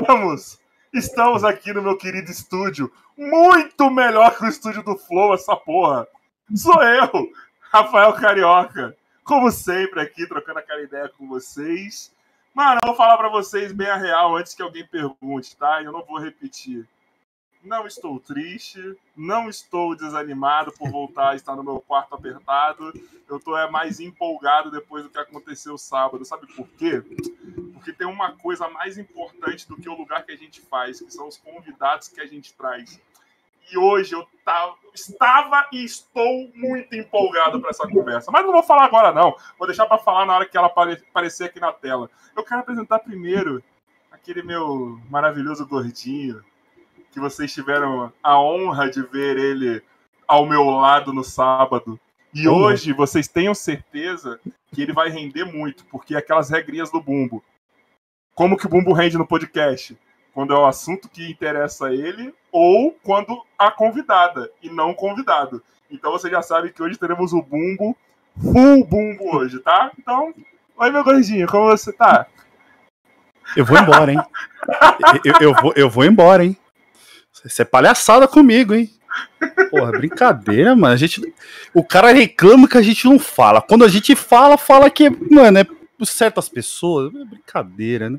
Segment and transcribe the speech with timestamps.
[0.00, 0.58] Voltamos!
[0.94, 2.90] Estamos aqui no meu querido estúdio.
[3.18, 6.08] Muito melhor que o estúdio do Flow, essa porra.
[6.56, 7.30] Sou eu,
[7.70, 8.96] Rafael Carioca.
[9.22, 12.10] Como sempre, aqui trocando aquela ideia com vocês.
[12.54, 15.82] Mano, eu vou falar para vocês bem a real antes que alguém pergunte, tá?
[15.82, 16.88] Eu não vou repetir.
[17.62, 22.90] Não estou triste, não estou desanimado por voltar a estar no meu quarto apertado.
[23.28, 26.24] Eu estou é, mais empolgado depois do que aconteceu sábado.
[26.24, 27.02] Sabe por quê?
[27.74, 31.10] Porque tem uma coisa mais importante do que o lugar que a gente faz, que
[31.12, 32.98] são os convidados que a gente traz.
[33.70, 38.30] E hoje eu tava, estava e estou muito empolgado para essa conversa.
[38.30, 39.36] Mas não vou falar agora, não.
[39.58, 42.10] Vou deixar para falar na hora que ela aparecer aqui na tela.
[42.34, 43.62] Eu quero apresentar primeiro
[44.10, 46.42] aquele meu maravilhoso gordinho
[47.10, 49.82] que vocês tiveram a honra de ver ele
[50.26, 51.98] ao meu lado no sábado.
[52.32, 52.54] E uhum.
[52.54, 54.38] hoje vocês tenham certeza
[54.72, 57.42] que ele vai render muito, porque aquelas regrinhas do Bumbo.
[58.34, 59.98] Como que o Bumbo rende no podcast?
[60.32, 64.94] Quando é o assunto que interessa a ele ou quando a convidada e não o
[64.94, 65.62] convidado.
[65.90, 67.96] Então você já sabe que hoje teremos o Bumbo,
[68.40, 69.90] full Bumbo hoje, tá?
[69.98, 70.32] Então,
[70.76, 72.26] oi meu gordinho, como você tá?
[73.56, 74.18] Eu vou embora, hein?
[75.24, 76.56] eu, eu, vou, eu vou embora, hein?
[77.44, 78.90] Isso é palhaçada comigo, hein?
[79.70, 80.94] Porra, brincadeira, mano.
[80.94, 81.20] A gente,
[81.74, 83.60] o cara reclama que a gente não fala.
[83.60, 85.66] Quando a gente fala, fala que, mano, é
[86.04, 87.12] certas pessoas.
[87.14, 88.18] É brincadeira, né?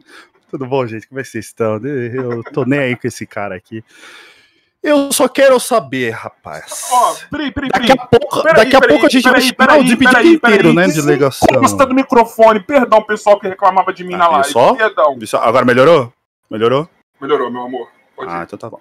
[0.50, 1.08] Tudo bom, gente?
[1.08, 1.78] Como é que vocês estão?
[1.78, 3.84] Eu tô nem aí com esse cara aqui.
[4.84, 6.90] Eu só quero saber, rapaz.
[6.92, 7.88] Ó, peraí, peraí, peraí.
[7.88, 10.88] Daqui a pouco, peraí, daqui a, pouco a gente vai chamar o despedido inteiro, né,
[10.88, 11.48] de delegação.
[11.60, 12.60] Custa do microfone.
[12.60, 14.50] Perdão, pessoal que reclamava de mim ah, na live.
[14.50, 14.74] Só?
[14.74, 15.18] Perdão.
[15.42, 16.12] Agora melhorou?
[16.50, 16.90] Melhorou?
[17.22, 18.01] Melhorou, meu amor.
[18.22, 18.44] Pode ah, ir.
[18.44, 18.80] então tá bom.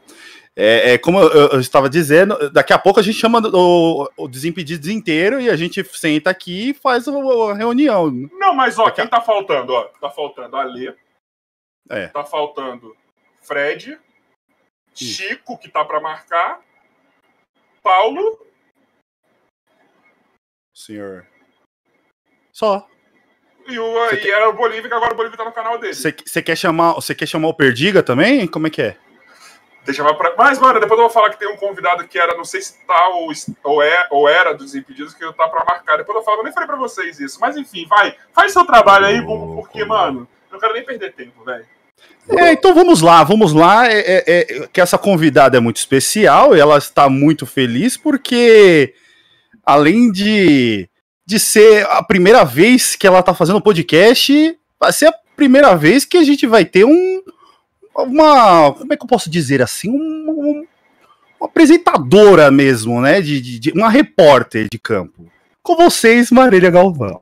[0.55, 4.29] É, é como eu, eu, estava dizendo, daqui a pouco a gente chama o, o
[4.29, 8.11] Desimpedidos inteiro e a gente senta aqui e faz a, a reunião.
[8.11, 9.09] Não, mas ó, daqui quem a...
[9.09, 9.73] tá faltando?
[9.73, 10.95] Ó, tá faltando a Lê.
[11.89, 12.09] É.
[12.09, 12.95] Tá faltando
[13.43, 13.99] Fred.
[14.95, 16.61] Chico, que tá para marcar.
[17.83, 18.47] Paulo.
[20.75, 21.27] Senhor.
[22.53, 22.87] Só.
[23.67, 24.29] E, o, e quer...
[24.29, 25.95] era o Bolívia, que agora o Bolívia tá no canal dele.
[25.95, 28.47] Você quer chamar, você quer chamar o Perdiga também?
[28.47, 28.99] Como é que é?
[29.91, 30.35] Deixa pra...
[30.39, 32.75] Mas, mano, depois eu vou falar que tem um convidado que era, não sei se
[32.87, 33.33] tá ou,
[33.65, 35.99] ou, é, ou era dos Impedidos, que tá pra marcar.
[35.99, 37.39] Depois eu falo, eu nem falei pra vocês isso.
[37.41, 38.15] Mas enfim, vai.
[38.33, 41.67] Faz seu trabalho aí, Bumbo, porque, mano, eu não quero nem perder tempo, velho.
[42.29, 43.91] É, então vamos lá, vamos lá.
[43.91, 48.95] É, é, é, que essa convidada é muito especial e ela está muito feliz porque,
[49.65, 50.89] além de,
[51.27, 56.05] de ser a primeira vez que ela está fazendo podcast, vai ser a primeira vez
[56.05, 57.23] que a gente vai ter um,
[57.95, 58.73] uma.
[58.73, 59.91] Como é que eu posso dizer assim?
[59.91, 60.67] Um,
[61.39, 63.21] uma apresentadora mesmo, né?
[63.21, 65.27] De, de, de, uma repórter de campo.
[65.63, 67.19] Com vocês, Marília Galvão.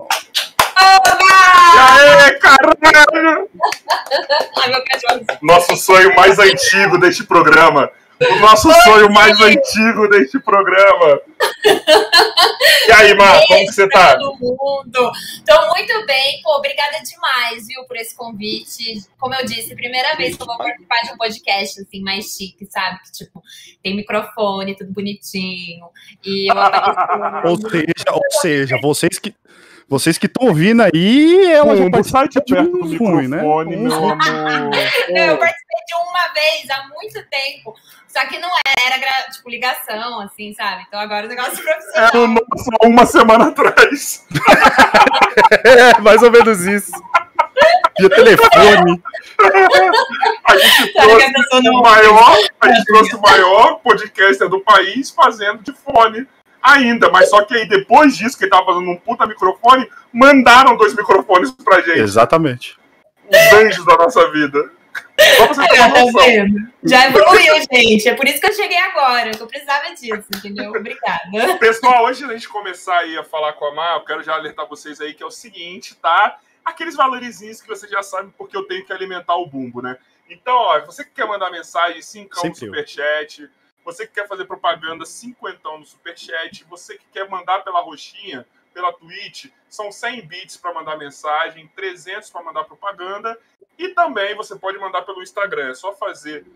[1.74, 3.48] E aí, caralho!
[5.42, 7.90] Nosso sonho mais antigo deste programa.
[8.20, 11.20] O nosso Oi, sonho mais antigo deste programa.
[12.88, 14.16] E aí, Mar, como que você tá?
[14.18, 15.12] Todo mundo.
[15.46, 19.04] Tô muito bem, pô, obrigada demais, viu, por esse convite.
[19.18, 22.66] Como eu disse, primeira vez que eu vou participar de um podcast, assim, mais chique,
[22.66, 22.98] sabe?
[23.04, 23.40] Que, tipo,
[23.82, 25.86] tem microfone, tudo bonitinho.
[26.24, 26.56] E eu
[27.44, 29.32] ou seja, ou seja, vocês que
[29.88, 33.40] vocês que estão ouvindo aí, ela já participou de perto do microfone, né?
[33.40, 34.18] meu amor.
[35.08, 37.74] eu participei de uma vez, há muito tempo.
[38.08, 40.84] Só que não era, era tipo ligação, assim, sabe?
[40.88, 42.08] Então agora o negócio profissional.
[42.08, 44.26] Era nosso uma semana atrás.
[45.64, 46.92] é, mais ou menos isso.
[47.98, 49.02] Via telefone.
[50.46, 55.72] A gente trouxe o maior, a gente trouxe o maior podcaster do país fazendo de
[55.72, 56.26] fone
[56.62, 57.10] ainda.
[57.10, 60.94] Mas só que aí, depois disso, que ele tava fazendo um puta microfone, mandaram dois
[60.94, 62.00] microfones pra gente.
[62.00, 62.78] Exatamente.
[63.28, 64.77] Os anjos da nossa vida.
[66.84, 68.08] Já evoluiu, gente.
[68.08, 69.32] É por isso que eu cheguei agora.
[69.38, 70.70] Eu precisava disso, entendeu?
[70.70, 71.28] Obrigada.
[71.58, 74.68] Pessoal, antes da gente começar aí a falar com a Mar, eu quero já alertar
[74.68, 76.38] vocês aí que é o seguinte, tá?
[76.64, 79.96] Aqueles valorizinhos que vocês já sabem porque eu tenho que alimentar o bumbo, né?
[80.30, 83.48] Então, ó, você que quer mandar mensagem, 5 no superchat,
[83.84, 88.46] você que quer fazer propaganda, 50 no superchat, você que quer mandar pela roxinha,
[88.78, 93.36] pela Twitch, são 100 bits para mandar mensagem, 300 para mandar propaganda,
[93.76, 95.70] e também você pode mandar pelo Instagram.
[95.70, 96.46] É só fazer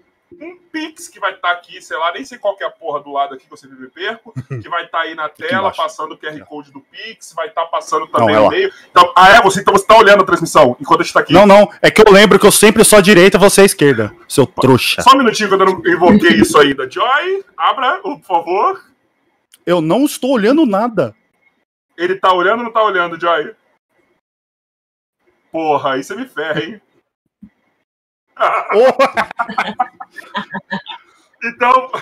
[0.40, 3.00] um Pix que vai estar tá aqui, sei lá, nem sei qual é a porra
[3.00, 5.72] do lado aqui que eu sempre me perco, que vai estar tá aí na tela,
[5.72, 8.72] passando o QR Code do Pix, vai estar tá passando também não, é o e-mail.
[8.90, 9.42] Então, ah, é?
[9.42, 11.32] Você, então você está olhando a transmissão enquanto a gente está aqui.
[11.32, 13.66] Não, não, é que eu lembro que eu sempre sou a direita, você é a
[13.66, 15.02] esquerda, seu trouxa.
[15.02, 16.88] Só um minutinho que eu não invoquei isso ainda.
[16.88, 18.80] Joy, abra, por favor.
[19.66, 21.14] Eu não estou olhando nada.
[22.02, 23.54] Ele tá olhando ou não tá olhando, Joy?
[25.52, 26.82] Porra, aí você me ferra, hein?
[31.44, 31.92] então,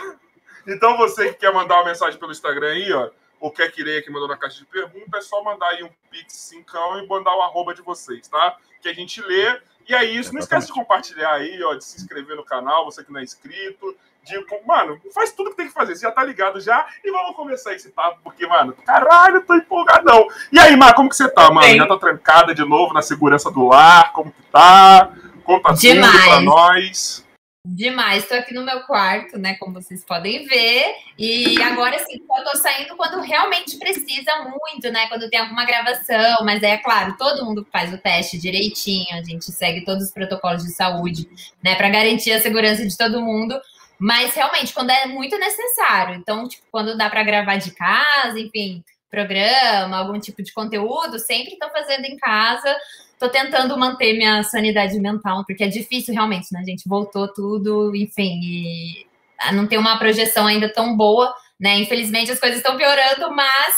[0.66, 4.11] então, você que quer mandar uma mensagem pelo Instagram aí, ó, ou quer querer que
[4.11, 7.42] mandou na caixa de pergunta, é só mandar aí um pix cincão e mandar o
[7.42, 8.57] arroba de vocês, tá?
[8.80, 9.61] Que a gente lê.
[9.87, 10.33] E é isso.
[10.33, 13.23] Não esquece de compartilhar aí, ó, de se inscrever no canal, você que não é
[13.23, 13.95] inscrito.
[14.25, 15.97] De, mano, faz tudo que tem que fazer.
[15.97, 16.87] Você já tá ligado já.
[17.05, 20.27] E vamos começar esse papo, porque, mano, caralho, tô empolgadão.
[20.53, 21.77] E aí, Mar, como que você tá, mano?
[21.77, 24.12] Já tá trancada de novo na segurança do lar?
[24.12, 25.12] Como que tá?
[25.45, 26.12] Conta Demais.
[26.12, 27.31] tudo pra nós.
[27.62, 29.55] Demais, estou aqui no meu quarto, né?
[29.57, 30.95] Como vocês podem ver.
[31.19, 35.07] E agora sim, eu tô saindo quando realmente precisa muito, né?
[35.09, 39.45] Quando tem alguma gravação, mas é claro, todo mundo faz o teste direitinho, a gente
[39.53, 41.29] segue todos os protocolos de saúde,
[41.62, 41.75] né?
[41.75, 43.61] Para garantir a segurança de todo mundo.
[44.00, 46.14] Mas realmente, quando é muito necessário.
[46.14, 51.52] Então, tipo, quando dá para gravar de casa, enfim, programa, algum tipo de conteúdo, sempre
[51.52, 52.76] estou fazendo em casa
[53.21, 56.61] tô tentando manter minha sanidade mental, porque é difícil realmente, né?
[56.61, 59.07] A gente voltou tudo, enfim, e
[59.52, 61.78] não tem uma projeção ainda tão boa, né?
[61.78, 63.75] Infelizmente as coisas estão piorando, mas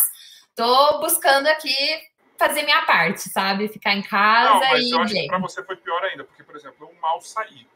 [0.55, 1.75] tô buscando aqui
[2.39, 3.67] fazer minha parte, sabe?
[3.67, 4.91] Ficar em casa não, mas e.
[4.93, 7.67] Eu acho que pra você foi pior ainda, porque, por exemplo, eu mal saí.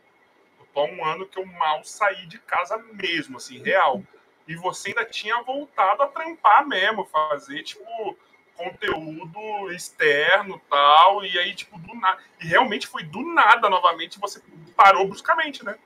[0.76, 4.02] Tô há um ano que eu mal saí de casa mesmo, assim, real.
[4.46, 8.14] E você ainda tinha voltado a trampar mesmo, fazer, tipo,
[8.54, 12.22] conteúdo externo tal, e aí, tipo, do nada.
[12.42, 14.42] E realmente foi do nada novamente, você
[14.76, 15.78] parou bruscamente, né?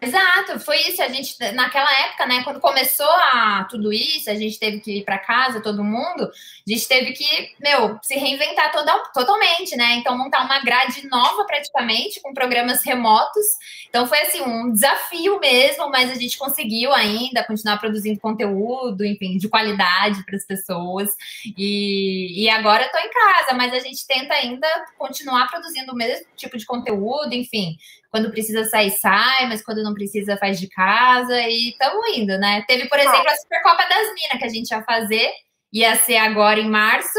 [0.00, 1.02] Exato, foi isso.
[1.02, 5.04] A gente, naquela época, né, quando começou a tudo isso, a gente teve que ir
[5.04, 9.94] para casa, todo mundo, a gente teve que, meu, se reinventar toda, totalmente, né?
[9.96, 13.44] Então, montar uma grade nova praticamente, com programas remotos.
[13.88, 19.36] Então, foi assim, um desafio mesmo, mas a gente conseguiu ainda continuar produzindo conteúdo, enfim,
[19.36, 21.10] de qualidade para as pessoas.
[21.56, 26.24] E, e agora tô em casa, mas a gente tenta ainda continuar produzindo o mesmo
[26.36, 27.76] tipo de conteúdo, enfim
[28.10, 32.64] quando precisa sair, sai, mas quando não precisa, faz de casa e estamos indo, né?
[32.66, 35.30] Teve, por exemplo, a Supercopa das Minas que a gente ia fazer,
[35.72, 37.18] ia ser agora em março,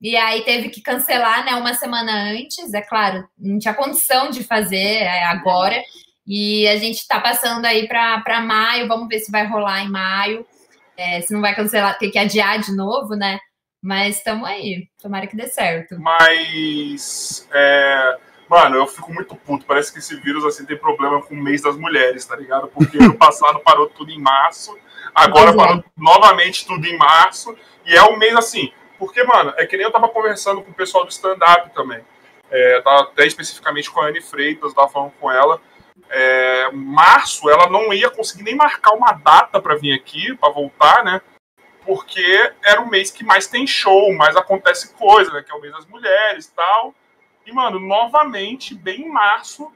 [0.00, 4.42] e aí teve que cancelar, né, uma semana antes, é claro, não tinha condição de
[4.42, 5.82] fazer é, agora,
[6.26, 10.46] e a gente está passando aí para maio, vamos ver se vai rolar em maio,
[10.96, 13.38] é, se não vai cancelar, ter que adiar de novo, né?
[13.82, 15.98] Mas estamos aí, tomara que dê certo.
[15.98, 18.18] Mas é,
[18.50, 19.64] Mano, eu fico muito puto.
[19.64, 22.66] Parece que esse vírus assim tem problema com o mês das mulheres, tá ligado?
[22.66, 24.76] Porque no passado parou tudo em março,
[25.14, 27.56] agora parou novamente tudo em março.
[27.86, 28.72] E é um mês assim.
[28.98, 32.00] Porque, mano, é que nem eu tava conversando com o pessoal do stand-up também.
[32.50, 35.60] É, tava até especificamente com a Anne Freitas, tava falando com ela.
[36.08, 41.04] É, março, ela não ia conseguir nem marcar uma data para vir aqui, para voltar,
[41.04, 41.20] né?
[41.86, 45.40] Porque era o mês que mais tem show, mais acontece coisa, né?
[45.40, 46.92] Que é o mês das mulheres e tal.
[47.50, 49.72] E, mano, novamente, bem em março,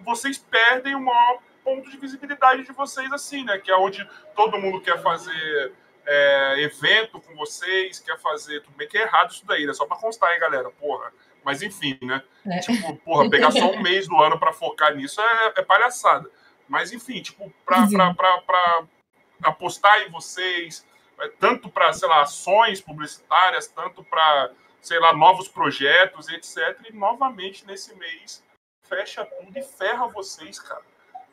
[0.00, 3.58] vocês perdem o maior ponto de visibilidade de vocês, assim, né?
[3.58, 5.72] Que é onde todo mundo quer fazer
[6.04, 8.60] é, evento com vocês, quer fazer.
[8.62, 9.72] Tudo bem que é errado isso daí, né?
[9.72, 10.68] Só pra constar, hein, galera?
[10.70, 11.12] Porra.
[11.44, 12.20] Mas enfim, né?
[12.44, 12.58] É.
[12.58, 16.28] Tipo, porra, pegar só um mês do ano para focar nisso é, é, palhaçada.
[16.68, 18.84] Mas enfim, tipo, pra, pra, pra, pra
[19.44, 20.84] apostar em vocês,
[21.20, 24.50] é, tanto para, sei lá, ações publicitárias, tanto para
[24.86, 26.78] sei lá, novos projetos, etc.
[26.88, 28.42] E novamente nesse mês
[28.88, 30.82] fecha tudo e ferra vocês, cara.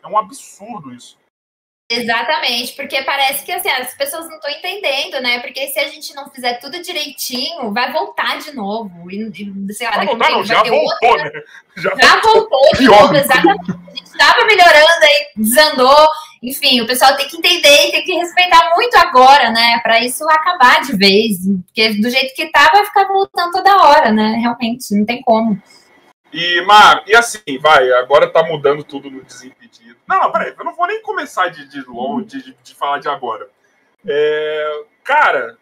[0.03, 1.17] É um absurdo isso.
[1.91, 5.39] Exatamente, porque parece que assim, as pessoas não estão entendendo, né?
[5.41, 9.11] Porque se a gente não fizer tudo direitinho, vai voltar de novo.
[9.11, 11.31] E, sei lá, não, não, não já voltou, outra...
[11.31, 11.41] né?
[11.75, 13.71] Já, já voltou, de novo, exatamente.
[13.71, 16.07] A gente estava melhorando, aí desandou.
[16.43, 19.79] Enfim, o pessoal tem que entender e tem que respeitar muito agora, né?
[19.81, 21.37] Para isso acabar de vez.
[21.67, 24.35] Porque do jeito que tá, vai ficar voltando toda hora, né?
[24.41, 25.57] Realmente, não tem como.
[26.33, 29.97] E, Mar, e assim, vai, agora tá mudando tudo no Desimpedido.
[30.05, 33.07] Não, não, peraí, eu não vou nem começar de, de longe, de, de falar de
[33.07, 33.49] agora.
[34.05, 35.57] É, cara,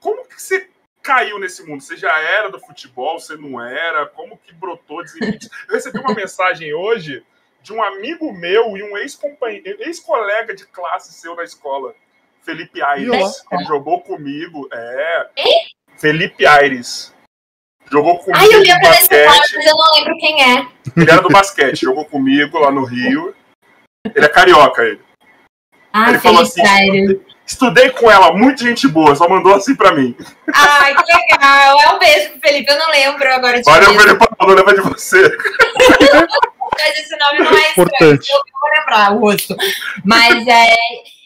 [0.00, 0.68] como que você
[1.00, 1.80] caiu nesse mundo?
[1.80, 4.04] Você já era do futebol, você não era?
[4.04, 5.54] Como que brotou Desimpedido?
[5.68, 7.24] Eu recebi uma mensagem hoje
[7.64, 11.94] de um amigo meu e um ex-companheiro, ex-colega de classe seu na escola,
[12.42, 13.42] Felipe Aires.
[13.50, 15.28] Ele jogou comigo, é.
[15.96, 17.14] Felipe Aires.
[17.90, 18.38] Jogou comigo.
[18.38, 20.68] Ai, eu lembro desse mas eu não lembro quem é.
[20.94, 23.34] Ele era do basquete, jogou comigo lá no Rio.
[24.14, 25.00] Ele é carioca, ele.
[25.90, 29.94] Ah, ele falou assim: estudei, estudei com ela, muita gente boa, só mandou assim pra
[29.94, 30.14] mim.
[30.52, 31.80] Ai, que legal.
[31.80, 34.80] É um beijo pro Felipe, eu não lembro agora de Valeu, Felipe, não lembra de
[34.82, 35.34] você.
[36.78, 38.22] Mas esse nome não é Importante.
[38.22, 39.56] estranho, eu vou lembrar o rosto.
[40.04, 40.74] Mas é.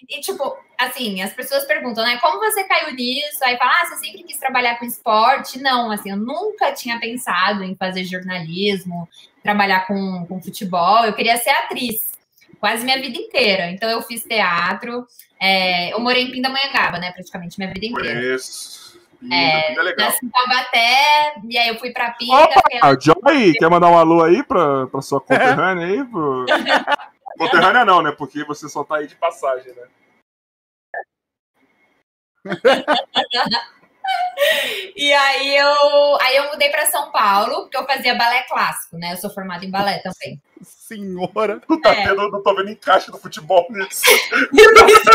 [0.09, 2.19] E, tipo, assim, as pessoas perguntam, né?
[2.19, 3.39] Como você caiu nisso?
[3.43, 5.61] Aí fala, ah, você sempre quis trabalhar com esporte?
[5.61, 9.09] Não, assim, eu nunca tinha pensado em fazer jornalismo,
[9.43, 11.05] trabalhar com, com futebol.
[11.05, 12.13] Eu queria ser atriz,
[12.59, 13.71] quase minha vida inteira.
[13.71, 15.07] Então, eu fiz teatro.
[15.41, 17.13] É, eu morei em Pindamonhangaba, né?
[17.13, 18.35] Praticamente minha vida inteira.
[18.35, 18.88] Isso.
[19.31, 20.07] É, é legal.
[20.07, 22.35] nasci em Taubaté, e aí eu fui pra Pinda.
[22.35, 26.05] Opa, que é- Joy, quer mandar um alô aí pra, pra sua conterrânea aí?
[26.05, 26.47] Pro...
[27.37, 28.13] conterrânea não, né?
[28.13, 29.89] Porque você só tá aí de passagem, né?
[34.97, 39.13] E aí eu, aí eu mudei para São Paulo, porque eu fazia balé clássico, né?
[39.13, 40.41] Eu sou formada em balé também.
[40.63, 41.61] Senhora.
[41.69, 42.05] Não tá É.
[42.07, 44.03] tendo, não tô vendo encaixe do futebol nisso.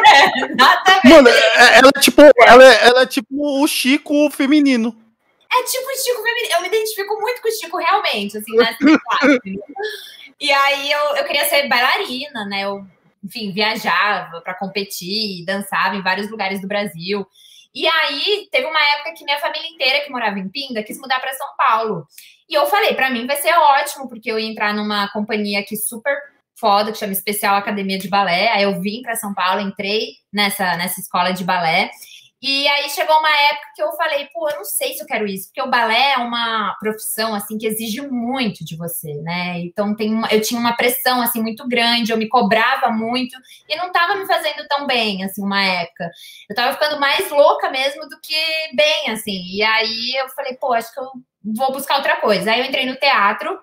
[0.08, 1.10] é.
[1.10, 3.28] Mano, é- ela é tipo, ela é, ela é tipo
[3.62, 4.96] o Chico feminino.
[5.52, 6.54] É tipo o Chico feminino.
[6.56, 9.60] Eu me identifico muito com o Chico, realmente, assim, nessa classe.
[10.40, 12.62] E aí eu, eu queria ser bailarina, né?
[12.62, 12.86] Eu,
[13.24, 17.26] enfim, viajava para competir, dançava em vários lugares do Brasil.
[17.74, 21.20] E aí teve uma época que minha família inteira que morava em Pinda quis mudar
[21.20, 22.06] para São Paulo.
[22.50, 25.76] E eu falei, para mim vai ser ótimo, porque eu ia entrar numa companhia aqui
[25.76, 26.16] super
[26.56, 28.50] foda, que chama Especial Academia de Balé.
[28.50, 31.90] Aí eu vim para São Paulo, entrei nessa, nessa escola de balé.
[32.44, 35.26] E aí chegou uma época que eu falei, pô, eu não sei se eu quero
[35.26, 39.62] isso, porque o balé é uma profissão assim que exige muito de você, né?
[39.62, 43.34] Então tem uma, eu tinha uma pressão assim muito grande, eu me cobrava muito
[43.70, 46.12] e não tava me fazendo tão bem assim uma época.
[46.50, 48.36] Eu tava ficando mais louca mesmo do que
[48.76, 49.42] bem assim.
[49.56, 51.08] E aí eu falei, pô, acho que eu
[51.56, 52.52] vou buscar outra coisa.
[52.52, 53.58] Aí eu entrei no teatro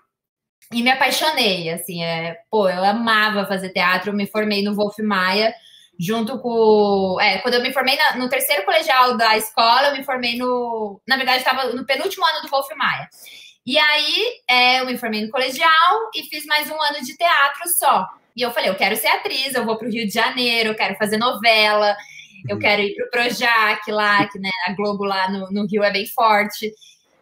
[0.73, 4.99] e me apaixonei, assim, é, pô, eu amava fazer teatro, eu me formei no Wolf
[5.01, 5.55] Maia
[6.01, 7.19] junto com.
[7.21, 10.99] É, quando eu me formei na- no terceiro colegial da escola, eu me formei no.
[11.07, 13.07] Na verdade, estava no penúltimo ano do Wolf Maia.
[13.67, 17.69] E aí, é, eu me formei no colegial e fiz mais um ano de teatro
[17.69, 18.09] só.
[18.35, 20.75] E eu falei, eu quero ser atriz, eu vou para o Rio de Janeiro, eu
[20.75, 21.95] quero fazer novela,
[22.49, 25.85] eu quero ir para o Projac lá, que né, a Globo lá no, no Rio
[25.85, 26.73] é bem forte.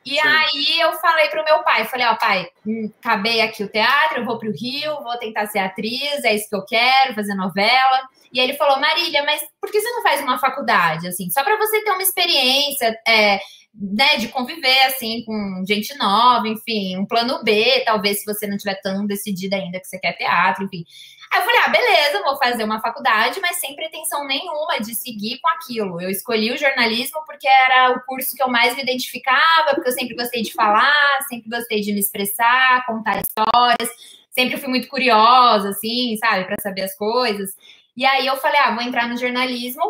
[0.06, 0.20] E Sim.
[0.20, 4.24] aí eu falei pro meu pai, falei, ó, pai, hum, acabei aqui o teatro, eu
[4.24, 8.08] vou pro Rio, vou tentar ser atriz, é isso que eu quero, fazer novela.
[8.32, 11.56] E ele falou, Marília, mas por que você não faz uma faculdade, assim, só para
[11.56, 13.38] você ter uma experiência, é,
[13.74, 18.56] né, de conviver, assim, com gente nova, enfim, um plano B, talvez se você não
[18.56, 20.84] tiver tão decidida ainda que você quer teatro, enfim.
[21.30, 25.38] Aí eu falei, ah, beleza, vou fazer uma faculdade, mas sem pretensão nenhuma de seguir
[25.40, 26.00] com aquilo.
[26.00, 29.92] Eu escolhi o jornalismo porque era o curso que eu mais me identificava, porque eu
[29.92, 33.90] sempre gostei de falar, sempre gostei de me expressar, contar histórias,
[34.30, 37.50] sempre fui muito curiosa, assim, sabe, para saber as coisas.
[37.98, 39.82] E aí eu falei, ah, vou entrar no jornalismo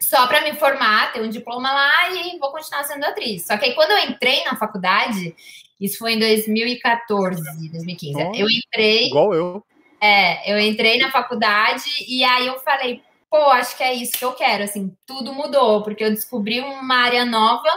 [0.00, 3.46] só para me formar, ter um diploma lá e vou continuar sendo atriz.
[3.46, 5.36] Só que aí quando eu entrei na faculdade,
[5.80, 8.36] isso foi em 2014, 2015, Olha.
[8.40, 9.64] eu entrei Igual eu.
[10.00, 14.24] é, eu entrei na faculdade e aí eu falei, pô, acho que é isso que
[14.24, 17.70] eu quero, assim, tudo mudou, porque eu descobri uma área nova,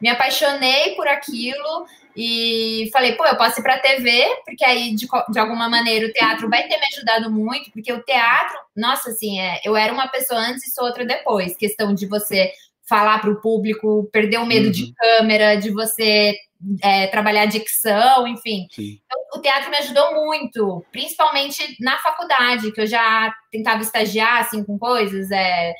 [0.00, 5.06] me apaixonei por aquilo e falei, pô, eu posso ir pra TV, porque aí de,
[5.30, 9.40] de alguma maneira o teatro vai ter me ajudado muito, porque o teatro, nossa, assim,
[9.40, 12.52] é, eu era uma pessoa antes e sou outra depois, questão de você
[12.88, 16.34] falar para o público, perder o medo de câmera, de você
[16.82, 18.66] é, trabalhar dicção, enfim.
[18.72, 18.98] Sim.
[19.34, 24.78] o teatro me ajudou muito, principalmente na faculdade, que eu já tentava estagiar assim com
[24.78, 25.74] coisas, é,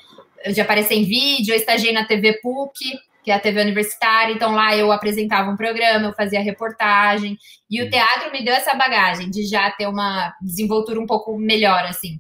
[0.45, 4.33] eu já apareci em vídeo, eu estagiei na TV PUC, que é a TV universitária,
[4.33, 7.37] então lá eu apresentava um programa, eu fazia reportagem,
[7.71, 11.85] e o teatro me deu essa bagagem de já ter uma desenvoltura um pouco melhor,
[11.85, 12.19] assim.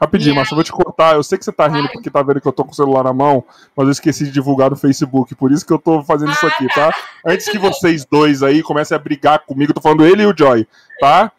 [0.00, 1.14] Rapidinho, Márcio, eu vou te cortar.
[1.14, 1.92] Eu sei que você tá rindo Claro.
[1.92, 3.44] porque tá vendo que eu tô com o celular na mão,
[3.76, 6.48] mas eu esqueci de divulgar no Facebook, por isso que eu tô fazendo isso Ah,
[6.48, 6.92] aqui, tá?
[7.24, 10.34] Antes que vocês dois aí comecem a brigar comigo, eu tô falando ele e o
[10.36, 10.66] Joy,
[10.98, 11.30] tá?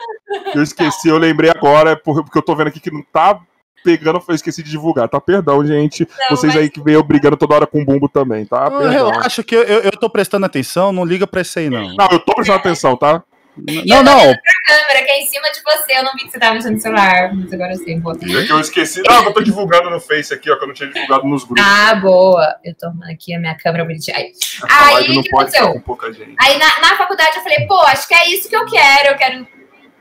[0.55, 3.37] Eu esqueci, eu lembrei agora, por- porque eu tô vendo aqui que não tá
[3.83, 5.19] pegando, eu esqueci de divulgar, tá?
[5.19, 6.07] Perdão, gente.
[6.29, 8.69] Não, Vocês mas- aí que veio brigando toda hora com o bumbo também, tá?
[8.69, 8.89] Perdão.
[8.89, 11.95] relaxa que eu, eu, eu tô prestando atenção, não liga pra isso aí, não.
[11.95, 13.23] Não, eu tô prestando atenção, tá?
[13.57, 14.17] Não, não.
[14.17, 16.79] câmera que é em cima de você, eu não vi que você tava mexendo no
[16.79, 18.15] celular, mas agora eu sei, boa.
[18.15, 19.01] É que eu esqueci.
[19.05, 21.61] Não, eu tô divulgando no Face aqui, ó, que eu não tinha divulgado nos grupos.
[21.67, 22.55] Ah, boa.
[22.63, 24.15] Eu tô arrumando aqui a minha câmera bonitinha.
[24.15, 24.65] Aí, Essa
[24.95, 25.61] aí, que pode aconteceu?
[25.67, 26.33] ficar com pouca gente.
[26.39, 29.09] Aí na, na faculdade eu falei, pô, acho que é isso que eu quero.
[29.09, 29.45] Eu quero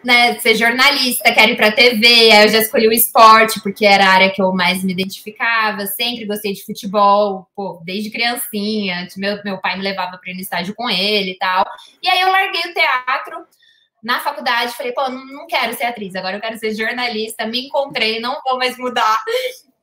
[0.04, 2.06] né, ser jornalista, quero ir pra TV.
[2.32, 5.86] Aí eu já escolhi o esporte, porque era a área que eu mais me identificava.
[5.86, 9.06] Sempre gostei de futebol, pô, desde criancinha.
[9.16, 11.64] Meu, meu pai me levava pra ir no estádio com ele e tal.
[12.02, 13.46] E aí eu larguei o teatro.
[14.02, 17.46] Na faculdade, falei, pô, não, não quero ser atriz, agora eu quero ser jornalista.
[17.46, 19.22] Me encontrei, não vou mais mudar.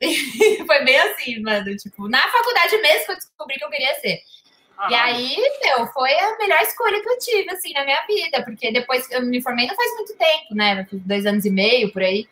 [0.66, 1.76] Foi bem assim, mano.
[1.78, 4.20] Tipo, na faculdade mesmo que eu descobri que eu queria ser.
[4.90, 8.72] E aí, meu, foi a melhor escolha que eu tive, assim, na minha vida, porque
[8.72, 10.88] depois que eu me formei não faz muito tempo, né?
[10.92, 12.28] Dois anos e meio por aí.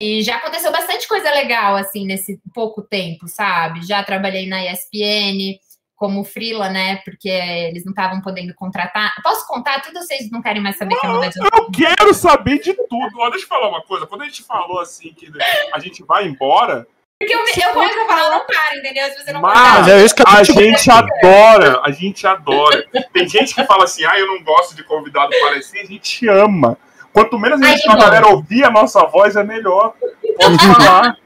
[0.00, 3.84] E já aconteceu bastante coisa legal, assim, nesse pouco tempo, sabe?
[3.86, 5.58] Já trabalhei na ESPN
[5.96, 6.96] como frila, né?
[7.04, 9.14] Porque eles não estavam podendo contratar.
[9.22, 12.14] Posso contar tudo ou vocês não querem mais saber que é mudar de Eu quero
[12.14, 13.18] saber de tudo.
[13.18, 14.06] Ó, deixa eu falar uma coisa.
[14.06, 15.28] Quando a gente falou assim que
[15.72, 16.86] a gente vai embora.
[17.20, 19.10] Porque eu, eu começo a falar, não para, entendeu?
[19.10, 22.84] Se você não Mas é isso que a, a gente adora, a gente adora.
[23.12, 26.78] Tem gente que fala assim, ah, eu não gosto de convidado parecer, a gente ama.
[27.12, 29.94] Quanto menos a, gente, a galera ouvir a nossa voz, é melhor.
[30.40, 31.16] Pode falar.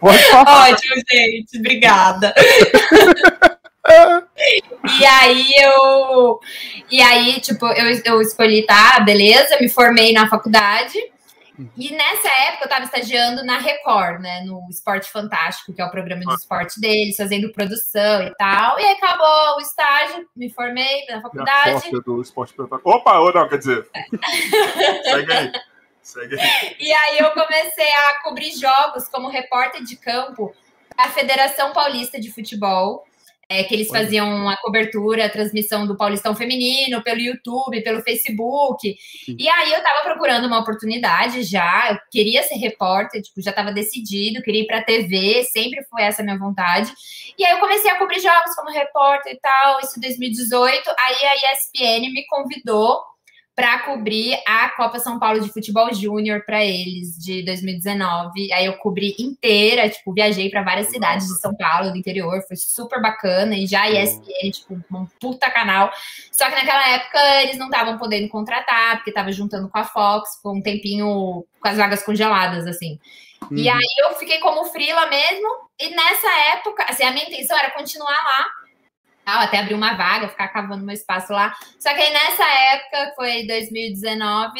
[0.00, 0.70] Pode falar.
[0.70, 1.58] Ótimo, gente.
[1.58, 2.32] Obrigada.
[4.98, 6.40] e aí eu.
[6.90, 10.98] E aí, tipo, eu, eu escolhi, tá, beleza, me formei na faculdade.
[11.76, 14.42] E nessa época eu tava estagiando na Record, né?
[14.42, 18.78] No Esporte Fantástico, que é o programa de esporte deles, fazendo produção e tal.
[18.78, 21.88] E aí acabou o estágio, me formei na faculdade.
[21.88, 22.90] A do Esporte Fantástico.
[22.90, 23.88] Opa, ou não, quer dizer.
[25.02, 25.52] Segue aí.
[26.02, 26.76] Segue aí.
[26.78, 30.54] E aí eu comecei a cobrir jogos como repórter de campo
[30.96, 33.07] da Federação Paulista de Futebol
[33.48, 38.94] é, que eles faziam a cobertura, a transmissão do Paulistão Feminino pelo YouTube, pelo Facebook.
[39.24, 39.36] Sim.
[39.38, 43.72] E aí eu tava procurando uma oportunidade já, eu queria ser repórter, tipo, já tava
[43.72, 46.92] decidido, queria ir pra TV, sempre foi essa a minha vontade.
[47.38, 50.90] E aí eu comecei a cobrir jogos como repórter e tal, isso em 2018.
[50.98, 53.00] Aí a ESPN me convidou
[53.58, 58.52] para cobrir a Copa São Paulo de Futebol Júnior para eles de 2019.
[58.52, 62.56] Aí eu cobri inteira, tipo, viajei para várias cidades de São Paulo, do interior, foi
[62.56, 65.90] super bacana e já a ESPN, tipo, um puta canal.
[66.30, 70.40] Só que naquela época eles não estavam podendo contratar, porque tava juntando com a Fox,
[70.40, 72.96] com um tempinho com as vagas congeladas assim.
[73.50, 73.58] Uhum.
[73.58, 75.48] E aí eu fiquei como frila mesmo,
[75.80, 78.46] e nessa época, assim, a minha intenção era continuar lá,
[79.28, 81.54] tal, até abrir uma vaga, ficar cavando meu espaço lá.
[81.78, 84.58] Só que aí nessa época, foi 2019,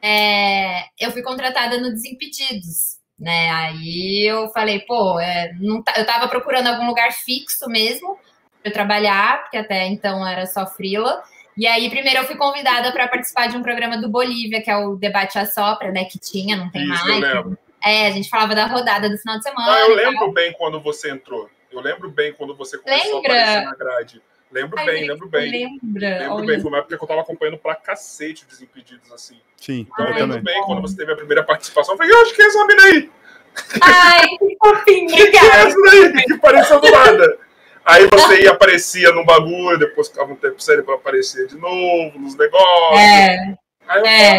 [0.00, 2.96] é, eu fui contratada no Desimpedidos.
[3.18, 3.50] Né?
[3.50, 8.16] Aí eu falei, pô, é, não, eu tava procurando algum lugar fixo mesmo
[8.62, 11.22] para trabalhar, porque até então era só frila.
[11.56, 14.76] E aí, primeiro, eu fui convidada para participar de um programa do Bolívia, que é
[14.76, 16.04] o Debate a Sopra, né?
[16.04, 17.24] Que tinha, não tem Isso, mais.
[17.82, 19.72] É, a gente falava da rodada do final de semana.
[19.72, 21.50] Ah, eu lembro bem quando você entrou.
[21.78, 23.32] Eu lembro bem quando você começou Lembra?
[23.32, 24.22] a aparecer na grade.
[24.50, 25.50] Lembro Ai, bem, lembro bem.
[25.50, 26.18] Lembra.
[26.18, 26.46] Lembro Olha.
[26.46, 29.38] bem, foi uma época que eu tava acompanhando pra cacete os Desimpedidos, assim.
[29.56, 31.94] Sim, então eu lembro bem quando você teve a primeira participação.
[31.94, 33.10] Eu falei, eu acho que é essa mina aí.
[33.82, 35.30] Ai, que fofinho, obrigada.
[35.30, 37.38] Que é essa daí, que pareceu do nada.
[37.84, 42.18] Aí você ia, aparecia no bagulho, depois ficava um tempo sério pra aparecer de novo,
[42.18, 43.00] nos negócios.
[43.00, 43.54] É.
[44.04, 44.38] É,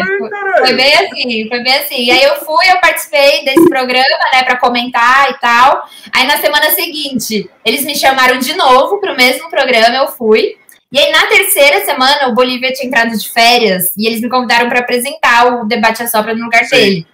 [0.58, 2.04] foi bem assim, foi bem assim.
[2.04, 5.88] E aí eu fui, eu participei desse programa, né, para comentar e tal.
[6.12, 10.56] Aí na semana seguinte, eles me chamaram de novo para o mesmo programa, eu fui.
[10.92, 14.68] E aí na terceira semana, o Bolívia tinha entrado de férias e eles me convidaram
[14.68, 16.76] para apresentar o debate a sopra no lugar Sim.
[16.76, 17.06] dele.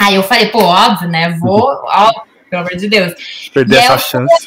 [0.00, 1.36] Aí eu falei, pô, óbvio, né?
[1.40, 3.14] Vou, óbvio pelo amor de Deus.
[3.52, 4.46] Perder essa chance.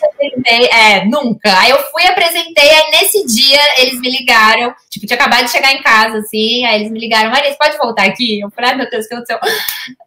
[0.49, 1.59] É, nunca.
[1.59, 5.71] Aí eu fui, apresentei, aí nesse dia eles me ligaram, tipo, tinha acabado de chegar
[5.73, 8.39] em casa, assim, aí eles me ligaram, Maria, você pode voltar aqui?
[8.39, 9.39] Eu falei, ai meu Deus, o que aconteceu?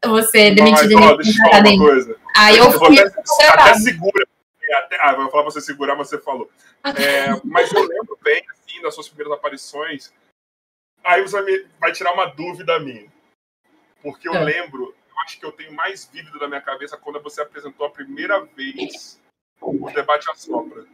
[0.05, 2.17] Você demitida eu falar uma coisa.
[2.37, 2.99] Aí eu, eu fui.
[2.99, 4.27] Até, até segura.
[4.75, 6.51] Até, ah, vou falar pra você segurar, mas você falou.
[6.85, 10.13] É, mas eu lembro bem, assim, das suas primeiras aparições.
[11.05, 13.07] Aí você vai tirar uma dúvida minha.
[14.03, 14.43] Porque eu é.
[14.43, 18.45] lembro acho que eu tenho mais vívido na minha cabeça quando você apresentou a primeira
[18.57, 19.21] vez
[19.63, 20.85] o debate à sopra.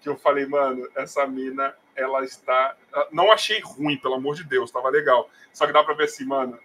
[0.00, 2.76] Que eu falei, mano, essa mina, ela está.
[3.10, 5.28] Não achei ruim, pelo amor de Deus, tava legal.
[5.52, 6.58] Só que dá pra ver assim, mano,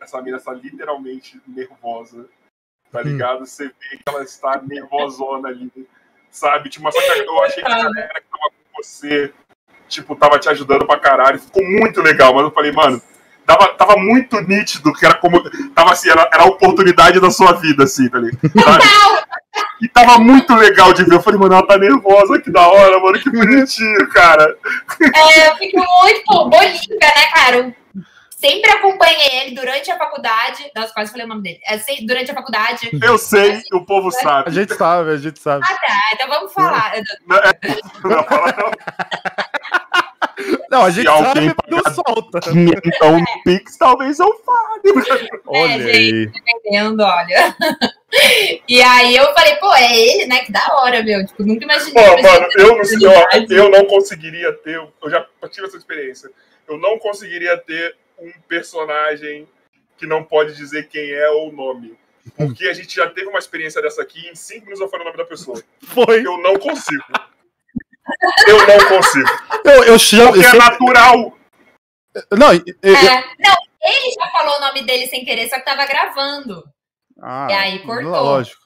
[0.00, 2.28] essa mina está literalmente nervosa.
[2.90, 3.04] Tá hum.
[3.04, 3.46] ligado?
[3.46, 5.70] Você vê que ela está nervosona ali,
[6.30, 6.68] sabe?
[6.68, 9.32] Tipo, mas só que eu achei que a galera que tava com você,
[9.88, 11.38] tipo, tava te ajudando pra caralho.
[11.38, 13.00] Ficou muito legal, mas eu falei, mano,
[13.46, 15.40] tava, tava muito nítido que era como.
[15.72, 18.40] Tava assim, era, era a oportunidade da sua vida, assim, tá ligado?
[19.82, 21.14] E tava muito legal de ver.
[21.14, 24.56] Eu falei, mano, ela tá nervosa, que da hora, mano, que bonitinho, cara.
[25.14, 27.74] É, eu fico muito, Bolívia, né, cara?
[28.40, 30.70] sempre acompanhei ele durante a faculdade.
[30.74, 31.60] Nossa, quase falei o nome dele.
[31.66, 32.90] É, durante a faculdade.
[33.02, 34.48] Eu sei, o povo sabe.
[34.48, 35.62] A gente sabe, a gente sabe.
[35.64, 36.00] Ah, tá.
[36.14, 36.92] Então vamos falar.
[37.26, 37.52] Não, é,
[38.02, 38.72] não, fala não.
[40.70, 42.40] Não, a gente Se alguém não solta.
[42.84, 45.40] Então, no Pix, talvez eu fale.
[45.46, 46.10] Olha é, aí.
[46.24, 47.56] Gente, entendendo, olha.
[48.68, 50.44] E aí eu falei, pô, é ele, né?
[50.44, 51.24] Que da hora, meu.
[51.24, 51.92] Tipo, nunca imaginei.
[51.92, 54.76] Pô, mano, eu não, eu, eu não conseguiria ter.
[54.76, 56.30] Eu já tive essa experiência.
[56.68, 59.48] Eu não conseguiria ter um personagem
[59.96, 61.98] que não pode dizer quem é ou o nome.
[62.36, 65.10] Porque a gente já teve uma experiência dessa aqui em cinco minutos eu falei o
[65.10, 65.62] nome da pessoa.
[65.82, 66.20] Foi.
[66.20, 67.04] Eu não consigo.
[68.46, 69.28] Eu não consigo.
[69.64, 70.32] Eu, eu chamo.
[70.32, 71.38] Porque é natural.
[72.32, 75.86] Não, eu, é, não, ele já falou o nome dele sem querer, só que tava
[75.86, 76.64] gravando.
[77.20, 78.10] Ah, E aí cortou.
[78.10, 78.60] Lógico.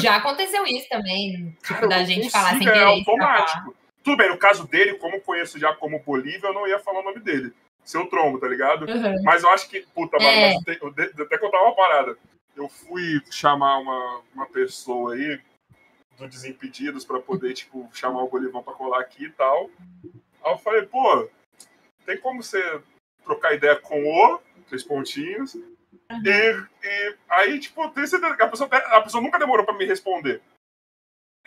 [0.00, 2.84] Já aconteceu isso também, tipo, Cara, da gente falar sem consigo querer.
[2.84, 3.76] É automático.
[4.02, 7.00] Tudo bem, no caso dele, como eu conheço já como Bolívia, eu não ia falar
[7.00, 7.52] o nome dele.
[7.84, 8.84] Seu trombo, tá ligado?
[8.86, 9.22] Uhum.
[9.22, 10.54] Mas eu acho que, puta, mano, É.
[10.54, 12.16] mas eu te- eu até contar uma parada.
[12.56, 15.40] Eu fui chamar uma, uma pessoa aí
[16.18, 19.70] do Desimpedidos pra poder, tipo, chamar o Bolivão pra colar aqui e tal.
[20.44, 21.28] Aí eu falei, pô,
[22.04, 22.80] tem como você
[23.24, 25.56] trocar ideia com o, três pontinhos,
[26.10, 29.84] e, e aí, tipo, tem certeza que a pessoa, a pessoa nunca demorou pra me
[29.84, 30.40] responder.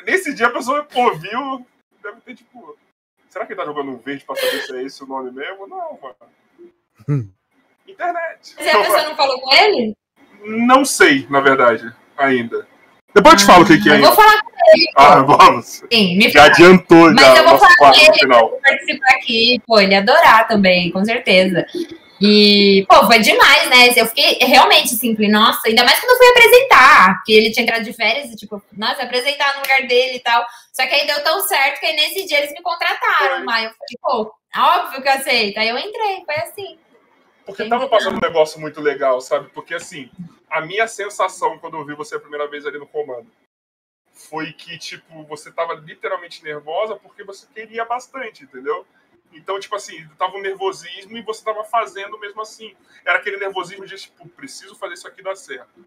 [0.06, 1.65] Nesse dia a pessoa ouviu,
[2.02, 2.78] deve ter, tipo,
[3.30, 5.67] será que ele tá jogando um verde pra saber se é esse o nome mesmo?
[5.67, 7.32] Não, mano.
[7.88, 8.56] Internet.
[8.58, 9.95] Mas a pessoa não falou com ele?
[10.43, 12.67] Não sei, na verdade, ainda.
[13.13, 14.52] Depois eu te falo o que, que é Eu vou falar com
[14.95, 15.84] Ah, vamos.
[15.91, 16.45] ele, me Já fala.
[16.54, 18.13] adiantou Mas já eu o vou falar com ele.
[18.19, 18.50] final.
[18.63, 21.65] participar aqui, pô, ele adorar também, com certeza.
[22.22, 23.94] E, pô, foi demais, né?
[23.98, 27.64] Eu fiquei realmente assim, falei, nossa, ainda mais quando eu fui apresentar, porque ele tinha
[27.64, 30.46] entrado de férias e, tipo, nossa, apresentar no lugar dele e tal.
[30.72, 33.72] Só que aí deu tão certo que aí nesse dia eles me contrataram, mas eu
[33.72, 35.58] falei, pô, óbvio que eu aceito.
[35.58, 36.80] Aí eu entrei, foi assim.
[37.44, 39.50] Porque tava passando um negócio muito legal, sabe?
[39.50, 40.10] Porque assim,
[40.48, 43.28] a minha sensação quando eu vi você a primeira vez ali no comando
[44.14, 48.86] foi que, tipo, você tava literalmente nervosa porque você queria bastante, entendeu?
[49.32, 52.76] Então, tipo assim, tava um nervosismo e você tava fazendo mesmo assim.
[53.06, 55.86] Era aquele nervosismo de, tipo, preciso fazer isso aqui dar certo.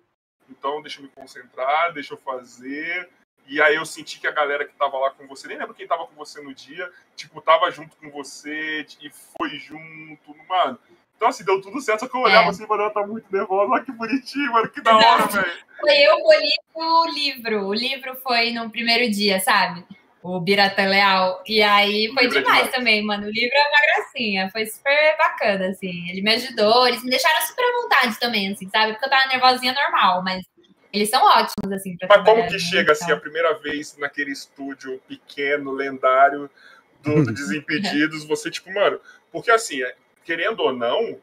[0.48, 3.08] Então, deixa eu me concentrar, deixa eu fazer.
[3.46, 5.86] E aí eu senti que a galera que tava lá com você, nem lembro quem
[5.86, 10.78] tava com você no dia, tipo, tava junto com você e foi junto, mano.
[11.16, 12.50] Então, assim, deu tudo certo, só que eu olhava É.
[12.50, 15.64] assim, mano, ela tá muito nervosa, olha que bonitinho, mano, que da hora, velho.
[15.80, 17.66] Foi eu, o livro.
[17.66, 19.84] O livro foi no primeiro dia, sabe?
[20.24, 21.42] O Birata Leal.
[21.46, 22.70] E aí foi é demais demais.
[22.70, 23.26] também, mano.
[23.26, 24.50] O livro é uma gracinha.
[24.50, 26.08] Foi super bacana, assim.
[26.08, 28.92] Ele me ajudou, eles me deixaram super à vontade também, assim, sabe?
[28.92, 30.42] Porque eu tava nervosinha normal, mas
[30.90, 34.98] eles são ótimos, assim, pra Mas como que chega, assim, a primeira vez naquele estúdio
[35.06, 36.48] pequeno, lendário,
[37.02, 38.98] do, do Desimpedidos, você, tipo, mano,
[39.30, 41.20] porque assim, é, querendo ou não,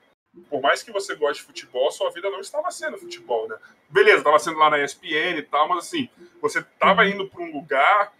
[0.47, 3.55] por mais que você goste de futebol, sua vida não estava sendo futebol, né?
[3.89, 6.07] Beleza, estava sendo lá na ESPN e tal, mas assim,
[6.39, 8.13] você estava indo para um lugar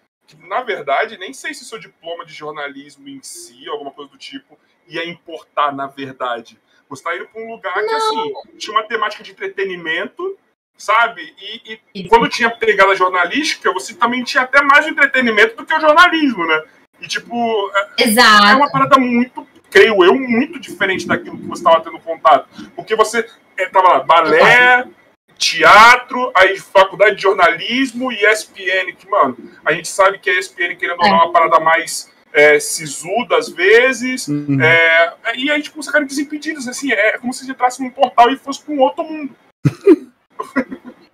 [0.47, 4.57] na verdade, nem sei se seu diploma de jornalismo em si, alguma coisa do tipo,
[4.88, 6.60] ia importar, na verdade.
[6.89, 10.38] Você está indo para um lugar que, assim, tinha uma temática de entretenimento,
[10.77, 11.34] sabe?
[11.39, 15.79] E, e quando tinha pegada jornalística, você também tinha até mais entretenimento do que o
[15.79, 16.63] jornalismo, né?
[16.99, 18.57] E, tipo, é Exato.
[18.57, 22.47] uma parada muito, creio eu, muito diferente daquilo que você estava tendo contato.
[22.75, 24.86] Porque você estava lá, balé,
[25.41, 30.75] teatro, aí faculdade de jornalismo e ESPN, que, mano, a gente sabe que a ESPN,
[30.75, 34.27] querendo ou não, é uma parada mais é, sisuda às vezes.
[34.27, 34.62] Uhum.
[34.62, 38.30] É, e aí, tipo, você cara desimpedidos, assim, é como se você entrasse num portal
[38.32, 39.36] e fosse para um outro mundo.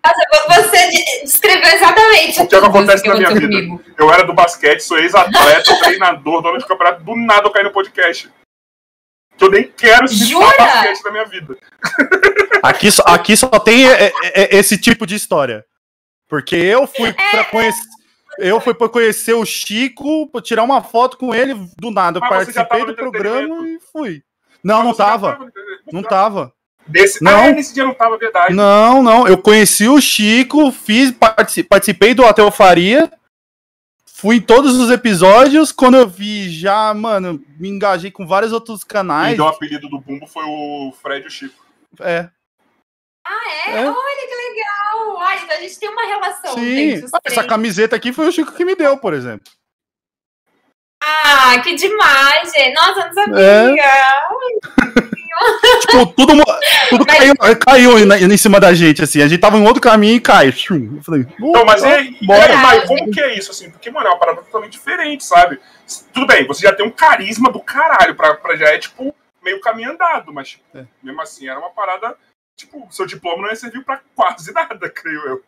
[0.04, 3.68] Nossa, você de- descreveu exatamente O que é acontece que na minha aconteceu vida?
[3.68, 3.84] comigo.
[3.98, 7.72] Eu era do basquete, sou ex-atleta, treinador, dono de campeonato, do nada eu caí no
[7.72, 8.30] podcast.
[9.38, 11.58] Que eu nem quero citar basquete na minha vida.
[12.63, 15.63] Aqui, só, aqui só tem é, é, é, esse tipo de história.
[16.28, 17.88] Porque eu fui pra conhecer.
[18.39, 22.17] Eu fui pra conhecer o Chico, pra tirar uma foto com ele do nada.
[22.17, 24.23] Eu Mas participei tava do programa e fui.
[24.63, 25.52] Não, não já tava.
[25.91, 26.54] Não tava.
[26.86, 27.23] Desse...
[27.23, 27.45] Não.
[27.45, 28.54] Ah, nesse dia não tava, verdade.
[28.54, 29.28] Não, não.
[29.28, 33.12] Eu conheci o Chico, fiz, partici- participei do Hotel Faria.
[34.19, 35.71] Fui em todos os episódios.
[35.71, 39.38] Quando eu vi já, mano, me engajei com vários outros canais.
[39.38, 41.63] deu o apelido do Bumbo foi o Fred e o Chico.
[41.99, 42.27] É.
[43.23, 43.71] Ah, é?
[43.73, 43.88] É.
[43.88, 45.17] Olha que legal.
[45.17, 46.53] Olha, então a gente tem uma relação.
[46.56, 46.95] Sim.
[46.99, 49.53] gente, Essa camiseta aqui foi o Chico que me deu, por exemplo.
[51.24, 52.74] Ah, que demais, gente.
[52.74, 53.41] Nossa, eu não sabia.
[53.41, 53.76] É.
[55.82, 56.34] Tipo, tudo,
[56.89, 59.22] tudo Mas- caiu, caiu na- em cima da gente, assim.
[59.22, 60.48] A gente tava em outro caminho e cai.
[60.50, 63.70] Eu falei, Então, mas "Opa, e aí, bora." e Mai, como que é isso, assim?
[63.70, 65.60] Porque, mano, é uma parada totalmente diferente, sabe?
[66.13, 69.62] Tudo bem, você já tem um carisma do caralho, pra, pra já é, tipo, meio
[69.62, 70.86] caminho andado, mas, tipo, É.
[71.04, 72.15] mesmo assim, era uma parada,
[72.56, 75.43] tipo, seu diploma não ia servir pra quase nada, creio eu.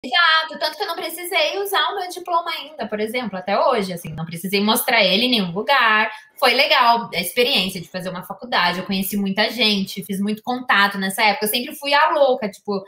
[0.00, 3.92] Exato, tanto que eu não precisei usar o meu diploma ainda, por exemplo, até hoje,
[3.92, 6.08] assim, não precisei mostrar ele em nenhum lugar.
[6.38, 10.98] Foi legal a experiência de fazer uma faculdade, eu conheci muita gente, fiz muito contato
[10.98, 11.46] nessa época.
[11.46, 12.82] Eu sempre fui a louca, tipo, eu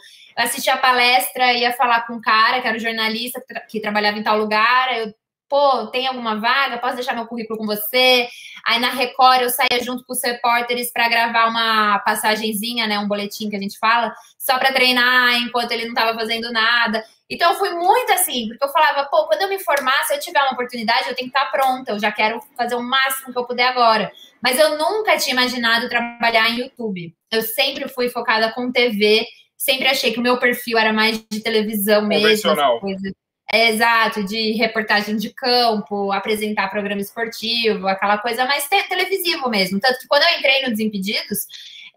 [0.44, 3.80] assistia a palestra, ia falar com um cara que era um jornalista que, tra- que
[3.80, 5.12] trabalhava em tal lugar, eu,
[5.50, 6.78] pô, tem alguma vaga?
[6.78, 8.28] Posso deixar meu currículo com você?
[8.64, 13.08] Aí na Record eu saía junto com os repórteres para gravar uma passagenzinha, né, um
[13.08, 17.04] boletim que a gente fala, só para treinar enquanto ele não estava fazendo nada.
[17.28, 20.20] Então eu fui muito assim, porque eu falava, pô, quando eu me formar, se eu
[20.20, 23.38] tiver uma oportunidade, eu tenho que estar pronta, eu já quero fazer o máximo que
[23.38, 24.12] eu puder agora.
[24.42, 27.14] Mas eu nunca tinha imaginado trabalhar em YouTube.
[27.30, 31.40] Eu sempre fui focada com TV, sempre achei que o meu perfil era mais de
[31.40, 32.24] televisão mesmo.
[32.24, 32.80] Convencional.
[32.80, 33.12] Coisa.
[33.52, 39.80] É, exato, de reportagem de campo, apresentar programa esportivo, aquela coisa mais te televisivo mesmo.
[39.80, 41.46] Tanto que quando eu entrei no Desimpedidos,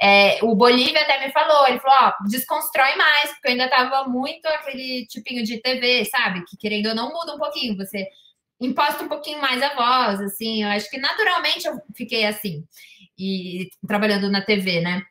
[0.02, 4.08] é, o Bolívia até me falou, ele falou, ó, desconstrói mais, porque eu ainda tava
[4.10, 6.44] muito aquele tipinho de TV, sabe?
[6.46, 8.08] Que querendo ou não muda um pouquinho, você
[8.60, 12.66] imposta um pouquinho mais a voz, assim, eu acho que naturalmente eu fiquei assim,
[13.18, 15.04] e trabalhando na TV, né?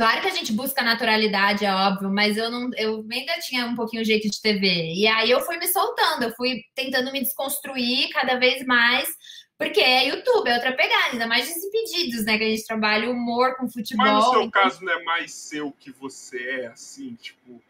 [0.00, 3.74] Claro que a gente busca naturalidade, é óbvio, mas eu não, eu ainda tinha um
[3.74, 4.94] pouquinho jeito de TV.
[4.94, 9.14] E aí eu fui me soltando, eu fui tentando me desconstruir cada vez mais,
[9.58, 12.38] porque é YouTube, é outra pegada, ainda mais desimpedidos, né?
[12.38, 14.06] Que a gente trabalha humor com futebol.
[14.06, 14.62] Mas no seu então...
[14.62, 17.62] caso não é mais seu que você é, assim, tipo,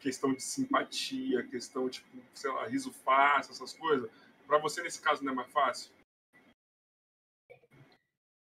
[0.00, 4.08] questão de simpatia, questão, tipo, sei lá, riso fácil, essas coisas.
[4.46, 5.90] Pra você, nesse caso, não é mais fácil?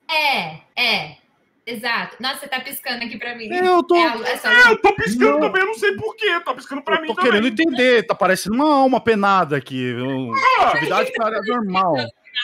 [0.09, 1.26] É, é.
[1.67, 2.15] Exato.
[2.21, 3.49] Nossa, você tá piscando aqui pra mim.
[3.53, 3.97] Eu tô.
[3.97, 4.47] É, é só...
[4.49, 5.39] É, eu tô piscando Não.
[5.41, 6.39] também, eu não sei porquê.
[6.39, 7.29] Tá piscando pra Eu mim tô também.
[7.29, 9.93] querendo entender, tá parecendo uma alma penada aqui.
[10.59, 11.95] Ah, Atividade paranormal.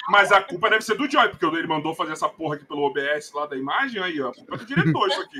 [0.09, 2.81] mas a culpa deve ser do Joy, porque ele mandou fazer essa porra aqui pelo
[2.81, 4.03] OBS lá da imagem.
[4.03, 4.29] Aí, ó.
[4.29, 5.39] A culpa é do diretor, isso aqui.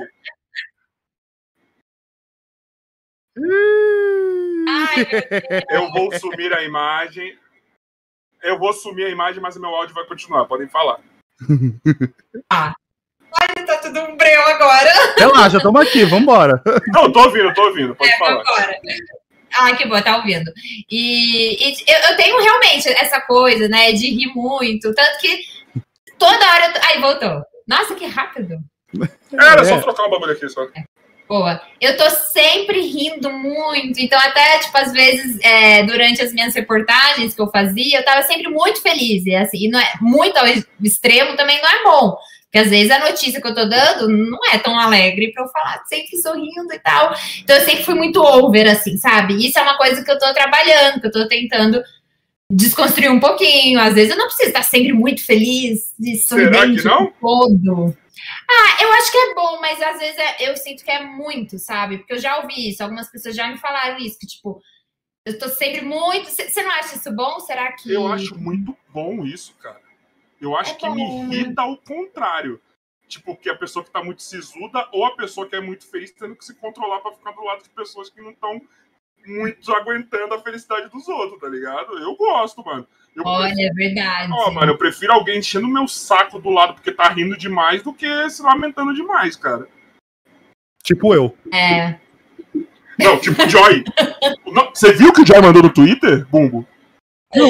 [4.70, 5.05] Ai.
[5.72, 7.38] Eu vou sumir a imagem.
[8.41, 10.45] Eu vou sumir a imagem, mas o meu áudio vai continuar.
[10.45, 11.01] Podem falar.
[13.40, 14.90] Ai, tá tudo um breu agora.
[15.18, 16.62] Relaxa, tamo aqui, vambora.
[16.94, 17.96] Não, tô ouvindo, tô ouvindo.
[17.96, 18.42] Pode É, falar.
[18.42, 18.78] agora.
[19.56, 20.52] Ah, que bom, tá ouvindo.
[20.90, 24.94] E, e eu, eu tenho realmente essa coisa, né, de rir muito.
[24.94, 25.40] Tanto que
[26.18, 26.74] toda hora.
[26.90, 27.44] Ai, voltou.
[27.68, 28.58] Nossa, que rápido.
[29.32, 29.66] Era É.
[29.66, 30.66] só trocar um bagulho aqui, só.
[31.28, 31.62] Boa.
[31.80, 34.00] Eu tô sempre rindo muito.
[34.00, 38.22] Então, até, tipo, às vezes, é, durante as minhas reportagens que eu fazia, eu tava
[38.24, 39.26] sempre muito feliz.
[39.26, 40.46] E assim, e não é muito ao
[40.84, 42.18] extremo também não é bom.
[42.54, 45.47] Porque às vezes a notícia que eu tô dando não é tão alegre pra eu
[45.47, 47.12] falar sempre sorrindo e tal.
[47.39, 49.43] Então eu sempre fui muito over, assim, sabe?
[49.43, 51.84] Isso é uma coisa que eu tô trabalhando, que eu tô tentando
[52.51, 53.80] desconstruir um pouquinho.
[53.80, 57.97] Às vezes eu não preciso estar sempre muito feliz e sorridente o todo.
[58.47, 61.58] Ah, eu acho que é bom, mas às vezes é- eu sinto que é muito,
[61.58, 61.97] sabe?
[61.97, 64.62] Porque eu já ouvi isso, algumas pessoas já me falaram isso, que tipo,
[65.26, 66.30] eu tô sempre muito.
[66.30, 67.39] Você não acha isso bom?
[67.39, 67.91] Será que.
[67.91, 69.82] Eu acho muito bom isso, cara.
[70.44, 71.36] Eu acho É que me bom, né?
[71.36, 72.60] irrita o contrário.
[73.08, 76.12] Tipo, que a pessoa que tá muito sisuda ou a pessoa que é muito feliz
[76.12, 78.62] tendo que se controlar pra ficar do lado de pessoas que não estão
[79.26, 81.98] muito aguentando a felicidade dos outros, tá ligado?
[81.98, 82.86] Eu gosto, mano.
[83.16, 84.34] Eu Olha, é verdade.
[84.34, 87.94] Ó, mano, eu prefiro alguém enchendo meu saco do lado porque tá rindo demais do
[87.94, 89.68] que se lamentando demais, cara.
[90.84, 91.38] Tipo eu.
[91.54, 92.00] É.
[93.00, 93.84] Não, tipo o Joy.
[94.52, 96.68] Não, você viu o que o Joy mandou no Twitter, Bumbo?
[97.34, 97.48] Não.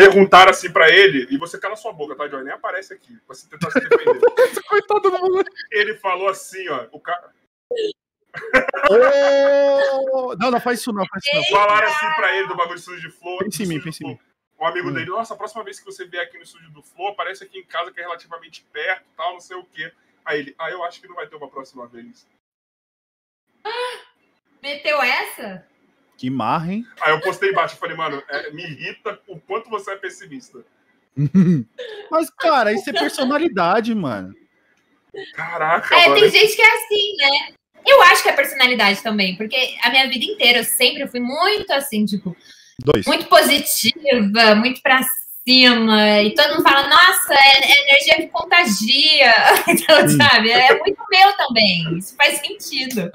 [0.00, 2.42] Perguntaram assim pra ele, e você cala sua boca, tá, Joy?
[2.42, 4.20] Nem aparece aqui, pra você tentar se defender.
[4.68, 5.44] Coitado do maluco.
[5.70, 6.86] ele falou assim, ó.
[6.92, 7.30] O cara...
[10.38, 11.44] Não, não faz isso não, faz isso não.
[11.60, 13.38] Falaram assim pra ele do bagulho do estúdio de Flow.
[13.38, 14.18] Pensa em mim, estúdio pensa em mim.
[14.60, 14.92] Um amigo Hum.
[14.92, 17.58] dele, nossa, a próxima vez que você vier aqui no estúdio do Flow, aparece aqui
[17.58, 19.90] em casa que é relativamente perto tal, não sei o quê.
[20.24, 22.26] Aí ele, ah, eu acho que não vai ter uma próxima vez.
[24.62, 25.66] Meteu essa?
[26.20, 26.86] Que marra, hein?
[27.00, 30.58] Aí eu postei embaixo e falei, mano, é, me irrita o quanto você é pessimista.
[32.10, 34.34] Mas, cara, isso é personalidade, mano.
[35.32, 36.20] Caraca, É, mano.
[36.20, 37.54] tem gente que é assim, né?
[37.86, 41.72] Eu acho que é personalidade também, porque a minha vida inteira eu sempre fui muito
[41.72, 42.36] assim, tipo,
[42.78, 43.06] Dois.
[43.06, 45.00] muito positiva, muito pra
[45.46, 49.32] cima, e todo mundo fala, nossa, é, é energia que contagia.
[49.68, 51.98] Então, sabe, é muito meu também.
[51.98, 53.10] Isso faz sentido.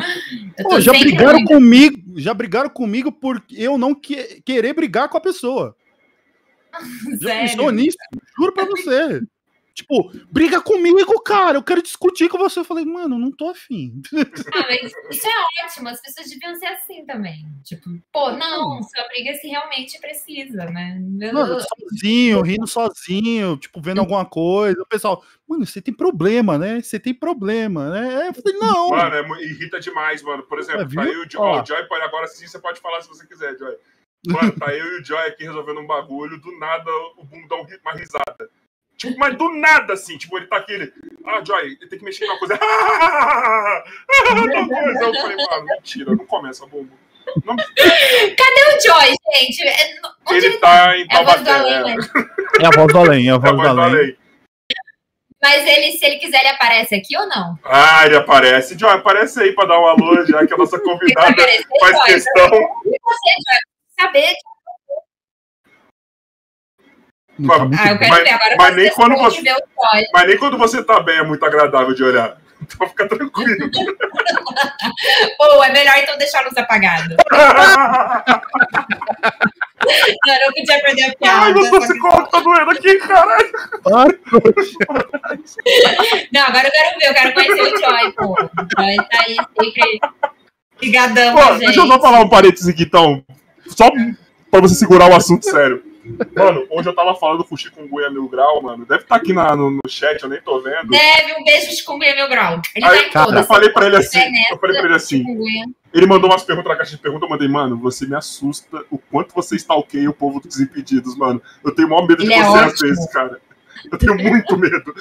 [0.63, 5.17] Pô, já brigaram muito- comigo, já brigaram comigo por eu não que- querer brigar com
[5.17, 5.75] a pessoa.
[7.21, 7.49] Já Sério?
[7.51, 7.97] pensou nisso?
[8.37, 9.21] Juro pra você.
[9.75, 11.57] Tipo, briga comigo, cara.
[11.57, 12.59] Eu quero discutir com você.
[12.59, 14.01] Eu falei, mano, não tô afim.
[14.55, 17.45] Ah, mas isso é ótimo, as pessoas deviam ser assim também.
[17.61, 20.97] Tipo, pô, não, só briga se realmente precisa, né?
[21.21, 24.81] Eu- Mano, sozinho, rindo sozinho, tipo, vendo alguma coisa.
[24.81, 26.81] O pessoal, mano, você tem problema, né?
[26.81, 28.29] Você tem problema, né?
[28.29, 28.89] Eu falei, não.
[28.91, 30.43] Mano, é, irrita demais, mano.
[30.43, 31.41] Por exemplo, É, tá eu e o Joy.
[31.41, 31.61] Ó.
[31.61, 33.75] o Joy pode agora sim, você pode falar se você quiser, Joy.
[34.27, 37.55] Mano, tá eu e o Joy aqui resolvendo um bagulho, do nada o Boom dá
[37.57, 38.49] um uma risada.
[38.97, 40.91] Tipo, mas do nada, assim, tipo, ele tá aqui, ele.
[41.25, 42.57] Ah, Joy, ele tem que mexer em uma coisa.
[42.57, 43.83] Tal
[44.67, 45.05] coisa.
[45.05, 46.91] Eu falei, mano, mentira, não começa, Bumbo.
[47.43, 49.67] Não- o Joy, gente.
[49.67, 49.95] é-
[50.27, 51.75] Onde ele tá em É a voz do Taubaté.
[51.75, 52.07] além, É, né?
[52.61, 53.95] É a voz do além, é a é a voz voz do do além.
[53.95, 54.17] além.
[55.43, 57.59] Mas ele, se ele quiser, ele aparece aqui ou não?
[57.65, 58.77] Ah, ele aparece.
[58.79, 62.05] Joy, aparece aí pra dar um alô, já que a nossa convidada aparecer, faz Joy?
[62.05, 62.47] questão.
[62.47, 63.59] E você, Joy?
[63.99, 64.33] Saber.
[67.47, 68.29] Tá muito Ah, eu quero Mas- ver.
[68.33, 70.05] Agora mas eu nem quando você- ver o Joy.
[70.13, 72.37] Mas nem quando você tá bem é muito agradável de olhar.
[72.61, 73.69] Então fica tranquilo.
[75.39, 77.15] Ou é melhor então deixar a luz apagada.
[80.25, 81.41] Não, eu não podia perder a piada.
[81.45, 83.51] Ai, meu torcicolo tá doendo aqui, caralho.
[86.31, 88.23] Não, agora eu quero ver, eu quero conhecer o Joy, pô.
[88.33, 88.37] O
[88.81, 89.99] Joy tá aí sempre
[90.81, 91.59] ligadão Pô, gente.
[91.65, 93.23] deixa eu só falar um parênteses aqui, então.
[93.67, 93.91] Só
[94.49, 95.83] pra você segurar o assunto sério.
[96.35, 98.85] Mano, hoje eu tava falando com o Chikungunya Mil Grau, mano.
[98.85, 100.89] Deve estar aqui na- no, no chat, eu nem tô vendo.
[100.89, 102.61] Deve, um beijo de Chikungunya Meu Grau.
[102.75, 103.41] Ele Aí, tá em cara, todas.
[103.41, 105.25] Eu falei pra ele assim, É nessa, eu falei pra ele assim,
[105.93, 108.97] ele mandou umas perguntas na caixa de perguntas, eu mandei, mano, você me assusta o
[108.99, 111.41] quanto você stalkeia o povo dos Desimpedidos, mano.
[111.63, 112.87] Eu tenho o maior medo de Ele é você às ótimo.
[112.89, 113.39] vezes, cara.
[113.91, 114.95] Eu tenho muito medo.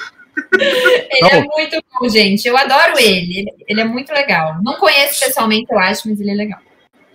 [0.52, 1.46] Ele é Não.
[1.48, 2.46] muito bom, gente.
[2.48, 3.38] Eu adoro ele.
[3.40, 4.56] Ele- Ele é muito legal.
[4.62, 6.60] Não conheço pessoalmente, eu acho, mas ele é legal.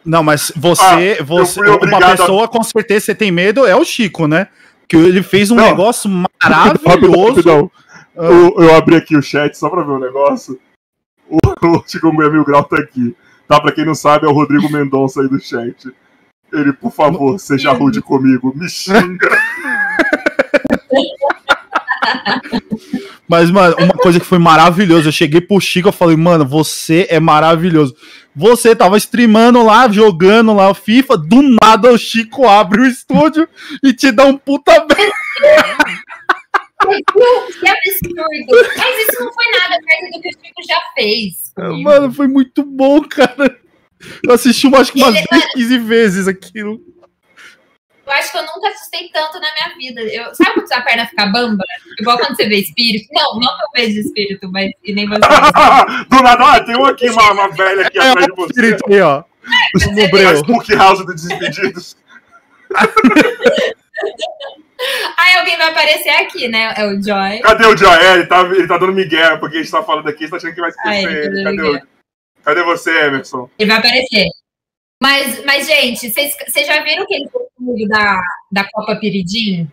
[0.09, 3.75] Não, mas você, Ah, você uma obrigado a- pessoa com certeza você tem medo é
[3.75, 4.47] o Chico, né?
[4.87, 5.63] Que ele fez um Não.
[5.63, 6.09] negócio
[6.43, 7.27] maravilhoso.
[7.35, 7.71] rapidão.
[8.15, 10.59] Eu, eu abri aqui o chat só pra ver o negócio.
[11.29, 11.37] O,
[11.67, 13.15] o Chikungunya Mil Grau tá aqui.
[13.47, 15.75] Tá, pra quem não sabe, é o Rodrigo Mendonça aí do chat.
[16.51, 18.51] Ele, por favor, seja rude comigo.
[18.55, 19.29] Me xinga.
[23.29, 27.05] Mas, mano, uma coisa que foi maravilhosa, eu cheguei pro Chico e falei, mano, você
[27.11, 27.95] é maravilhoso.
[28.35, 33.47] Você tava streamando lá, jogando lá o FIFA, do nada o Chico abre o estúdio
[33.83, 35.11] e te dá um puta beijo.
[37.59, 38.69] Que absurdo.
[38.77, 41.33] Mas isso não foi nada perto do que o Chico já fez.
[41.55, 41.83] comigo.
[41.83, 43.57] Mano, foi muito bom, cara.
[44.23, 46.79] Eu assisti acho que umas Ele- 10, 15 vezes aquilo.
[48.09, 50.01] Eu acho que eu nunca assustei tanto na minha vida.
[50.01, 51.63] Eu, sabe quando sua perna fica bamba?
[51.99, 53.07] Igual quando você vê espírito.
[53.13, 55.19] Não, não que eu vejo espírito, mas e nem você.
[56.09, 58.47] Do nada, ah, tem um aqui, uma, uma velha aqui atrás de você.
[58.47, 59.23] espírito aí, ó.
[59.75, 60.37] O.
[60.37, 61.95] Spook House dos Desimpedidos.
[65.17, 66.73] Aí alguém vai aparecer aqui, né?
[66.75, 67.41] É o Joy.
[67.41, 67.95] Cadê o Joy?
[67.95, 70.37] É, ele tá, ele tá dando migué, porque a gente tá falando aqui, você tá
[70.37, 71.43] achando que vai esquecer ele ele.
[71.43, 71.81] tá Cadê, o,
[72.43, 73.49] cadê você, Emerson?
[73.59, 74.25] Ele vai aparecer.
[75.01, 77.29] Mas, mas gente, vocês vocês já viram aquele
[77.69, 79.67] comigo da, da Copa Piridim?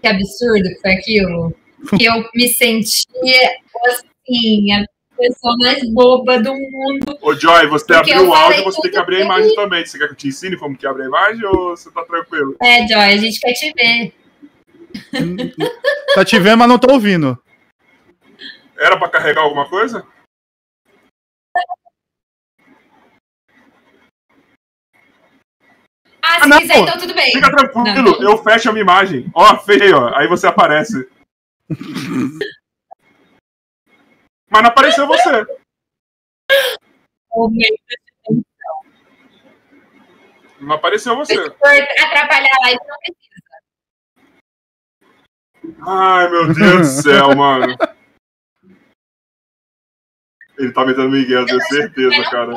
[0.00, 1.54] Que absurdo que foi aquilo.
[1.98, 3.50] Que eu me sentia,
[3.86, 4.84] assim, a
[5.16, 7.18] pessoa mais boba do mundo.
[7.20, 9.84] Ô, Joy, você abriu o áudio, você tem que abrir a que- imagem também.
[9.86, 12.56] Você quer que eu te ensine como que abre a imagem ou você tá tranquilo?
[12.62, 14.12] É, Joy, a gente quer te ver.
[16.14, 17.38] Tá te vendo, mas não tô ouvindo.
[18.78, 20.04] Era pra carregar alguma coisa?
[26.26, 26.82] Ah, se Ah, não, quiser, pô.
[26.84, 27.32] então tudo bem.
[27.32, 28.30] Fica tranquilo, Não.
[28.30, 29.30] eu fecho a minha imagem.
[29.34, 30.16] Ó, feio, ó.
[30.16, 31.06] Aí você aparece.
[34.50, 35.46] Mas não apareceu você.
[40.60, 41.34] Não apareceu você.
[41.34, 41.68] Se for
[42.06, 43.34] atrapalhar a live, não precisa.
[45.86, 47.76] Ai, meu Deus do céu, mano.
[50.56, 52.54] Ele tá metendo Miguel, eu tenho certeza, cara.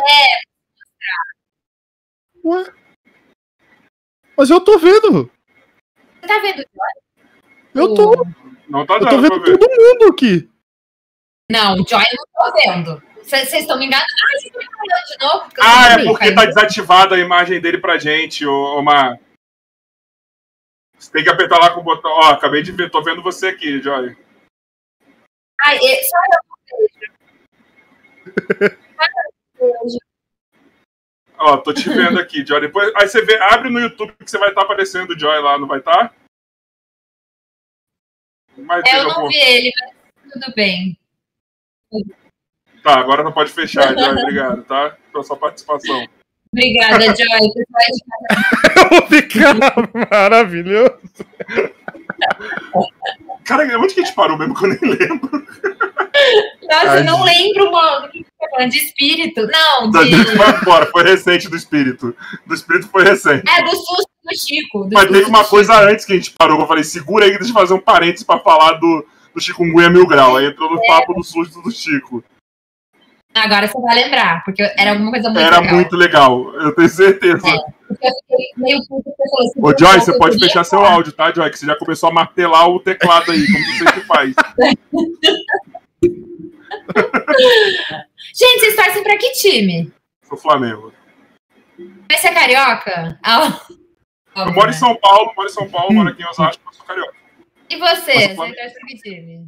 [2.45, 2.73] Ué?
[4.37, 5.31] Mas eu tô vendo.
[6.21, 6.93] Você tá vendo o Joy?
[7.73, 8.25] Eu tô,
[8.69, 9.57] Não tá eu tô dando vendo ver.
[9.57, 10.49] todo mundo aqui.
[11.51, 13.03] Não, o Joy eu não tô vendo.
[13.23, 14.05] Vocês estão me enganando?
[14.09, 15.51] Ah, vocês estão me enganando de novo?
[15.59, 16.35] Ah, é vi, porque cara.
[16.35, 19.19] tá desativada a imagem dele pra gente, ô, ô Mar.
[20.97, 22.11] Você tem que apertar lá com o botão.
[22.11, 24.15] Ó, acabei de ver, tô vendo você aqui, Joy.
[25.61, 27.17] Ai, é- só eu não vejo.
[28.97, 29.03] Só
[29.65, 29.97] eu não vejo.
[31.39, 32.61] Ó, tô te vendo aqui, Joy.
[32.61, 35.57] Depois, aí você vê, abre no YouTube que você vai estar aparecendo o Joy lá,
[35.57, 36.13] não vai estar?
[38.57, 40.97] Mas É, teve Eu não algum- vi ele, mas tudo bem.
[42.83, 44.09] Tá, agora não pode fechar, Joy.
[44.23, 44.97] Obrigado, tá?
[45.11, 46.07] Pela sua participação.
[46.51, 47.17] Obrigada, Joy.
[49.09, 49.53] Ficar
[50.11, 50.97] maravilhoso.
[53.47, 55.29] Cara, onde que a gente parou mesmo que eu nem lembro?
[56.63, 58.07] Nossa, Ai, eu não lembro, mano.
[58.07, 58.71] O que você tá falando?
[58.71, 59.47] De espírito?
[59.47, 60.15] Não, Da de...
[60.35, 62.13] vai embora, foi recente do espírito.
[62.45, 63.43] Do espírito foi recente.
[63.49, 64.83] É, do susto do Chico.
[64.85, 65.49] do Mas teve uma Chico.
[65.49, 67.73] coisa antes que a gente parou, que eu falei, segura aí que deixa eu fazer
[67.73, 70.35] um parênteses pra falar do, do Chikungunya Mil Grau.
[70.37, 72.21] Aí entrou no papo do susto do Chico.
[73.33, 75.75] Agora você vai lembrar, porque era alguma coisa muito Era legal.
[75.75, 77.47] muito legal, eu tenho certeza.
[77.47, 77.86] É.
[78.03, 81.49] Assim, Ô, Joy, você pode fechar seu áudio, tá, Joy?
[81.49, 84.33] Que você já começou a martelar o teclado aí, como você sempre faz.
[88.35, 89.91] Gente, vocês torcem pra que time?
[90.23, 90.93] Sou Flamengo.
[92.09, 93.19] Vai ser carioca?
[93.23, 93.59] Ah,
[94.35, 94.73] Eu moro em?
[94.73, 97.15] São Paulo, moro em São Paulo, moro aqui em Osasco, eu sou carioca.
[97.69, 98.33] E você?
[98.33, 99.47] Mas Você torce pra que time?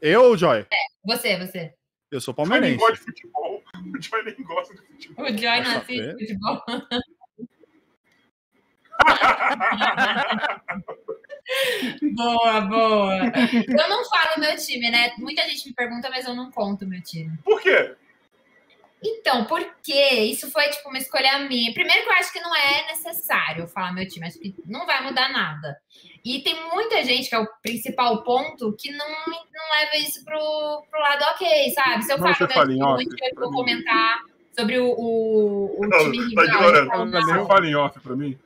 [0.00, 0.66] Eu, Joy?
[1.04, 1.72] Você, você.
[2.10, 2.78] Eu sou O Joy nem palmeirense.
[2.78, 3.62] gosta de futebol.
[3.74, 5.24] O Joy nem gosta de futebol.
[5.24, 6.62] O Joy não assiste futebol.
[12.14, 13.14] Boa, boa.
[13.16, 15.12] Eu não falo meu time, né?
[15.18, 17.36] Muita gente me pergunta, mas eu não conto meu time.
[17.44, 17.94] Por quê?
[19.02, 21.72] Então, porque isso foi tipo uma escolha minha.
[21.72, 25.02] Primeiro que eu acho que não é necessário falar meu time, acho que não vai
[25.04, 25.78] mudar nada.
[26.24, 30.84] E tem muita gente, que é o principal ponto, que não, não leva isso pro,
[30.90, 32.02] pro lado ok, sabe?
[32.04, 34.18] Se eu Não, falo meu off, time, eu pra vou comentar
[34.58, 36.56] sobre o, o, o Não, time tá rival.
[36.56, 36.86] ignorando.
[36.88, 37.46] então, Você não.
[37.46, 38.36] fala em off pra mim?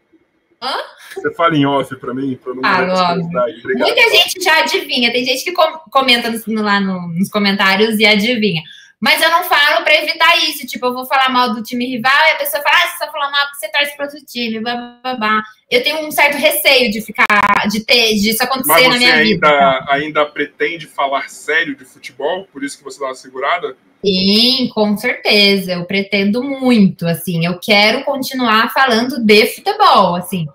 [0.63, 0.77] Hã?
[1.15, 2.39] Você fala em off pra mim?
[2.47, 3.17] Eu não Ah.
[3.17, 8.07] Muita gente já adivinha, tem gente que com- comenta no- lá no- nos comentários e
[8.07, 8.63] adivinha.
[9.01, 10.65] Mas eu não falo pra evitar isso.
[10.65, 13.11] Tipo, eu vou falar mal do time rival e a pessoa fala, ah, você só
[13.11, 15.43] fala mal porque você torce pro outro time, blá, blá, blá.
[15.69, 18.99] Eu tenho um certo receio de ficar, de ter, de isso acontecer Mas na você
[18.99, 19.49] minha vida.
[19.49, 22.47] ainda, ainda pretende falar sério de futebol?
[22.53, 23.77] Por isso que você dá uma segurada?
[24.05, 25.73] Sim, com certeza.
[25.75, 27.47] Eu pretendo muito, assim.
[27.47, 30.47] Eu quero continuar falando de futebol, assim.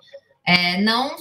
[0.46, 1.16] É, não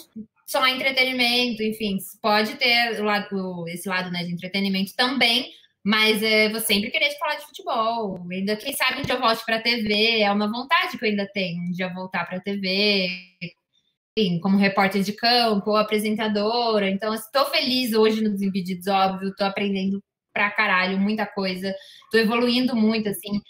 [0.46, 1.98] só entretenimento, enfim.
[2.22, 5.52] Pode ter o lado, esse lado né, de entretenimento também,
[5.84, 8.20] mas é, vou sempre querer falar de futebol.
[8.32, 10.22] Ainda, quem sabe um dia eu volte para a TV.
[10.22, 13.10] É uma vontade que eu ainda tenho, um dia voltar para a TV.
[14.18, 16.90] Enfim, como repórter de campo ou apresentadora.
[16.90, 19.30] Então, estou feliz hoje nos Impedidos, óbvio.
[19.30, 20.02] Estou aprendendo
[20.38, 21.74] pra caralho, muita coisa.
[22.12, 23.42] Tô evoluindo muito, assim.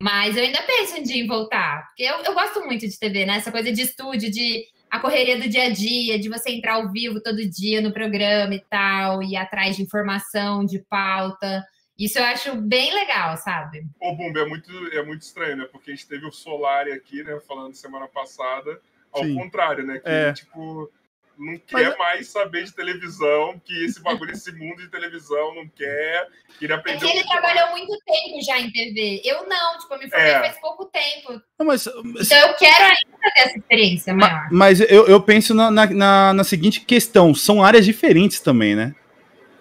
[0.00, 1.86] Mas eu ainda penso um dia em voltar.
[1.86, 3.36] Porque eu, eu gosto muito de TV, né?
[3.36, 6.90] Essa coisa de estúdio, de a correria do dia a dia, de você entrar ao
[6.90, 11.64] vivo todo dia no programa e tal, e ir atrás de informação, de pauta.
[11.96, 13.86] Isso eu acho bem legal, sabe?
[14.00, 15.68] Ô, Bumba, é muito, é muito estranho, né?
[15.70, 17.38] Porque a gente teve o Solari aqui, né?
[17.46, 18.80] Falando semana passada.
[19.12, 19.36] Ao Sim.
[19.36, 20.00] contrário, né?
[20.00, 20.32] Que, É.
[20.32, 20.90] tipo,
[21.38, 25.66] não quer Mas- mais saber de televisão, que esse bagulho, esse mundo de televisão não
[25.68, 26.28] quer.
[26.58, 27.00] Queria É aprender.
[27.06, 29.22] que ele trabalhou muito tempo já em TV.
[29.24, 30.38] Eu não, tipo, eu me formei É.
[30.40, 31.40] faz pouco tempo.
[31.58, 34.48] Não, mas, Então eu quero ainda ter essa experiência maior.
[34.50, 38.94] mas eu, eu penso na, na, na- na seguinte questão: são áreas diferentes também, né?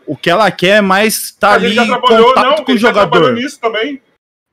[0.06, 3.34] O que ela quer é mais estar A ali em contato não, com o jogador.
[3.34, 4.02] nisso também.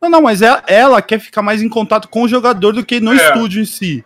[0.01, 3.01] Não, não, mas ela, ela quer ficar mais em contato com o jogador do que
[3.01, 3.17] no É.
[3.17, 4.05] estúdio em si.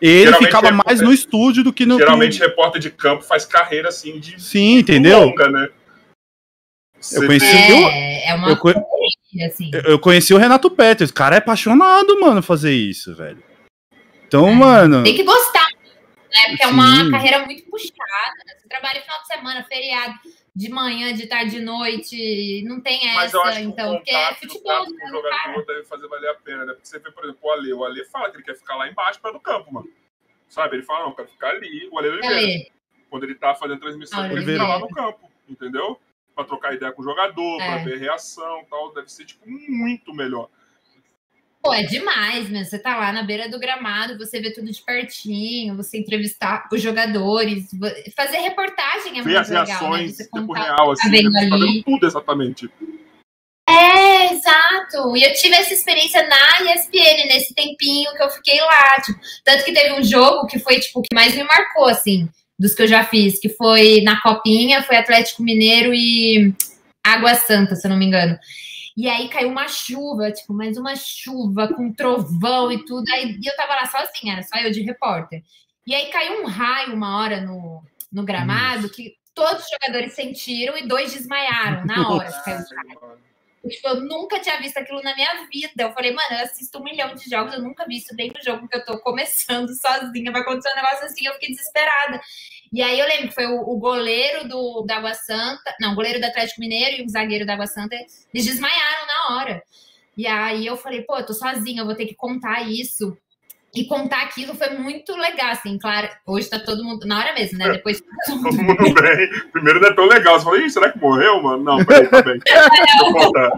[0.00, 1.98] Ele Geralmente ficava mais no estúdio do que no.
[1.98, 5.24] Geralmente, repórter de campo faz carreira assim de Sim, entendeu?
[5.24, 5.68] longa, né?
[7.00, 9.70] Você conheci- vê- É, é uma Eu, co- correria, assim.
[9.72, 11.10] eu- eu conheci o Renato Peters.
[11.10, 13.42] O cara é apaixonado, mano, fazer isso, velho.
[14.26, 14.52] Então, É.
[14.52, 15.02] mano.
[15.04, 15.66] Tem que gostar,
[16.32, 16.48] né?
[16.48, 17.10] Porque é uma Sim.
[17.10, 17.94] carreira muito puxada.
[18.46, 18.54] né?
[18.60, 20.14] Você trabalha final de semana, feriado,
[20.58, 22.64] de manhã, de tarde, de noite.
[22.66, 23.94] Não tem Mas eu essa, acho que então.
[23.94, 26.72] Porque é futebol, né, o jogador deve fazer valer a pena, né?
[26.72, 27.72] Porque você vê, por exemplo, o Ale.
[27.72, 29.88] O Ale fala que ele quer ficar lá embaixo, perto do campo, mano.
[30.48, 30.74] Sabe?
[30.76, 31.88] Ele fala, não, eu quero ficar ali.
[31.92, 32.72] O Ale Oliveira, Ale,
[33.08, 36.00] quando ele tá fazendo transmissão, Ah, ele fica lá no campo, entendeu?
[36.34, 37.84] Pra trocar ideia com o jogador, pra É.
[37.84, 38.92] ver reação e tal.
[38.94, 40.48] Deve ser, tipo, muito melhor.
[41.62, 42.64] Pô, é demais, meu.
[42.64, 46.80] Você tá lá na beira do gramado, você vê tudo de pertinho, você entrevistar os
[46.80, 47.68] jogadores,
[48.16, 49.70] fazer reportagem é ver muito as legal, né?
[49.70, 51.40] reações Você em tempo real, assim, tá vendo né?
[51.40, 52.70] Você tá vendo tudo exatamente.
[53.68, 55.16] É, exato.
[55.16, 59.00] E eu tive essa experiência na ESPN, nesse tempinho que eu fiquei lá.
[59.00, 62.28] Tipo, tanto que teve um jogo que foi, tipo, o que mais me marcou, assim,
[62.58, 66.54] dos que eu já fiz, que foi na Copinha, foi Atlético Mineiro e
[67.04, 68.38] Água Santa, se eu não me engano.
[68.98, 73.08] E aí caiu uma chuva, tipo, mais uma chuva com trovão e tudo.
[73.12, 75.40] Aí e eu tava lá sozinha, era só eu de repórter.
[75.86, 77.80] E aí caiu um raio uma hora no,
[78.10, 82.74] no gramado que todos os jogadores sentiram e dois desmaiaram na hora que caiu o
[82.74, 83.18] raio.
[83.68, 85.84] Tipo, eu nunca tinha visto aquilo na minha vida.
[85.84, 88.42] Eu falei, mano, eu assisto um milhão de jogos, eu nunca vi isso nem no
[88.42, 90.32] jogo que eu tô começando sozinha.
[90.32, 92.20] Vai acontecer um negócio assim, eu fiquei desesperada.
[92.72, 95.94] E aí eu lembro que foi o, o goleiro do, da Água Santa, não, o
[95.94, 99.62] goleiro do Atlético Mineiro e o zagueiro da Água Santa, eles desmaiaram na hora.
[100.16, 103.16] E aí eu falei, pô, eu tô sozinha, eu vou ter que contar isso.
[103.74, 106.08] E contar aquilo foi muito legal, assim, claro.
[106.26, 107.70] Hoje tá todo mundo, na hora mesmo, né?
[107.70, 109.50] Depois Todo mundo bem.
[109.52, 110.38] Primeiro não é tão legal.
[110.38, 111.62] Você fala, Ih, será que morreu, mano?
[111.62, 112.40] Não, peraí, tá bem.
[113.04, 113.50] Eu contar.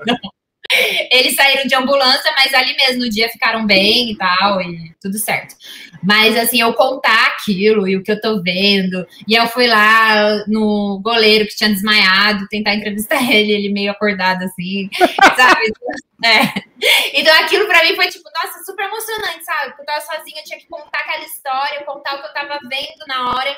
[1.11, 5.19] Eles saíram de ambulância, mas ali mesmo no dia ficaram bem e tal, e tudo
[5.19, 5.55] certo.
[6.03, 10.45] Mas assim, eu contar aquilo e o que eu tô vendo, e eu fui lá
[10.47, 14.89] no goleiro que tinha desmaiado, tentar entrevistar ele, ele meio acordado assim,
[15.37, 15.73] sabe?
[16.23, 16.53] É.
[17.15, 19.69] Então aquilo pra mim foi tipo, nossa, super emocionante, sabe?
[19.69, 22.59] Porque eu tava sozinha, eu tinha que contar aquela história, contar o que eu tava
[22.69, 23.57] vendo na hora.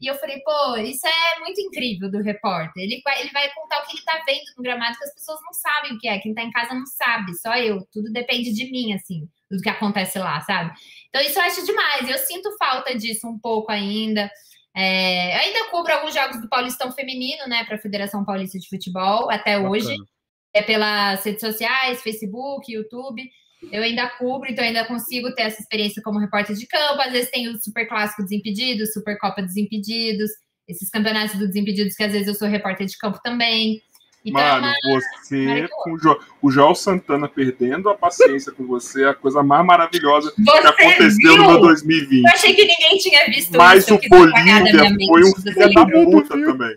[0.00, 2.82] E eu falei, pô, isso é muito incrível do repórter.
[2.82, 5.40] Ele vai, ele vai contar o que ele tá vendo no gramado, que as pessoas
[5.42, 6.18] não sabem o que é.
[6.18, 7.86] Quem tá em casa não sabe, só eu.
[7.92, 10.72] Tudo depende de mim, assim, do que acontece lá, sabe?
[11.08, 12.08] Então, isso eu acho demais.
[12.08, 14.30] Eu sinto falta disso um pouco ainda.
[14.74, 18.68] É, eu ainda cubro alguns jogos do Paulistão Feminino, né, para a Federação Paulista de
[18.68, 19.88] Futebol, até hoje.
[19.88, 20.12] Bacana.
[20.54, 23.22] É pelas redes sociais, Facebook, YouTube.
[23.70, 27.00] Eu ainda cubro, então ainda consigo ter essa experiência como repórter de campo.
[27.00, 30.30] Às vezes tem o Super Clássico Desimpedidos, Super Copa Desimpedidos.
[30.68, 33.82] esses campeonatos do Desimpedidos, que às vezes eu sou repórter de campo também.
[34.24, 38.64] Então, é Mano, uma- você, com o, jo o Joel Santana perdendo a paciência com
[38.64, 41.50] você, é a coisa mais maravilhosa que Você aconteceu no viu?
[41.52, 42.24] meu 2020.
[42.24, 43.94] Eu achei que ninguém tinha visto Mas isso.
[43.94, 46.76] o apagar da Bolívia foi um filho da puta também.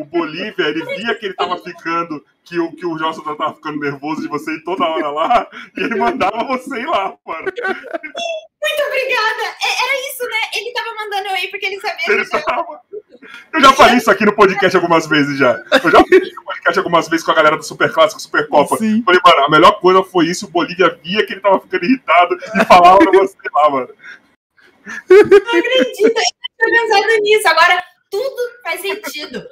[0.00, 3.78] O Bolívia, ele via que ele tava ficando, que o, que o Santana tava ficando
[3.78, 5.46] nervoso de você ir toda hora lá,
[5.78, 7.44] e ele mandava você ir lá, mano.
[7.44, 9.42] Muito obrigada.
[9.62, 10.40] É- Era isso, né?
[10.56, 12.42] Ele tava mandando eu ir porque ele sabia que Ele eu já...
[12.42, 12.80] tava...
[13.52, 15.52] Eu já falei isso aqui no podcast algumas vezes já.
[15.52, 18.76] Eu já falei no podcast algumas vezes com a galera do Super Clássico, Super Copa.
[18.76, 19.02] Sim.
[19.04, 22.36] Falei, mano, a melhor coisa foi isso, o Bolívia via que ele tava ficando irritado
[22.36, 23.88] e falava pra você lá, mano.
[24.84, 25.78] Não acredito.
[25.78, 27.48] Eu tinha pensado nisso.
[27.48, 29.42] Agora, tudo faz sentido.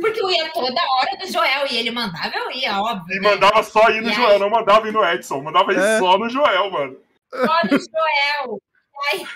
[0.00, 3.16] Porque eu ia toda hora do Joel e ele mandava eu ia, óbvio.
[3.16, 3.30] E né?
[3.30, 4.14] mandava só ir no E aí?
[4.16, 5.98] Joel, não mandava ir no Edson, mandava ir É.
[5.98, 6.96] só no Joel, mano.
[7.32, 8.60] Só do Joel.
[9.12, 9.26] Aí,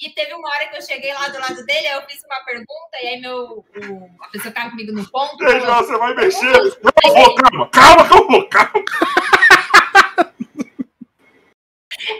[0.00, 2.44] e teve uma hora que eu cheguei lá do lado dele, aí eu fiz uma
[2.44, 5.44] pergunta, e aí meu, o- a pessoa que tava comigo no ponto.
[5.46, 6.52] Aí, falou, você vai mexer?
[6.56, 6.70] Eu
[7.14, 8.84] vou, calma, calma que eu vou, calma.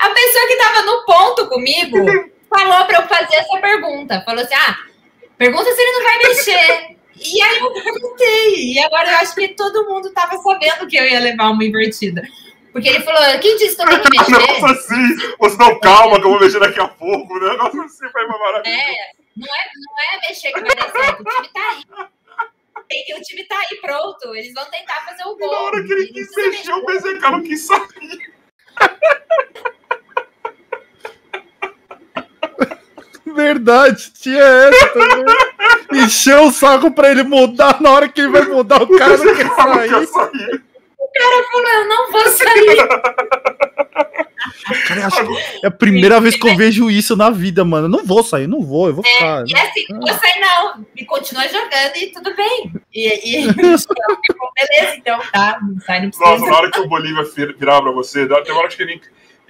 [0.00, 1.96] A pessoa que tava no ponto comigo
[2.48, 4.22] falou pra eu fazer essa pergunta.
[4.24, 4.76] Falou assim: ah,
[5.42, 6.92] pergunta se ele não vai mexer.
[7.24, 8.72] E aí eu perguntei.
[8.72, 12.20] E agora eu acho que todo mundo tava sabendo que eu ia levar uma invertida.
[12.72, 14.94] Porque ele falou: quem disse que eu tenho que Um negócio mexer?
[14.94, 17.32] assim, você não, calma que eu vou mexer daqui a pouco.
[17.34, 18.72] Um negócio assim, foi uma maravilha.
[18.74, 21.20] É, não é, não é mexer que vai dar certo.
[21.20, 21.84] O time tá aí.
[22.88, 24.34] Tem o time tá aí pronto.
[24.34, 25.52] Eles vão tentar fazer o E gol.
[25.52, 28.32] na hora que ele quis mexer, o BZK não quis sair.
[33.34, 35.24] Verdade, tinha essa também.
[36.04, 39.34] Encheu o saco pra ele mudar na hora que ele vai mudar, o cara não
[39.34, 40.06] quer BZK não quer sair.
[40.06, 40.62] sair.
[40.98, 42.88] O cara falou: eu não vou sair.
[44.86, 45.08] Cara,
[45.62, 47.86] é a primeira vez que eu vejo isso na vida, mano.
[47.86, 49.44] Eu não vou sair, não vou, eu vou ficar.
[49.46, 50.86] E assim, não vou sair não.
[50.96, 52.72] E continua jogando e tudo bem.
[52.94, 55.58] E, e ficou, beleza, então tá.
[55.62, 56.30] Não sai, não precisa.
[56.30, 59.00] Nossa, na hora que o Bolívia vir- virava pra você, tem uma hora que ele,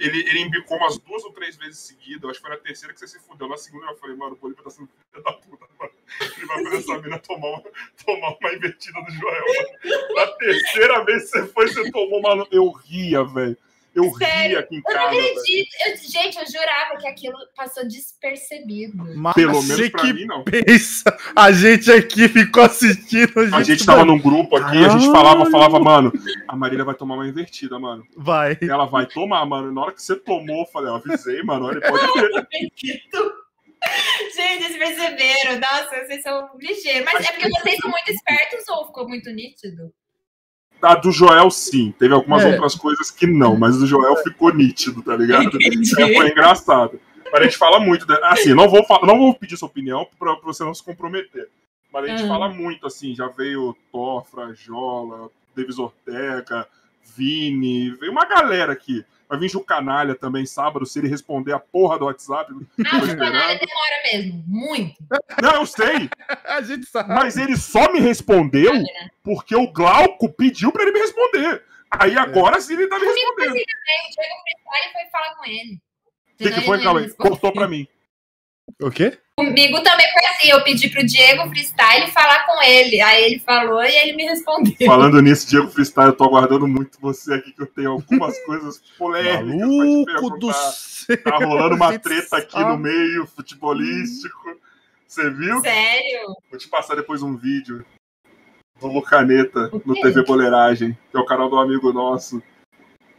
[0.03, 2.29] ele, ele embicou umas duas ou três vezes seguidas.
[2.29, 3.47] Acho que foi na terceira que você se fudeu.
[3.47, 5.91] Na segunda eu falei, mano, o Bolívia tá sendo filho da puta, mano.
[6.37, 7.63] Ele vai fazer essa mina tomar uma,
[8.05, 9.45] tomar uma invertida do Joel.
[9.45, 10.15] mano.
[10.15, 12.47] Na terceira vez que você foi, você tomou, mano.
[12.51, 13.57] Eu ria, velho.
[13.95, 14.49] Eu Sério?
[14.49, 15.69] ria aqui em Eu não casa, acredito.
[15.87, 18.97] Eu- gente, eu jurava que aquilo passou despercebido.
[19.15, 20.43] Mas Pelo você menos pra que mim, não.
[20.43, 23.31] pensa, a gente aqui ficou assistindo.
[23.53, 26.11] A gente tava num grupo aqui, a gente falava, falava, mano,
[26.47, 28.03] a Marília vai tomar uma invertida, mano.
[28.17, 28.57] Vai.
[28.61, 29.71] Ela vai tomar, mano.
[29.71, 31.65] Na hora que você tomou, eu falei, eu avisei, mano.
[31.65, 32.03] Olha, pode
[32.37, 33.43] acredito.
[34.35, 35.59] Gente, vocês perceberam.
[35.59, 37.05] Nossa, vocês são ligeiros.
[37.13, 39.93] Mas é porque vocês são muito espertos ou ficou muito nítido?
[40.83, 41.93] A do Joel, sim.
[41.97, 42.51] Teve algumas É.
[42.51, 45.57] outras coisas que não, mas do Joel ficou nítido, tá ligado?
[45.61, 46.99] É, foi engraçado.
[47.31, 48.05] Mas a gente fala muito.
[48.05, 51.47] da- Assim, não vou, não vou pedir sua opinião pra, pra você não se comprometer.
[51.91, 52.27] Mas a gente Uhum.
[52.27, 53.15] fala muito, assim.
[53.15, 56.67] Já veio Thor, Frajola, Davis Ortega,
[57.15, 57.91] Vini.
[57.91, 59.03] Veio uma galera aqui.
[59.33, 62.53] Vai vir Ju Canalha também sábado, se ele responder a porra do WhatsApp.
[62.85, 64.43] Ah, o canalha demora mesmo.
[64.45, 64.95] Muito.
[65.41, 66.07] Não, eu sei.
[66.45, 67.09] A gente sabe.
[67.11, 68.71] Mas ele só me respondeu
[69.23, 71.63] porque o Glauco pediu pra ele me responder.
[71.89, 73.55] Aí agora sim ele tá me respondendo.
[73.55, 75.81] Aí o Diego foi falar com ele.
[76.33, 77.09] O que, que foi, Calma aí?
[77.13, 77.87] Cortou pra mim.
[78.83, 79.17] O quê?
[79.39, 83.01] Comigo também foi assim, eu pedi pro Diego Freestyle falar com ele.
[83.01, 84.75] Aí ele falou e ele me respondeu.
[84.85, 88.79] Falando nisso, Diego Freestyle, eu tô aguardando muito você aqui, que eu tenho algumas coisas
[88.97, 90.53] polêmicas pra te Maluco do perguntar.
[90.53, 91.23] céu.
[91.23, 92.65] Tá rolando uma treta aqui sabe.
[92.65, 94.59] no meio, futebolístico.
[95.07, 95.61] Você viu?
[95.61, 96.35] Sério?
[96.49, 97.85] Vou te passar depois um vídeo
[98.79, 99.93] do Lucaneta O no?
[99.95, 102.41] TV Boleiragem, que é o canal do amigo nosso.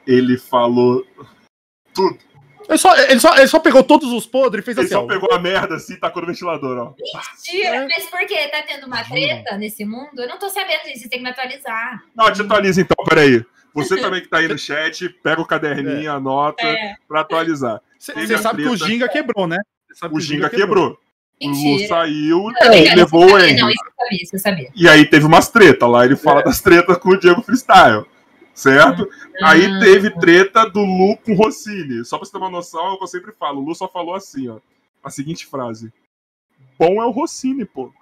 [0.06, 1.06] Ele falou
[1.94, 2.18] tudo.
[2.68, 5.04] Ele só, ele, só, ele só pegou todos os podres e fez Ele assim, só
[5.04, 5.06] ó.
[5.06, 6.94] pegou a merda assim e tacou no ventilador, ó.
[6.96, 7.76] Mentira.
[7.76, 7.86] É.
[7.86, 8.48] Mas por quê?
[8.48, 10.20] Tá tendo uma treta nesse mundo?
[10.22, 12.02] Eu não tô sabendo disso, você tem que me atualizar.
[12.14, 13.44] Não, te atualiza então, peraí.
[13.74, 16.94] Você também que tá aí no chat, pega o caderninho, anota É.
[17.08, 17.80] pra atualizar.
[17.98, 18.86] Você sabe que o treta.
[18.90, 19.58] Ginga quebrou, né?
[20.04, 20.98] O que Ginga quebrou.
[21.42, 21.88] O Lu Mentira.
[21.88, 23.60] saiu Eu também, e levou o Andy.
[23.60, 24.68] Não, isso eu sabia, isso eu sabia.
[24.76, 28.04] E aí teve umas tretas lá, ele fala das tretas com o Diego Freestyle.
[28.54, 29.08] Certo?
[29.42, 29.80] Aí Ah.
[29.80, 32.04] teve treta do Lu com o Rossini.
[32.04, 33.60] Só pra você ter uma noção, é o que eu sempre falo.
[33.60, 34.58] O Lu só falou assim, ó.
[35.02, 35.92] A seguinte frase.
[36.78, 37.92] Bom é o Rossini, pô.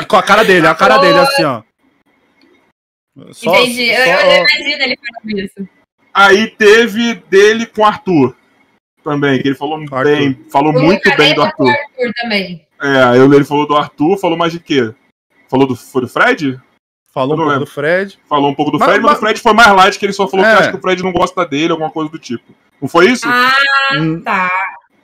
[0.00, 1.62] E com a cara dele, a cara dele assim, ó.
[3.32, 3.88] Só- Entendi.
[3.88, 5.68] Eu, só- eu imagino ele falando isso.
[6.12, 8.36] Aí teve dele com o Arthur.
[9.02, 10.04] Também, que ele falou Arthur.
[10.04, 11.68] bem, falou O muito bem do Arthur.
[11.70, 12.65] Arthur também.
[12.80, 14.94] É, aí ele falou do Arthur, falou mais de quê?
[15.48, 16.60] Falou do, foi do Fred?
[17.12, 17.64] Falou um pouco lembro.
[17.64, 18.18] do Fred.
[18.28, 20.12] Falou um pouco do Mas- Fred, mas, mas- o Fred foi mais light, que ele
[20.12, 20.52] só falou É.
[20.54, 22.54] que acha que o Fred não gosta dele, alguma coisa do tipo.
[22.80, 23.26] Não foi isso?
[23.26, 23.52] Ah,
[23.96, 24.50] Hum, tá.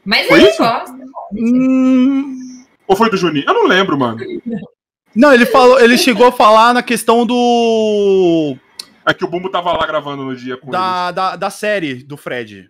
[0.05, 0.59] Mas Foi ele isso?
[0.59, 0.93] gosta.
[1.33, 3.45] hum, Ou foi do Juninho?
[3.47, 4.19] Eu não lembro, mano.
[5.15, 8.57] Não, ele falou, ele chegou a falar na questão do
[9.07, 10.73] É que o Bumbo tava lá gravando no dia com eles.
[10.73, 12.69] da, da, da série do Fred.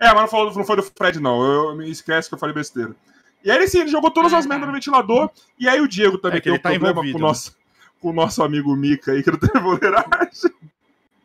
[0.00, 1.42] É, mas não, falou, não foi do Fred, não.
[1.44, 2.94] Eu, eu me esquece que eu falei besteira.
[3.42, 4.48] E aí ele sim, ele jogou todas Ah, as tá.
[4.50, 5.30] merdas no ventilador.
[5.58, 7.26] E aí o Diego também É que tem ele um tá problema envolvido, com o
[7.26, 7.56] nosso,
[8.00, 10.50] com o nosso amigo Mika aí, que não teve boleiragem.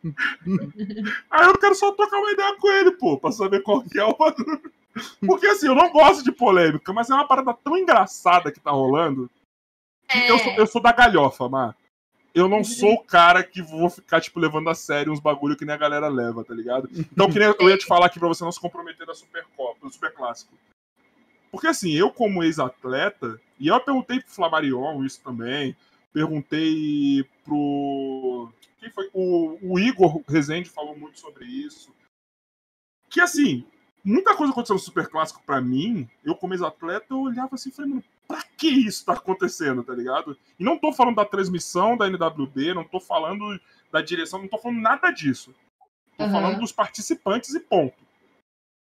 [1.30, 4.04] aí eu quero só trocar uma ideia com ele, pô, pra saber qual que é
[4.04, 4.60] o bagulho.
[5.26, 8.70] Porque assim, eu não gosto de polêmica, mas é uma parada tão engraçada que tá
[8.70, 9.30] rolando.
[10.08, 10.30] que É.
[10.30, 11.76] Eu, sou, eu sou da galhofa, Mar.
[12.34, 15.64] Eu não sou o cara que vou ficar, tipo, levando a sério uns bagulho que
[15.64, 16.86] nem a galera leva, tá ligado?
[16.92, 19.80] Então, que nem eu ia te falar aqui pra você não se comprometer da Supercopa,
[19.80, 20.52] do Super Clássico.
[21.56, 25.74] Porque, assim, eu, como ex-atleta, e eu perguntei pro Flamarion isso também,
[26.12, 28.52] perguntei pro.
[28.78, 29.08] Quem foi?
[29.14, 31.94] O, o Igor Rezende falou muito sobre isso.
[33.08, 33.64] Que, assim,
[34.04, 37.72] muita coisa aconteceu no Super Clássico pra mim, eu, como ex-atleta, eu olhava assim e
[37.72, 40.36] falei, mano, pra que isso tá acontecendo, tá ligado?
[40.60, 43.58] E não tô falando da transmissão da NWB, não tô falando
[43.90, 45.54] da direção, não tô falando nada disso.
[46.18, 46.32] Tô Aham.
[46.32, 48.05] falando dos participantes e ponto.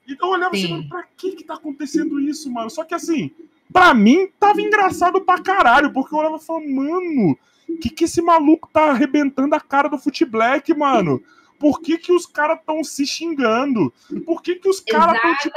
[0.07, 0.73] Então eu olhava assim, Sim.
[0.73, 2.69] mano, pra que que tá acontecendo isso, mano?
[2.69, 3.31] Só que assim,
[3.71, 7.37] pra mim tava engraçado pra caralho, porque eu olhava e falava, mano,
[7.81, 11.21] que que esse maluco tá arrebentando a cara do Foot Black, mano?
[11.59, 13.93] Por que que os caras tão se xingando?
[14.25, 15.55] Por que que os caras tão, tipo...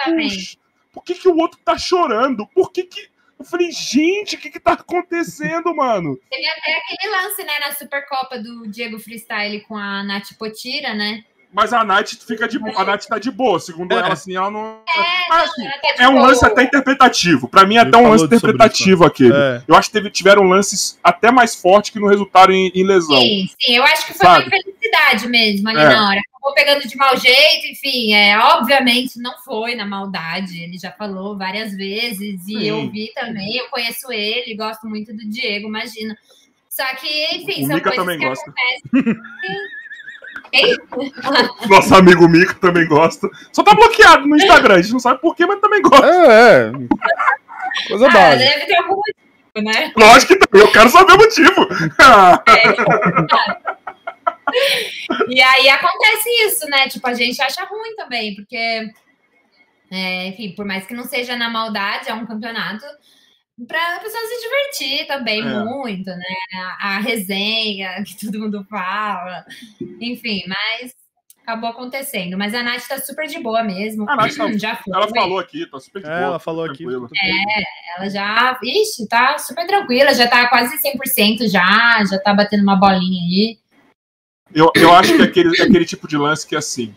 [0.92, 2.46] Por que que o outro tá chorando?
[2.48, 3.08] Por que que...
[3.36, 6.16] Eu falei, gente, o que que tá acontecendo, mano?
[6.30, 11.24] Teve até aquele lance, né, na Supercopa do Diego Freestyle com a Nath Potira, né?
[11.54, 13.98] Mas a Nath fica de a Nath tá de boa, segundo É.
[13.98, 14.80] ela, assim, ela não.
[14.88, 16.26] É, Mas, não, assim, ela tá de é um boa.
[16.26, 17.46] lance até interpretativo.
[17.48, 19.32] Pra mim, é até um lance interpretativo aquele.
[19.32, 19.62] É.
[19.68, 23.16] Eu acho que teve- tiveram lances até mais fortes que não resultaram em, em lesão.
[23.20, 24.46] Sim, sim, eu acho que foi Sabe?
[24.48, 25.88] uma infelicidade mesmo ali É.
[25.88, 26.20] na hora.
[26.34, 31.38] Acabou pegando de mau jeito, enfim, é, obviamente não foi na maldade, ele já falou
[31.38, 32.62] várias vezes, e Sim.
[32.64, 36.14] eu vi também, eu conheço ele, gosto muito do Diego, imagina.
[36.68, 38.50] Só que, enfim, O são Mika coisas também que gosta.
[38.50, 39.22] acontecem.
[40.54, 40.76] Ei,
[41.68, 43.28] Nosso amigo Mico também gosta.
[43.52, 46.06] Só tá bloqueado no Instagram, a gente não sabe porquê, mas também gosta.
[46.06, 46.72] É, é.
[47.88, 48.50] Coisa ah, básica.
[48.50, 49.16] deve ter algum motivo,
[49.56, 49.92] né?
[49.96, 51.68] Lógico que tem, eu quero saber o motivo.
[51.98, 52.42] Ah,
[55.28, 56.86] E aí acontece isso, né?
[56.88, 58.92] Tipo, a gente acha ruim também, porque,
[59.90, 62.84] é, enfim, por mais que não seja na maldade, é um campeonato
[63.68, 65.64] para a pessoa se divertir também É.
[65.64, 66.24] muito, né?
[66.80, 69.44] A, a resenha que todo mundo fala,
[70.00, 70.92] enfim, mas
[71.42, 72.36] acabou acontecendo.
[72.38, 74.08] Mas a Nath tá super de boa mesmo.
[74.10, 74.92] A Nath tá- já foi.
[74.96, 76.22] ela falou aqui, tá super de É, boa.
[76.22, 76.78] ela falou aqui.
[76.84, 77.08] tranquila.
[77.96, 82.76] Ela já, ixi, tá super tranquila, já tá quase 100% já, já tá batendo uma
[82.76, 83.58] bolinha aí.
[84.54, 86.94] Eu, eu acho que é aquele, é aquele tipo de lance que, assim,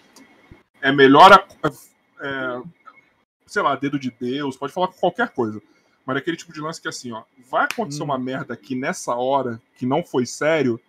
[0.81, 1.69] é melhor, a-
[2.21, 2.61] é,
[3.45, 5.61] sei lá, dedo de Deus, pode falar com qualquer coisa,
[6.07, 8.05] mas é aquele tipo de lance que, assim, ó, vai acontecer Hum.
[8.05, 10.79] uma merda aqui nessa hora, que não foi sério,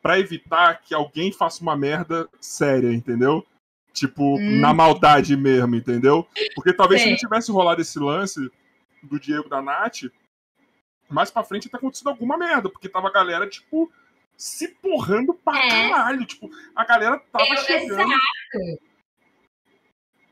[0.00, 3.44] pra evitar que alguém faça uma merda séria, entendeu?
[3.92, 4.60] Tipo, Hum.
[4.60, 6.24] na maldade mesmo, entendeu?
[6.54, 7.12] Porque talvez se Sei.
[7.12, 8.48] não tivesse rolado esse lance
[9.02, 10.02] do Diego da Nath,
[11.08, 13.90] mais pra frente ia ter acontecido alguma merda, porque tava a galera, tipo,
[14.36, 15.68] se porrando pra É.
[15.90, 16.24] caralho.
[16.24, 18.12] Tipo, a galera tava Eu- chegando.
[18.12, 18.80] Exato.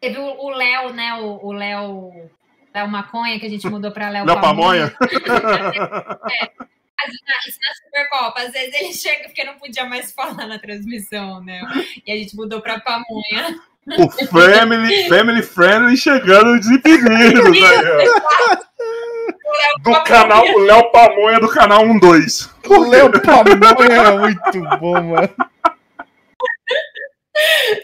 [0.01, 1.12] Teve o Léo, né?
[1.14, 2.30] O Léo.
[2.75, 4.95] Léo Maconha, que a gente mudou para Léo Léo Pamonha.
[7.47, 8.43] Isso na Supercopa.
[8.43, 11.61] Às vezes ele chega porque não podia mais falar na transmissão, né?
[12.07, 13.59] E a gente mudou para Pamonha.
[13.99, 17.59] o family, family friendly chegando desimpedidos.
[19.81, 22.51] do canal, o Léo Pamonha do canal 12.
[22.66, 25.31] O Léo Pamonha é muito bom, mano.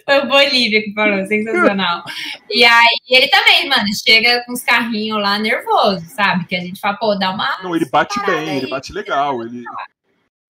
[0.05, 2.05] Foi o Bolívia que falou, sensacional.
[2.51, 6.47] E aí ele também, mano, chega com os carrinhos lá nervoso, sabe?
[6.47, 7.59] Que a gente fala, pô, dá uma.
[7.63, 8.57] Não, ele bate parada bem, aí.
[8.59, 9.43] ele bate legal.
[9.43, 9.65] Ele,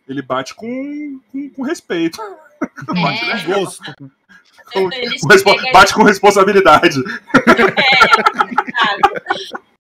[0.08, 2.18] ele bate com, com, com respeito.
[2.86, 3.42] Bate É.
[3.54, 3.94] Gosto.
[4.72, 6.96] Com- Ele com bate com responsabilidade.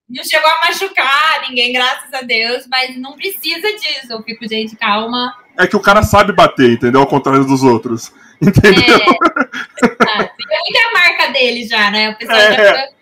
[0.08, 4.06] Não chegou a machucar ninguém, graças a Deus, mas não precisa disso.
[4.12, 5.34] Eu fico, gente, calma.
[5.58, 7.00] É que o cara sabe bater, entendeu?
[7.00, 8.12] Ao contrário dos outros.
[8.48, 8.98] Entendeu?
[10.06, 12.10] Ah, Fica muito a marca dele já, né?
[12.10, 12.52] O pessoal É.
[12.52, 12.94] já fica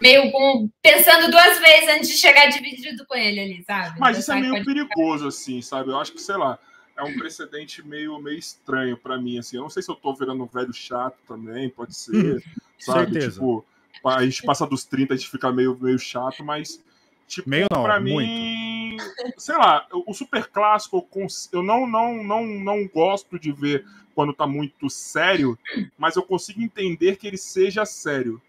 [0.00, 3.98] meio com, pensando duas vezes antes de chegar dividido com ele ali, sabe?
[3.98, 5.90] Mas isso é meio perigoso, assim, sabe?
[5.90, 6.58] Eu acho que, sei lá,
[6.96, 9.56] é um precedente meio, meio estranho pra mim, assim.
[9.56, 12.42] Eu não sei se eu tô virando um velho chato também, pode ser,
[12.78, 13.12] sabe?
[13.12, 13.40] certeza.
[13.40, 13.64] Tipo,
[14.04, 16.82] a gente passa dos 30, a gente fica meio, meio chato, mas,
[17.26, 18.28] tipo, Meio não, pra muito.
[18.28, 18.96] mim,
[19.38, 23.84] sei lá, o super clássico eu, cons- eu não, não, não, não gosto de ver
[24.16, 25.58] quando tá muito sério,
[25.98, 28.40] mas eu consigo entender que ele seja sério,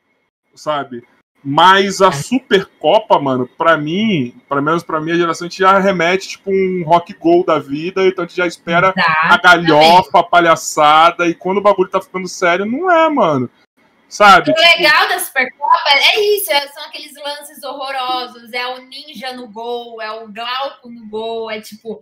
[0.55, 1.03] sabe?
[1.43, 6.29] Mas a Supercopa, mano, pra mim, pelo menos pra minha geração, a gente já remete
[6.29, 9.37] tipo um rock gold da vida, então a gente já espera a Tá.
[9.43, 13.49] galhofa, a palhaçada, e quando o bagulho tá ficando sério, não é, mano.
[14.09, 14.51] Sabe?
[14.51, 19.33] O Tipo, legal da Supercopa é isso, é- são aqueles lances horrorosos, é o ninja
[19.33, 21.99] no gol, é o Glauco no gol, é tipo,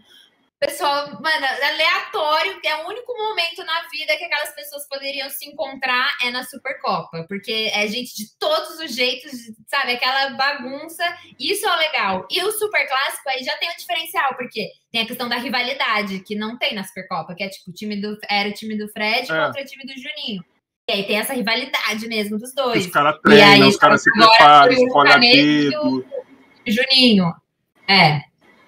[0.66, 5.48] pessoal, mano, é aleatório, é o único momento na vida que aquelas pessoas poderiam se
[5.50, 9.32] encontrar é na Supercopa, porque é gente de todos os jeitos,
[9.68, 11.04] sabe, aquela bagunça,
[11.40, 12.28] isso é o legal.
[12.30, 16.20] E o Super Clássico aí já tem o diferencial, porque tem a questão da rivalidade,
[16.20, 18.88] que não tem na Supercopa, que é tipo, o time do, era o time do
[18.90, 19.46] Fred É.
[19.46, 20.44] contra o time do Juninho.
[20.88, 22.88] E aí tem essa rivalidade mesmo dos os dois.
[22.88, 26.06] caras E treinam, os caras se preparam, escolhem a dedo.
[26.68, 27.34] Juninho.
[27.88, 28.22] É.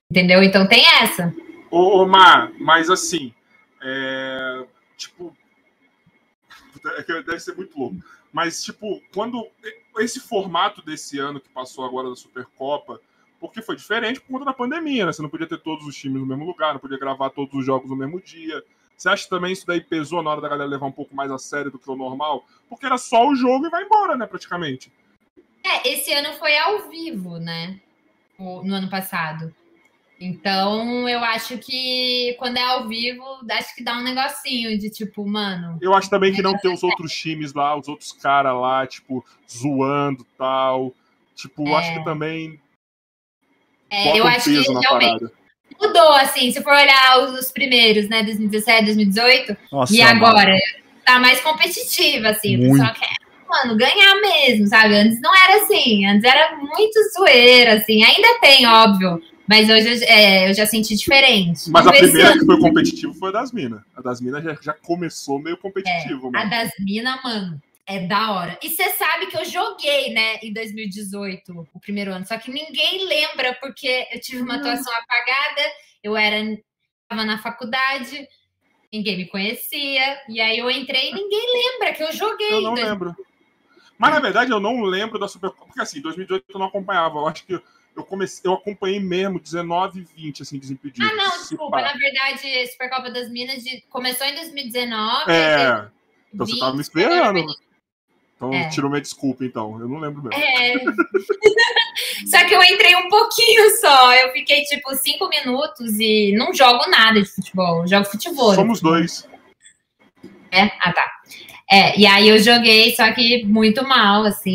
[0.10, 0.42] Entendeu?
[0.42, 1.34] Então tem essa.
[1.70, 3.34] Ô, Mar, mas assim,
[3.82, 4.66] é,
[4.96, 5.36] tipo,
[6.86, 7.98] é deve ser muito louco.
[8.32, 9.48] Mas, tipo, quando
[9.98, 13.00] esse formato desse ano que passou agora da Supercopa,
[13.40, 15.12] porque foi diferente por conta da pandemia, né?
[15.12, 17.66] Você não podia ter todos os times no mesmo lugar, não podia gravar todos os
[17.66, 18.64] jogos no mesmo dia.
[18.96, 21.32] Você acha que também isso daí pesou na hora da galera levar um pouco mais
[21.32, 22.46] a sério do que o normal?
[22.68, 24.92] Porque era só o jogo e vai embora, né, praticamente.
[25.64, 27.80] É, esse ano foi ao vivo, né?
[28.40, 29.54] No ano passado.
[30.20, 35.28] Então, eu acho que quando é ao vivo, acho que dá um negocinho de tipo,
[35.28, 35.78] mano.
[35.80, 39.24] Eu acho também que não ter os outros times lá, os outros caras lá, tipo,
[39.50, 40.94] zoando e tal.
[41.36, 42.60] Tipo, acho que também
[43.92, 45.34] É, eu um acho que peso na realmente parada.
[45.80, 46.52] mudou, assim.
[46.52, 48.24] Se for olhar os, os primeiros, né?
[48.24, 50.26] 2017, 2018, Nossa, e mano.
[50.26, 50.58] agora
[51.06, 52.56] tá mais competitiva, assim.
[52.56, 52.72] O Muito.
[52.80, 53.14] pessoal quer,
[53.48, 54.96] mano, ganhar mesmo, sabe?
[54.96, 56.08] Antes não era assim.
[56.08, 58.04] Antes era muito zoeira, assim.
[58.04, 59.22] Ainda tem, óbvio.
[59.48, 61.70] Mas hoje eu, é, eu já senti diferente.
[61.70, 63.82] Mas a Vamos primeira que foi competitiva foi a das minas.
[63.96, 66.50] A das minas já, já começou meio competitivo, A mano.
[66.50, 68.60] das minas, mano, é da hora.
[68.62, 72.26] E você sabe que eu joguei, né, em 2018, o primeiro ano.
[72.28, 75.62] Só que ninguém lembra, porque eu tive uma atuação apagada,
[76.04, 76.38] eu era
[77.08, 78.28] tava na faculdade,
[78.92, 80.20] ninguém me conhecia.
[80.28, 82.52] E aí eu entrei e ninguém lembra que eu joguei.
[82.52, 83.16] Eu não dois- lembro.
[83.98, 85.68] Mas na verdade eu não lembro da Supercopa.
[85.68, 87.18] Porque assim, 2018 eu não acompanhava.
[87.18, 87.60] Eu acho que
[87.98, 91.10] eu comecei, eu acompanhei mesmo 19 e 20, assim, desimpedidos.
[91.12, 91.82] Ah, não, desculpa.
[91.82, 95.32] Na verdade, Supercopa das Minas de- começou em 2019.
[95.32, 95.88] É.
[96.34, 97.46] Então você tava me 20, esperando.
[98.36, 98.70] Então É.
[98.70, 99.80] tirou minha desculpa, então.
[99.80, 100.40] Eu não lembro mesmo.
[100.44, 100.74] É.
[102.28, 104.14] só que eu entrei um pouquinho só.
[104.14, 107.82] Eu fiquei tipo cinco minutos e não jogo nada de futebol.
[107.82, 108.54] Eu jogo futebol.
[108.54, 109.28] Somos dois.
[110.52, 110.64] É?
[110.82, 111.12] Ah, tá.
[111.70, 114.52] É, e aí eu joguei, só que muito mal, assim.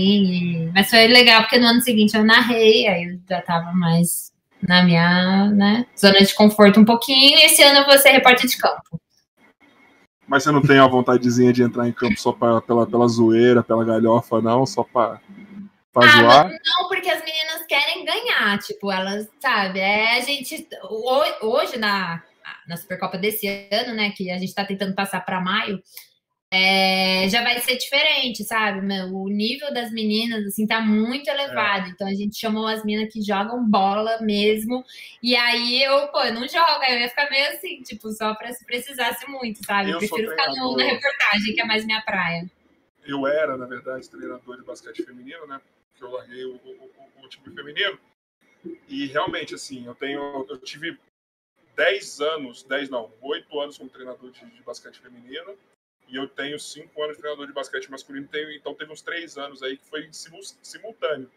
[0.67, 4.33] e- Mas foi legal, porque no ano seguinte eu narrei, aí eu já tava mais
[4.63, 7.39] na minha né, zona de conforto um pouquinho.
[7.39, 9.01] E esse ano eu vou ser repórter de campo.
[10.27, 13.63] Mas você não tem a vontadezinha de entrar em campo só pra, pela, pela zoeira,
[13.63, 14.65] pela galhofa, não?
[14.65, 15.21] Só pra,
[15.93, 16.49] pra Ah, zoar?
[16.49, 22.23] não, porque as meninas querem ganhar, tipo, elas, sabe, é a gente, ho- hoje na,
[22.67, 25.79] na Supercopa desse ano, né, que a gente tá tentando passar para maio,
[26.55, 28.81] é, já vai ser diferente, sabe,
[29.11, 33.23] o nível das meninas, assim, tá muito elevado, então a gente chamou as meninas que
[33.23, 34.85] jogam bola mesmo,
[35.23, 38.35] e aí eu, pô, eu não jogo, aí eu ia ficar meio assim, tipo, só
[38.35, 42.03] pra se precisasse muito, sabe, eu, prefiro ficar no- na reportagem, que é mais minha
[42.03, 42.51] praia.
[43.05, 45.59] eu era, na verdade, treinador de basquete feminino, né?
[45.91, 47.99] Porque eu larguei o, o- o- o time feminino.
[48.89, 50.47] E realmente, assim, eu tenho.
[50.49, 50.97] Eu tive
[51.75, 55.57] 10 anos, 10 não, 8 anos como treinador de, de basquete feminino.
[56.13, 58.29] E eu tenho 5 anos de treinador de basquete masculino.
[58.29, 61.31] Tenho, então teve uns 3 anos aí que foi simu- simultâneo.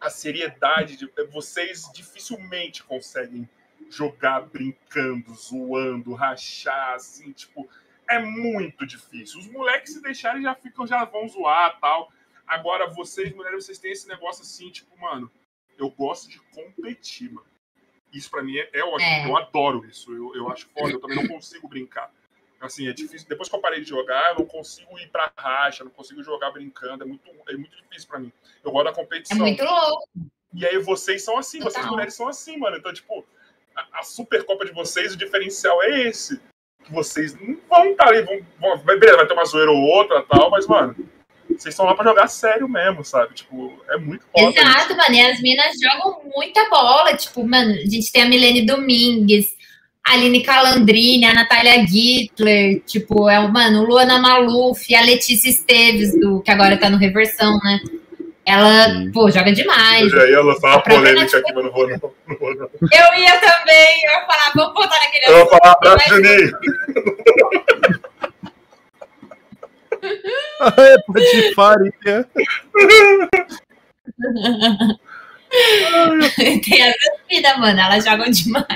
[0.00, 1.06] A seriedade de.
[1.30, 3.48] Vocês dificilmente conseguem
[3.90, 7.68] jogar brincando, zoando, rachar, assim, tipo
[8.08, 9.38] é muito difícil.
[9.38, 12.12] Os moleques se deixarem já ficam, já vão zoar tal.
[12.46, 15.30] Agora, vocês, mulheres, vocês têm esse negócio assim, tipo, mano,
[15.78, 17.46] eu gosto de competir, mano.
[18.12, 19.08] Isso pra mim é, é ótimo.
[19.08, 19.28] É.
[19.28, 20.12] Eu adoro isso.
[20.12, 20.92] Eu, eu acho foda.
[20.92, 22.12] Eu também não consigo brincar.
[22.62, 23.26] Assim, é difícil.
[23.28, 26.50] Depois que eu parei de jogar, eu não consigo ir pra racha, não consigo jogar
[26.52, 27.02] brincando.
[27.02, 28.32] É muito, é muito difícil pra mim.
[28.64, 29.38] Eu gosto da É competição.
[29.38, 30.08] muito louco.
[30.54, 31.90] E aí vocês são assim, vocês Total.
[31.90, 32.76] mulheres são assim, mano.
[32.76, 33.24] Então, tipo,
[33.74, 36.40] a, a Supercopa de vocês, o diferencial é esse.
[36.84, 39.78] Que vocês não vão estar ali, vão, vão, vai- beleza, vai ter uma zoeira ou
[39.80, 40.94] outra tal, mas, mano,
[41.48, 43.34] vocês estão lá pra jogar sério mesmo, sabe?
[43.34, 44.48] Tipo, é muito foda.
[44.60, 45.14] Exato, mano.
[45.14, 47.16] E as minas jogam muita bola.
[47.16, 49.54] Tipo, mano, a gente tem a Milene Domingues,
[50.04, 56.40] Aline Calandrini, a Natália Gittler, tipo, é o, mano, Luana Maluf, a Letícia Esteves, do,
[56.42, 57.78] que agora tá no Reversão, né?
[58.44, 59.12] Ela, Sim.
[59.12, 60.02] pô, joga demais.
[60.02, 61.96] Eu já ia lançar uma polêmica aqui, mas não vou não.
[62.26, 65.60] Não vou Eu ia também, eu ia falar, vamos voltar naquele Eu vou assunto.
[65.62, 66.52] falar mas- Juninho.
[70.78, 72.26] É, patifaria.
[76.64, 76.94] Tem as
[77.30, 78.66] vidas, mano, elas jogam demais.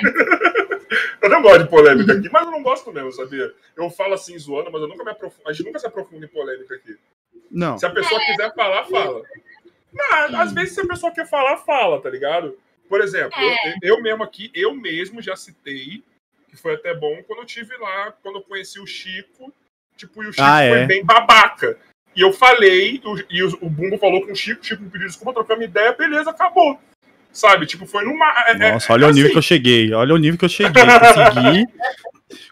[1.20, 3.52] Eu não gosto de polêmica aqui, mas eu não gosto mesmo, sabia?
[3.76, 5.48] Eu falo assim zoando, mas eu nunca me aprofundo.
[5.48, 6.96] A gente nunca se aprofunda em polêmica aqui.
[7.50, 7.76] Não.
[7.78, 9.22] Se a pessoa quiser falar, fala.
[9.92, 12.56] Não, às vezes se a pessoa quer falar, fala, tá ligado?
[12.88, 13.70] Por exemplo, É.
[13.82, 16.04] eu, eu mesmo aqui, eu mesmo já citei,
[16.48, 19.52] que foi até bom quando eu tive lá, quando eu conheci o Chico,
[19.96, 20.86] tipo, e o Chico Ah, foi é?
[20.86, 21.78] bem babaca.
[22.14, 24.90] E eu falei, o- e o, o Bumbo falou com o Chico, o Chico me
[24.90, 26.78] pediu desculpa, trocamos ideia, beleza, acabou.
[27.36, 27.66] Sabe?
[27.66, 28.24] Tipo, foi numa.
[28.48, 29.92] é- é- Nossa, olha o nível assim, que eu cheguei.
[29.92, 30.82] Olha o nível que eu cheguei.
[30.82, 31.66] Consegui.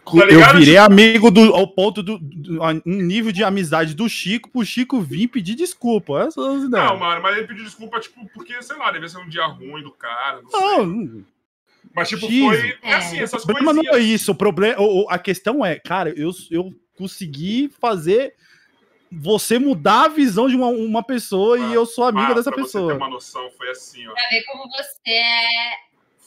[0.05, 4.51] Tá eu virei amigo do, ao ponto do, do- um nível de amizade do Chico
[4.51, 6.25] pro Chico vir pedir desculpa.
[6.27, 6.69] As ideias.
[6.71, 9.83] Não, mano, mas ele pediu desculpa, tipo, porque, sei lá, devia ser um dia ruim
[9.83, 10.61] do cara, não sei.
[10.61, 11.25] Não,
[11.95, 12.61] Mas, tipo, Jesus.
[12.61, 12.79] foi.
[12.83, 14.31] É assim, essas o problema não é isso.
[14.33, 18.35] O problema, o- o- a questão é, cara, eu, eu consegui fazer
[19.21, 22.63] você mudar a visão de uma, uma pessoa e eu sou amiga Ah, dessa pra
[22.63, 22.95] Você ter pessoa.
[22.95, 24.13] uma noção, foi assim, ó.
[24.13, 25.71] Pra ver como você é.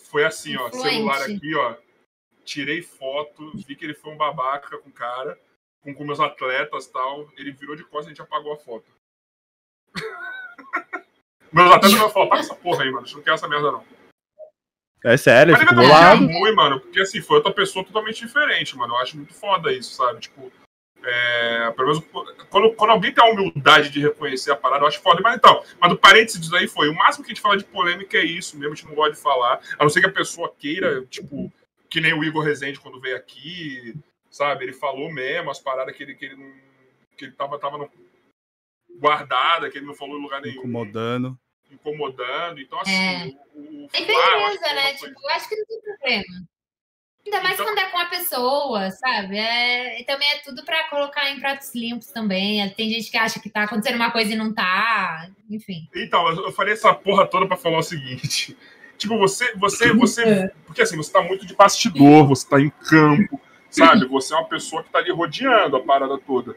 [0.10, 0.68] Foi assim, ó.
[0.68, 0.90] Influente.
[0.90, 1.76] Celular aqui, ó.
[2.46, 5.38] Tirei foto, vi que ele foi um babaca com o cara,
[5.82, 7.30] com, com meus atletas e tal.
[7.38, 8.86] Ele virou de costas e a gente apagou a foto.
[11.52, 13.04] meus atletas me falaram, paga essa porra aí, mano.
[13.04, 13.84] A gente não quer essa merda, não.
[15.04, 16.26] É sério, Mas ele bolado.
[16.26, 18.94] ruim, mano, porque assim, foi outra pessoa totalmente diferente, mano.
[18.96, 20.20] Eu acho muito foda isso, sabe?
[20.22, 20.52] Tipo,
[21.08, 22.04] é, pelo menos
[22.50, 25.22] quando, quando alguém tem a humildade de reconhecer a parada, eu acho foda.
[25.22, 27.64] Mas então, mas do parênteses disso aí foi, o máximo que a gente fala de
[27.64, 30.12] polêmica é isso mesmo, a gente não gosta de falar, a não ser que a
[30.12, 31.52] pessoa queira, tipo,
[31.90, 33.96] que nem o Igor Rezende quando veio aqui,
[34.30, 34.66] sabe?
[34.66, 36.52] Ele falou mesmo as paradas que ele, que ele não.
[37.18, 37.90] que ele tava, tava no,
[39.00, 41.40] guardada, que ele não falou em lugar nenhum Incomodando.
[41.72, 42.60] incomodando.
[42.60, 43.26] Então, assim, É.
[43.54, 44.94] o, o eu acho beleza, que é né?
[44.94, 46.48] Tipo, eu acho que não tem problema.
[47.28, 49.38] Ainda mais Então- quando é com a pessoa, sabe?
[49.38, 52.62] É, e também é tudo pra colocar em pratos limpos também.
[52.62, 55.28] É, Tem gente que acha que tá acontecendo uma coisa e não tá.
[55.50, 55.88] Enfim.
[55.94, 58.56] Então, eu eu falei essa porra toda pra falar o seguinte.
[58.98, 60.50] Tipo, você, você, você.
[60.66, 64.06] Porque assim, você tá muito de bastidor, você tá em campo, sabe?
[64.10, 66.56] Você é uma pessoa que tá ali rodeando a parada toda.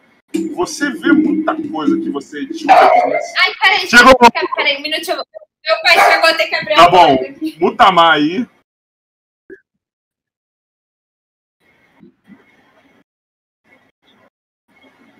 [0.55, 3.19] Você vê muita coisa que você desnecessária.
[3.41, 4.15] Ai, peraí, Chegou.
[4.57, 5.17] peraí, um minutinho.
[5.17, 7.19] Meu pai chegou, tem que abrir Tá a bom.
[7.59, 8.47] Mutamar aí.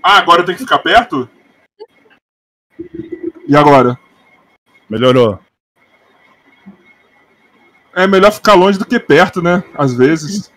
[0.03, 1.29] Ah, agora eu tenho que ficar perto?
[3.47, 3.99] E agora?
[4.89, 5.39] Melhorou.
[7.95, 9.63] É melhor ficar longe do que perto, né?
[9.75, 10.51] Às vezes.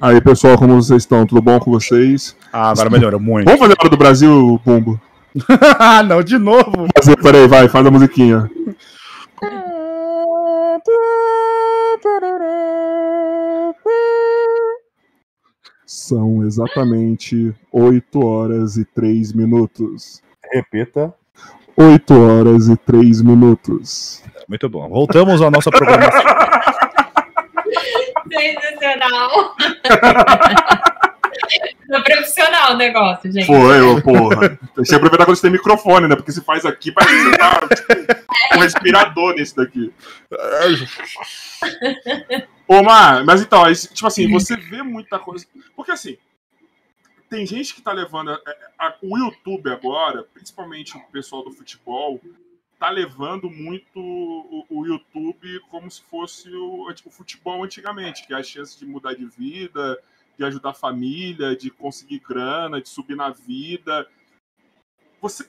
[0.00, 1.26] Aí, pessoal, como vocês estão?
[1.26, 2.34] Tudo bom com vocês?
[2.52, 3.44] Ah, agora melhorou muito.
[3.44, 4.98] Vamos fazer a hora do Brasil, Bumbo?
[5.78, 6.86] ah, não, de novo.
[6.96, 8.50] Fazer, peraí, vai, faz a musiquinha.
[15.92, 20.22] São exatamente 8 horas e 3 minutos.
[20.52, 21.12] Repita.
[21.76, 24.22] 8 horas e 3 minutos.
[24.48, 24.88] Muito bom.
[24.88, 26.22] Voltamos à nossa programação.
[28.30, 29.56] Sensacional.
[31.90, 33.46] É profissional o negócio, gente.
[33.46, 34.56] Foi, ô, porra.
[34.76, 36.14] Deixa eu aproveitar quando você tem microfone, né?
[36.14, 39.92] Porque se faz aqui, parece que você tá tipo, um respirador nesse daqui.
[42.72, 45.44] Ô, Mar, mas então, tipo assim, você vê muita coisa.
[45.74, 46.16] Porque assim,
[47.28, 48.30] tem gente que tá levando.
[48.30, 48.40] a-
[48.78, 52.20] a- o YouTube agora, principalmente o pessoal do futebol,
[52.78, 58.32] tá levando muito o, o YouTube como se fosse o, tipo, o futebol antigamente, que
[58.32, 59.98] é a chance de mudar de vida,
[60.38, 64.06] de ajudar a família, de conseguir grana, de subir na vida.
[65.20, 65.44] Você.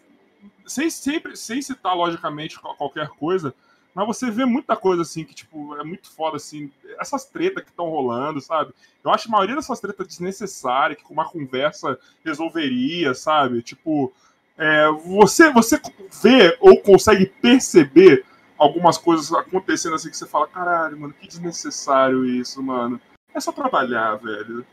[0.65, 3.53] Sem, sempre, sem citar, logicamente, qual- qualquer coisa,
[3.93, 6.71] mas você vê muita coisa assim que, tipo, é muito foda, assim.
[7.01, 8.73] Essas tretas que estão rolando, sabe?
[9.03, 13.61] Eu acho a maioria dessas tretas desnecessárias, que com uma conversa resolveria, sabe?
[13.63, 14.13] Tipo,
[14.57, 15.81] é, você, você
[16.21, 18.23] vê ou consegue perceber
[18.57, 23.01] algumas coisas acontecendo assim que você fala, caralho, mano, que desnecessário isso, mano.
[23.33, 24.63] É só trabalhar, velho.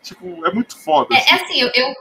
[0.00, 1.14] Tipo, é muito foda.
[1.14, 1.30] É, assim.
[1.30, 1.94] é assim, eu, eu,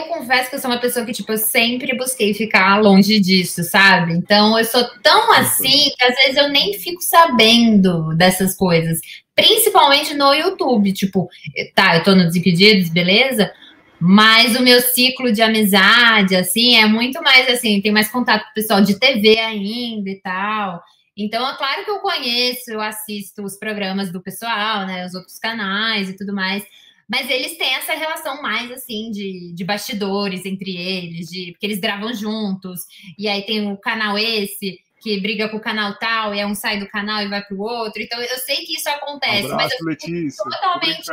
[0.00, 3.62] eu confesso que eu sou uma pessoa que, tipo, eu sempre busquei ficar longe disso,
[3.62, 4.12] sabe?
[4.12, 8.98] Então, eu sou tão assim que às vezes eu nem fico sabendo dessas coisas.
[9.34, 10.92] Principalmente no YouTube.
[10.92, 11.28] Tipo,
[11.74, 13.52] tá, eu tô no Desimpedidos, beleza?
[14.00, 18.50] Mas o meu ciclo de amizade, assim, é muito mais assim, tem mais contato com
[18.50, 20.82] o pessoal de TV ainda e tal.
[21.16, 25.04] Então, é claro que eu conheço, eu assisto os programas do pessoal, né?
[25.04, 26.64] Os outros canais e tudo mais.
[27.10, 31.80] Mas eles têm essa relação mais assim de, de bastidores entre eles, de porque eles
[31.80, 32.82] gravam juntos.
[33.18, 36.54] E aí tem o canal esse que briga com o canal tal, e é um
[36.54, 38.00] sai do canal e vai pro outro.
[38.00, 40.44] Então eu sei que isso acontece, Abraço, mas eu Letícia.
[40.44, 41.10] totalmente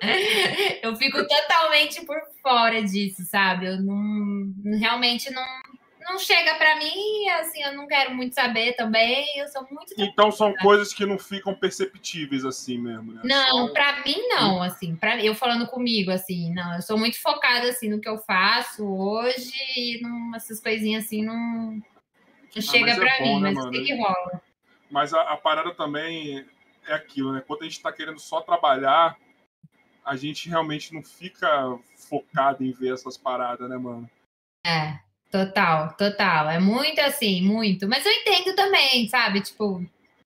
[0.82, 3.66] eu fico totalmente por fora disso, sabe?
[3.66, 5.44] Eu não realmente não
[6.10, 9.26] não chega para mim, assim, eu não quero muito saber também.
[9.36, 13.22] Eu sou muito Então são coisas que não ficam perceptíveis assim mesmo, né?
[13.24, 13.72] Não, Só...
[13.72, 17.88] para mim não, assim, para eu falando comigo assim, não, eu sou muito focada assim
[17.88, 21.82] no que eu faço hoje e não, essas coisinhas assim não, não
[22.56, 24.42] ah, chega para é mim, né, mas o que, que rola?
[24.90, 26.44] Mas a, a parada também
[26.86, 27.42] é aquilo, né?
[27.46, 29.16] Quando a gente está querendo só trabalhar,
[30.04, 34.10] a gente realmente não fica focado em ver essas paradas, né, mano?
[34.66, 34.98] É,
[35.30, 36.50] total, total.
[36.50, 37.88] É muito assim, muito.
[37.88, 39.40] Mas eu entendo também, sabe?
[39.40, 39.84] Tipo,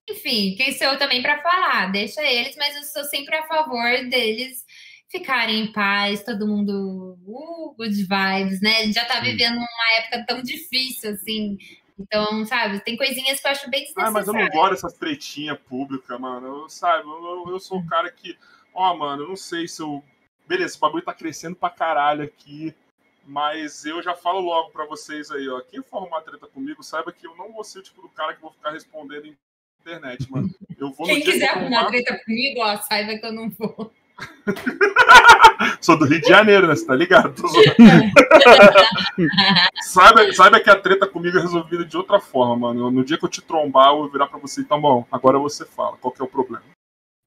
[0.08, 1.92] enfim, quem sou eu também para falar?
[1.92, 4.64] Deixa eles, mas eu sou sempre a favor deles
[5.08, 8.78] ficarem em paz, todo mundo, uh, good vibes, né?
[8.78, 11.56] A gente já tá vivendo uma época tão difícil, assim.
[11.96, 14.08] Então, sabe, tem coisinhas que eu acho bem desnecessárias.
[14.08, 16.46] Ah, mas eu não gosto dessas tretinhas públicas, mano.
[16.46, 18.36] Eu, sabe, eu, eu sou o cara que
[18.74, 20.02] ó, mano, eu não sei se eu.
[20.46, 22.74] Beleza, o bagulho tá crescendo pra caralho aqui.
[23.26, 25.60] Mas eu já falo logo para vocês aí, ó.
[25.60, 28.34] Quem for uma treta comigo, saiba que eu não vou ser o tipo do cara
[28.34, 29.36] que vou ficar respondendo em
[29.80, 30.50] internet, mano.
[30.78, 33.92] Eu vou Quem quiser arrumar treta comigo, ó, saiba que eu não vou.
[35.80, 36.74] Sou do Rio de Janeiro, né?
[36.74, 37.34] Você tá ligado?
[39.82, 42.90] saiba, saiba que a treta comigo é resolvida de outra forma, mano.
[42.90, 45.64] No dia que eu te trombar, eu vou virar pra você, então, bom, agora você
[45.64, 46.73] fala, qual que é o problema?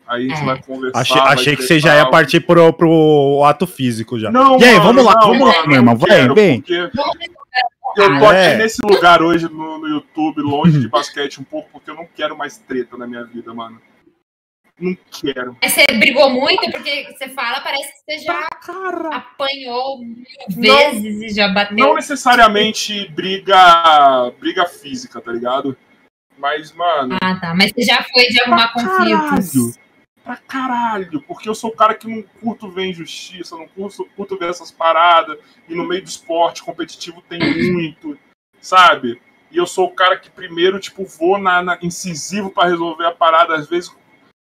[0.08, 0.46] Aí a gente é.
[0.46, 1.00] vai conversar.
[1.00, 4.32] Achei, achei que você já ia partir pro, pro ato físico já.
[4.32, 5.96] Não, e aí, mano, vamos lá, não, vamos lá, meu irmão.
[5.96, 6.64] Vai, bem.
[7.98, 8.58] Eu tô aqui é.
[8.58, 12.38] nesse lugar hoje no, no YouTube, longe de basquete um pouco, porque eu não quero
[12.38, 13.82] mais treta na minha vida, mano.
[14.80, 15.58] Não quero.
[15.60, 16.70] Mas você brigou muito?
[16.72, 19.16] Porque você fala, parece que você já Cara.
[19.16, 21.76] apanhou mil vezes não, e já bateu.
[21.76, 25.76] Não necessariamente briga, briga física, tá ligado?
[26.38, 27.18] Mas, mano.
[27.24, 27.56] Ah, tá.
[27.56, 29.80] Mas você já foi de arrumar conflitos
[30.28, 34.38] pra caralho, porque eu sou o cara que não curto ver injustiça, não curto, curto
[34.38, 35.40] ver essas paradas,
[35.70, 37.40] e no meio do esporte competitivo tem
[37.72, 38.20] muito,
[38.60, 39.22] sabe?
[39.49, 43.14] E eu sou o cara que primeiro, tipo, vou na, na incisivo para resolver a
[43.14, 43.90] parada, às vezes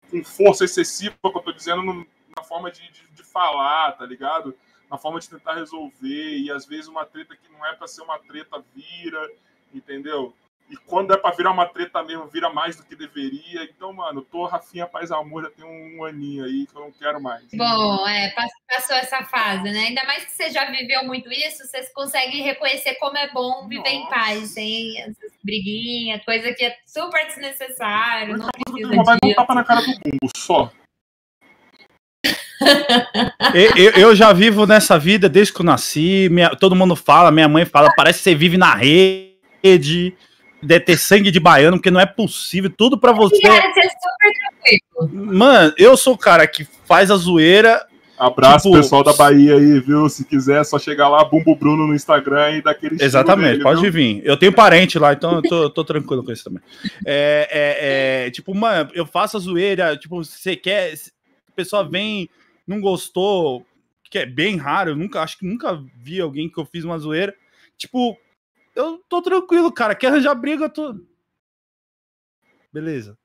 [0.09, 2.07] com força excessiva, que eu tô dizendo, no,
[2.37, 4.55] na forma de, de, de, falar, tá ligado?
[4.89, 8.03] Na forma de tentar resolver, e às vezes uma treta que não é para ser
[8.03, 9.29] uma treta vira,
[9.75, 10.33] entendeu?
[10.71, 13.65] E quando é pra virar uma treta mesmo, vira mais do que deveria.
[13.65, 17.21] Então, mano, tô Rafinha Paz Amor já tem um aninho aí que eu não quero
[17.21, 17.45] mais.
[17.53, 18.33] Bom, é,
[18.69, 19.87] passou essa fase, né?
[19.89, 23.83] Ainda mais que você já viveu muito isso, você consegue reconhecer como é bom viver
[23.83, 23.93] Nossa.
[23.93, 28.39] em paz, sem essas briguinhas, coisa que é super desnecessário.
[28.39, 29.23] Não precisa disso.
[29.25, 30.73] um tapa na cara do bumbo, só.
[33.77, 36.29] eu, eu, já vivo nessa vida desde que eu nasci.
[36.31, 40.17] Minha, todo mundo fala, minha mãe fala, parece que você vive na rede
[40.63, 43.41] de ter sangue de baiano, porque não é possível, tudo para você.
[43.41, 44.33] Cara, você é super
[45.01, 45.35] tranquilo.
[45.35, 47.85] Mano, eu sou o cara que faz a zoeira.
[48.17, 50.09] Abraço tipo, pessoal da Bahia aí, viu?
[50.09, 53.81] Se quiser, é só chegar lá, Bumbo Bruno no Instagram e daquele Exatamente, dele, pode
[53.81, 53.93] viu?
[53.93, 54.23] vir.
[54.25, 56.63] Eu tenho parente lá, então eu tô, tô tranquilo com isso também.
[57.05, 60.95] É, é, é, tipo, mano, eu faço a zoeira, tipo, você quer.
[60.95, 62.31] A pessoa vem,
[62.65, 63.67] não gostou,
[64.09, 66.99] que é bem raro, eu nunca, acho que nunca vi alguém que eu fiz uma
[66.99, 67.35] zoeira.
[67.77, 68.17] Tipo,
[68.75, 69.95] eu tô tranquilo, cara.
[69.95, 70.95] Quer arranjar briga, eu tô.
[72.73, 73.17] Beleza.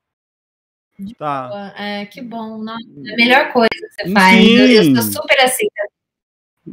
[1.16, 1.74] Tá.
[1.76, 2.58] É, que bom.
[2.58, 4.46] Não, é a melhor coisa que você faz.
[4.46, 5.66] Eu, eu tô super assim.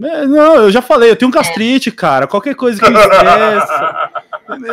[0.04, 1.38] É, não, eu já falei, eu tenho um é.
[1.38, 1.92] gastrite, é.
[1.92, 2.28] cara.
[2.28, 4.12] Qualquer coisa que eu esqueça,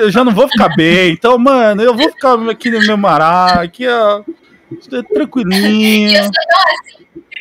[0.00, 1.12] eu já não vou ficar bem.
[1.12, 4.22] Então, mano, eu vou ficar aqui no meu mará, aqui, ó,
[5.12, 6.16] tranquilinho.
[6.16, 6.91] Eu sou assim,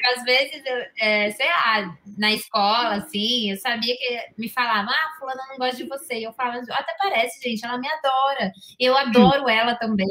[0.10, 5.16] às vezes, eu, é, sei lá, na escola, assim, eu sabia que me falavam, ah,
[5.20, 6.16] fulana não gosta de você.
[6.20, 8.52] E eu falava, até parece, gente, ela me adora.
[8.80, 10.08] Eu adoro ela também.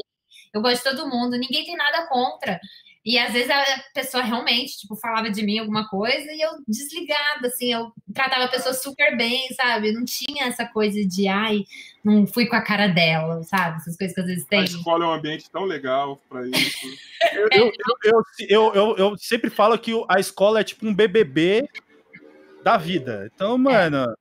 [0.52, 2.58] Eu gosto de todo mundo, ninguém tem nada contra.
[3.04, 3.64] E às vezes a
[3.94, 8.48] pessoa realmente, tipo, falava de mim alguma coisa e eu desligada, assim, eu tratava a
[8.48, 9.92] pessoa super bem, sabe?
[9.92, 11.64] Não tinha essa coisa de, ai,
[12.04, 13.78] não fui com a cara dela, sabe?
[13.78, 14.60] Essas coisas que às vezes tem.
[14.60, 16.86] A escola é um ambiente tão legal para isso.
[17.32, 17.72] eu,
[18.04, 21.66] eu, eu, eu, eu, sempre falo que a escola é tipo um BBB
[22.62, 23.30] da vida.
[23.34, 24.14] Então, mano,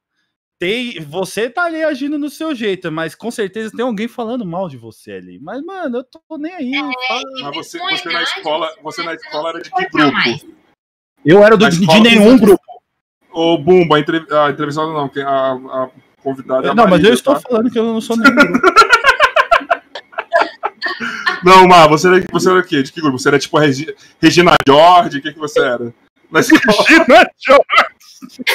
[0.60, 4.68] tem, você tá ali agindo no seu jeito, mas com certeza tem alguém falando mal
[4.68, 5.40] de você ali.
[5.42, 6.76] Mas, mano, eu tô nem aí.
[6.76, 10.18] É, mas você, você na escola, você na escola era de que grupo?
[11.26, 12.62] Eu era do, de nenhum grupo.
[13.32, 15.90] Ô, Bumba, a, entrev a entrevistada não, a, a
[16.22, 17.42] convidada é Não, Maria, mas eu estou tá?
[17.42, 18.60] falando que eu não sou nenhum grupo.
[21.42, 22.84] Não, Mar, você era, você era o quê?
[22.84, 23.18] De que grupo?
[23.18, 25.20] Você era tipo a Regi Regina George?
[25.20, 25.94] O que, que você era?
[26.30, 26.84] Na escola?
[26.86, 28.50] Regina George!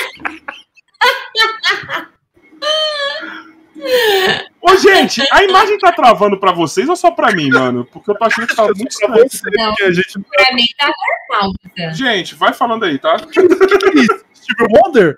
[4.60, 7.84] Ô, gente, a imagem tá travando pra vocês ou só pra mim, mano?
[7.92, 9.26] Porque eu tô achando que tá muito estranho.
[9.56, 10.90] Não, Porque a gente pra mim tá
[11.30, 11.52] normal.
[11.94, 13.16] Gente, vai falando aí, tá?
[13.18, 14.24] que isso?
[14.34, 15.16] Steve Wonder?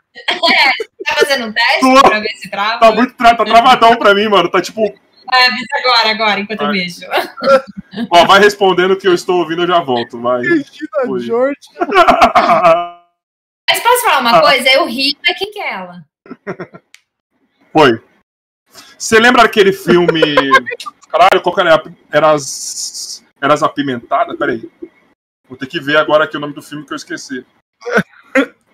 [1.07, 2.01] Tá fazendo um teste Tô.
[2.09, 2.81] pra ver se trava?
[2.81, 4.51] Tá muito tra tá travadão pra mim, mano.
[4.51, 4.83] Tá tipo,
[5.31, 6.77] Vai, avisa agora, agora, enquanto eu Vai.
[6.77, 7.01] mexo.
[8.11, 10.41] ó, vai respondendo o que eu estou ouvindo, eu já volto, vai.
[10.43, 11.21] Regina Foi.
[11.21, 11.59] George.
[13.69, 14.21] Mas posso falar Ah.
[14.21, 14.69] uma coisa?
[14.71, 16.05] Eu ri, que é ela?
[17.73, 18.03] Foi.
[18.99, 20.07] Você lembra aquele filme.
[21.11, 21.83] Caralho, qual que era?
[22.11, 23.25] Era as.
[23.41, 24.37] Era as apimentadas?
[24.39, 24.71] Peraí.
[25.49, 27.45] Vou ter que ver agora aqui o nome do filme que eu esqueci.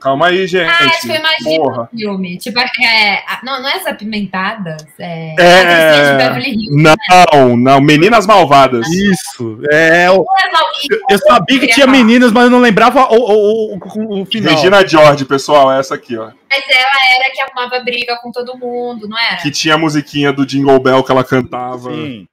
[0.03, 0.69] Calma aí, gente.
[0.69, 1.83] Ah, acho que eu imagino Porra.
[1.93, 2.37] o filme.
[2.37, 4.85] Tipo, é, a- não, não é as apimentadas.
[4.99, 5.35] É.
[5.39, 5.61] É.
[5.61, 6.99] a Cristina de Beverly Hills.
[7.33, 7.81] Não, não.
[7.81, 8.89] Meninas Malvadas.
[8.89, 9.61] Isso.
[9.71, 10.59] É, eu, Não
[10.99, 14.53] é eu sabia que tinha meninas, mas eu não lembrava o, o, o, o final.
[14.55, 16.33] Regina George, pessoal, é essa aqui, ó.
[16.51, 19.37] Mas ela era que arrumava briga com todo mundo, não era?
[19.37, 21.93] Que tinha a musiquinha do Jingle Bell que ela cantava.
[21.93, 22.27] Sim.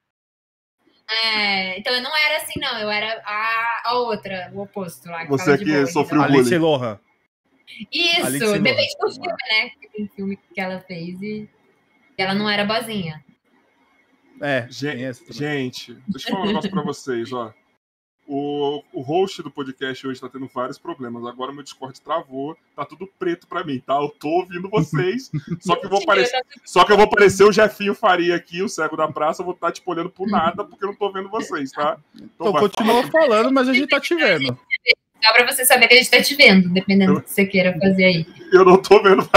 [1.24, 2.78] É, então eu não era assim, não.
[2.80, 5.22] Eu era a, a outra, o oposto lá.
[5.22, 6.40] que Você que sofreu entendeu?
[6.40, 7.00] Alice Lohan.
[7.92, 9.72] Isso, depende do filme, né?
[9.94, 11.50] Tem filme que ela fez e
[12.18, 13.24] ela não era boazinha.
[14.42, 15.36] É, Gen- tem essa também.
[15.38, 17.54] Gente, deixa eu falar um negócio pra vocês, ó.
[18.32, 21.26] O, o host do podcast hoje tá tendo vários problemas.
[21.26, 23.96] Agora meu Discord travou, tá tudo preto pra mim, tá?
[23.96, 25.32] Eu tô ouvindo vocês.
[25.60, 28.70] Só que eu vou parecer, só que eu vou parecer o Jefinho Faria aqui, o
[28.70, 31.28] cego da praça, eu vou estar tipo olhando pro nada porque eu não tô vendo
[31.28, 31.98] vocês, tá?
[32.16, 34.56] Então vai, continua falando, mas a gente tá te vendo.
[35.24, 37.78] Só pra você saber que a gente tá te vendo, dependendo do que você queira
[37.80, 38.26] fazer aí.
[38.52, 39.28] Eu não tô vendo.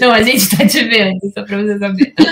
[0.00, 2.14] Não, a gente tá te vendo, só pra você saber.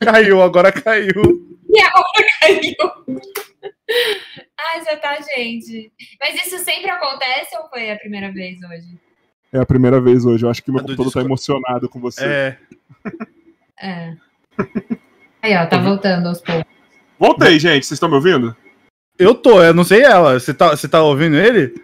[0.00, 1.12] Caiu, agora caiu.
[1.70, 3.20] E agora caiu.
[4.58, 5.92] Ai, já tá, gente.
[6.18, 8.98] Mas isso sempre acontece ou foi a primeira vez hoje?
[9.52, 10.46] É a primeira vez hoje.
[10.46, 11.28] Eu acho que meu É do computador tá Discord.
[11.28, 12.24] emocionado com você.
[12.24, 12.56] É.
[13.82, 14.14] É.
[15.42, 16.64] Aí, ó, tá voltando aos poucos.
[17.18, 17.86] Voltei, gente.
[17.86, 18.56] Vocês estão me ouvindo?
[19.18, 20.38] Eu tô, eu não sei ela.
[20.38, 21.74] Você tá, você tá ouvindo ele?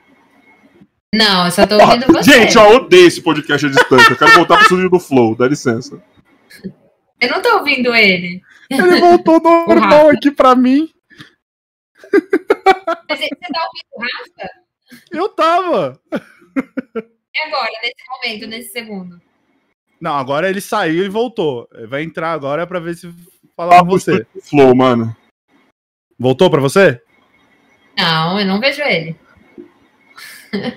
[1.15, 2.33] Não, eu só tô ouvindo você.
[2.33, 4.13] Gente, ó, eu odeio esse podcast à distância.
[4.13, 5.37] Eu quero voltar pro estúdio do Flow.
[5.37, 6.03] Dá licença.
[7.21, 8.43] Eu não tô ouvindo ele.
[8.71, 10.89] Ele voltou normal aqui pra mim.
[13.09, 14.51] Mas você tá ouvindo o Rafa?
[15.11, 16.01] Eu tava.
[17.35, 19.21] E agora, nesse momento, nesse segundo?
[20.01, 21.69] Não, agora ele saiu e voltou.
[21.89, 23.13] Vai entrar agora pra ver se
[23.57, 24.27] fala Fala com você.
[24.43, 25.15] Flow, mano.
[26.19, 27.01] Voltou pra você?
[27.97, 29.17] Não, eu não vejo ele.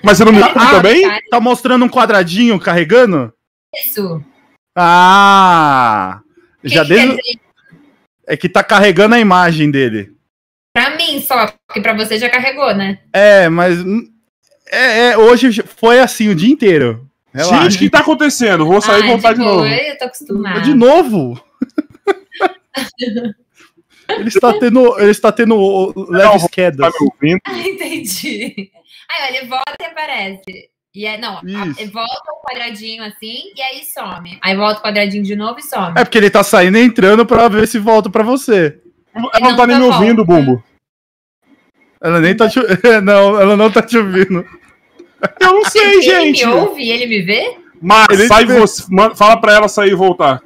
[0.03, 1.07] Mas você não me Ah, também?
[1.07, 3.31] Tá Tá mostrando um quadradinho carregando?
[3.75, 4.23] isso.
[4.75, 6.21] Ah!
[6.61, 7.39] Que Já que desde...
[8.27, 10.11] É que tá carregando a imagem dele.
[10.73, 12.99] Pra mim só, porque pra você já carregou, né?
[13.13, 13.79] É, mas.
[14.69, 17.07] É, é, hoje foi assim o dia inteiro.
[17.33, 17.63] Relaxa.
[17.63, 18.65] Gente, o que tá acontecendo?
[18.65, 19.65] Vou sair e Ai, voltar de, novo.
[19.65, 20.61] Eu tô acostumada.
[20.61, 21.41] De novo?
[24.09, 26.93] Ele está tendo, ele está tendo o- leves Tá quedas.
[26.99, 27.39] me ouvindo?
[27.45, 28.71] Ah, entendi.
[29.09, 30.69] Aí, ele volta e aparece.
[30.95, 31.79] E é, não, Isso.
[31.79, 34.39] ele volta um quadradinho assim e aí some.
[34.41, 35.93] Aí volta o quadradinho de novo e some.
[35.95, 38.79] É porque ele tá saindo e entrando pra ver se volta pra você.
[39.13, 40.35] Ela não tá não nem me tá ouvindo, bom.
[40.43, 40.63] Bumbo.
[42.01, 42.59] Ela nem tá te.
[43.03, 44.45] Não, ela não tá te ouvindo.
[45.39, 46.45] Eu não sei, ele gente.
[46.45, 46.87] me ouve?
[46.91, 47.57] Ele me vê?
[47.81, 48.83] Mas Ele- sai você.
[49.15, 50.39] Fala pra ela sair e voltar.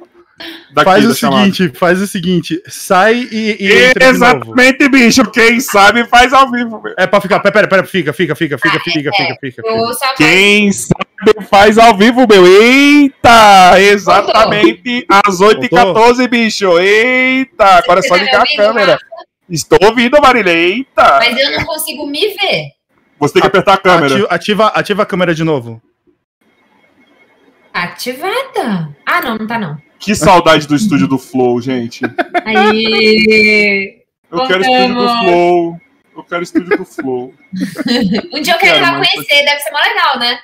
[0.72, 6.04] Daqui, faz o seguinte, faz o seguinte, sai e, e entra Exatamente, bicho, quem sabe
[6.06, 6.80] faz ao vivo.
[6.82, 6.94] Meu.
[6.98, 9.36] É pra ficar, pera, pera, pera fica, fica, fica, fica, ah, fica, é, fica, é.
[9.36, 10.14] fica, fica.
[10.16, 12.46] Quem sabe faz ao vivo, meu.
[12.46, 15.22] Eita, exatamente Voltou.
[15.26, 16.78] às 8h14, bicho.
[16.78, 18.98] Eita, agora é só tá ligar a câmera.
[19.48, 21.18] Estou ouvindo, Marília, eita.
[21.18, 22.70] Mas eu não consigo me ver.
[23.18, 24.26] Você tem que apertar a câmera.
[24.30, 25.82] Ativa, ativa a câmera de novo.
[27.72, 28.94] Ativada.
[29.06, 29.80] Ah, não, não tá não.
[29.98, 32.00] Que saudade do estúdio do Flow, gente.
[32.44, 34.02] Aí.
[34.30, 35.08] Eu quero estúdio do.
[35.08, 35.80] Flow.
[36.16, 37.34] Eu quero estúdio do Flow.
[38.32, 40.38] Um dia eu quero ir lá conhecer, deve ser mó legal, né?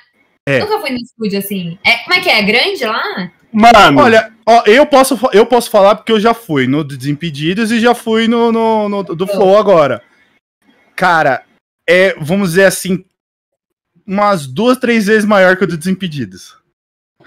[0.47, 0.59] É.
[0.59, 1.77] Nunca fui no estúdio assim.
[1.85, 2.39] É, como é que é?
[2.39, 3.31] É grande lá?
[3.51, 7.79] Mano, Olha, ó, eu posso, eu posso falar porque eu já fui no Desimpedidos e
[7.79, 10.01] já fui no, no, no- do Flow agora.
[10.95, 11.43] Cara,
[11.87, 13.03] é, vamos dizer assim,
[14.05, 16.58] umas duas, três vezes maior que o do Desimpedidos.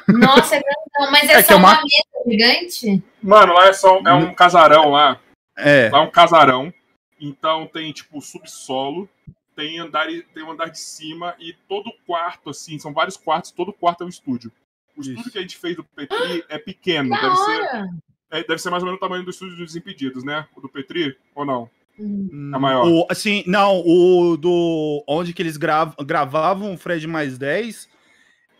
[0.09, 3.03] Nossa, é grandão, mas é, É só é uma- uma mesa gigante?
[3.23, 5.21] mano, lá é só é um casarão lá.
[5.57, 6.73] É, Lá é um casarão.
[7.21, 9.09] Então tem, tipo, subsolo,
[9.55, 13.73] tem andar, tem um andar de cima e todo quarto, assim, são vários quartos, todo
[13.73, 14.51] quarto é um estúdio.
[14.97, 15.11] O Isso.
[15.11, 17.91] estúdio que a gente fez do Petri é pequeno, Da deve ser,
[18.31, 20.47] é, deve ser mais ou menos o tamanho do estúdio dos Desimpedidos, né?
[20.57, 21.71] O do Petri, ou não?
[21.99, 22.51] Hum.
[22.55, 22.87] É maior.
[22.87, 25.05] O, assim, não, o do.
[25.07, 27.89] Onde que eles grav, gravavam o Fred mais 10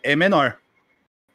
[0.03, 0.57] é menor.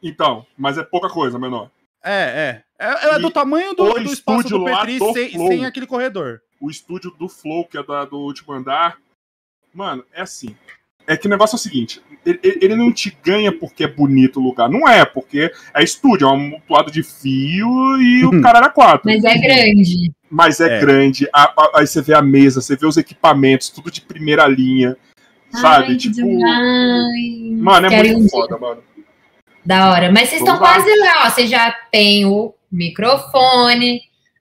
[0.02, 1.70] Então, mas é pouca coisa, menor.
[2.04, 2.86] É, é.
[2.86, 5.48] É, é do tamanho do, o do espaço estúdio do Petri do sem, Flow.
[5.48, 6.40] sem aquele corredor.
[6.60, 8.98] O estúdio do Flow, que é da- do último andar.
[9.74, 10.54] Mano, é assim.
[11.06, 14.38] É que o negócio é o seguinte: ele, ele- não te ganha porque é bonito
[14.38, 14.68] o lugar.
[14.68, 17.66] Não é, porque é estúdio, é um amontoado de fio
[18.00, 18.42] e o Uhum.
[18.42, 19.02] cara era quatro.
[19.10, 20.12] Mas é grande.
[20.30, 20.80] Mas é, É.
[20.80, 21.28] grande.
[21.32, 24.96] a- a- aí você vê a mesa, você vê os equipamentos, tudo de primeira linha.
[25.50, 25.86] Sabe?
[25.88, 26.14] Ai, que tipo.
[26.28, 27.58] demais.
[27.58, 28.30] Mano, é Quero muito dia.
[28.30, 28.82] foda, mano.
[29.68, 30.10] Da hora.
[30.10, 31.30] Mas vocês estão quase lá, ó.
[31.30, 34.00] Você já tem o microfone.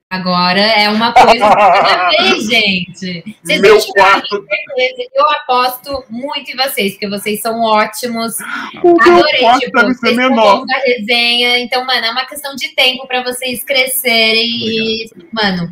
[0.10, 3.36] Agora é uma coisa cada vez, gente.
[3.44, 4.30] Vocês Meu vão chegar, quarto.
[4.48, 5.10] certeza.
[5.14, 8.36] Eu aposto muito em vocês, porque vocês são ótimos.
[8.82, 10.66] O meu Adorei, quarto tipo, deve ser vocês menor.
[10.66, 11.60] da resenha.
[11.60, 15.70] Então, mano, é uma questão de tempo pra vocês crescerem e, mano,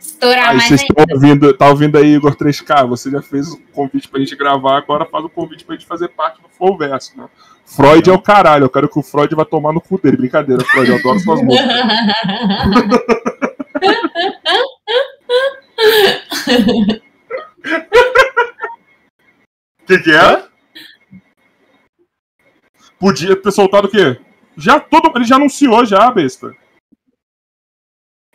[0.00, 1.02] estourar Aí mais vocês ainda.
[1.02, 2.88] estão ouvindo, tá ouvindo aí, Igor 3K?
[2.88, 6.08] Você já fez o convite pra gente gravar, agora faz o convite pra gente fazer
[6.08, 7.28] parte do Flowverso, né?
[7.66, 10.16] Freud é o caralho, eu quero que o Freud vai tomar no cu dele.
[10.16, 11.66] Brincadeira, Freud, eu adoro suas músicas.
[19.80, 20.44] O que, que é?
[22.98, 24.18] Podia ter soltado o quê?
[24.56, 25.12] Já todo.
[25.16, 26.50] Ele já anunciou já, besta.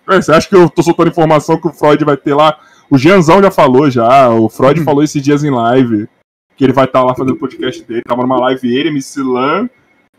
[0.08, 2.60] Ué, você acha que eu tô soltando informação que o Freud vai ter lá?
[2.90, 4.30] O Gianzão já falou já.
[4.30, 4.84] O Freud Hum.
[4.84, 6.08] falou esses dias em live.
[6.62, 8.04] Que ele vai estar lá fazendo o podcast dele.
[8.04, 9.68] Tava numa live ele, MC Lan,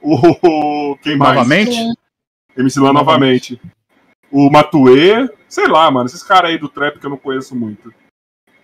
[0.02, 0.96] o.
[1.00, 1.34] Quem mais?
[1.36, 1.78] Novamente?
[2.58, 3.60] MC Lan novamente.
[4.28, 5.30] O Matue.
[5.48, 6.06] Sei lá, mano.
[6.06, 7.94] Esses caras aí do trap que eu não conheço muito.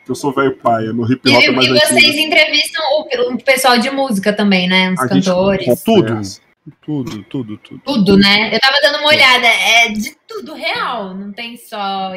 [0.05, 0.93] Que eu sou velho paia.
[0.93, 2.19] No hip E, hop é mais e vocês antigo.
[2.19, 4.91] entrevistam o, o pessoal de música também, né?
[4.95, 5.83] Os A gente cantores.
[5.85, 6.09] Tudo.
[6.09, 6.41] conversa.
[6.85, 7.81] Tudo, tudo, tudo.
[7.85, 8.53] Tudo, né?
[8.53, 9.47] Eu tava dando uma olhada.
[9.47, 11.15] É de tudo real.
[11.15, 12.11] Não tem só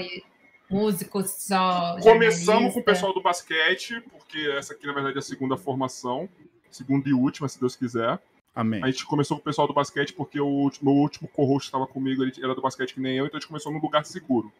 [0.71, 1.97] músicos, só.
[2.01, 6.29] Começamos com o pessoal do basquete, porque essa aqui, na verdade, é a segunda formação.
[6.71, 8.19] Segunda e última, se Deus quiser.
[8.55, 8.83] Amém.
[8.83, 11.87] A gente começou com o pessoal do basquete porque o último, meu último co-host estava
[11.87, 14.51] comigo, ele era do basquete que nem eu, então a gente começou num lugar seguro.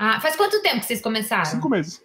[0.00, 1.44] Ah, faz quanto tempo que vocês começaram?
[1.44, 2.02] Cinco meses.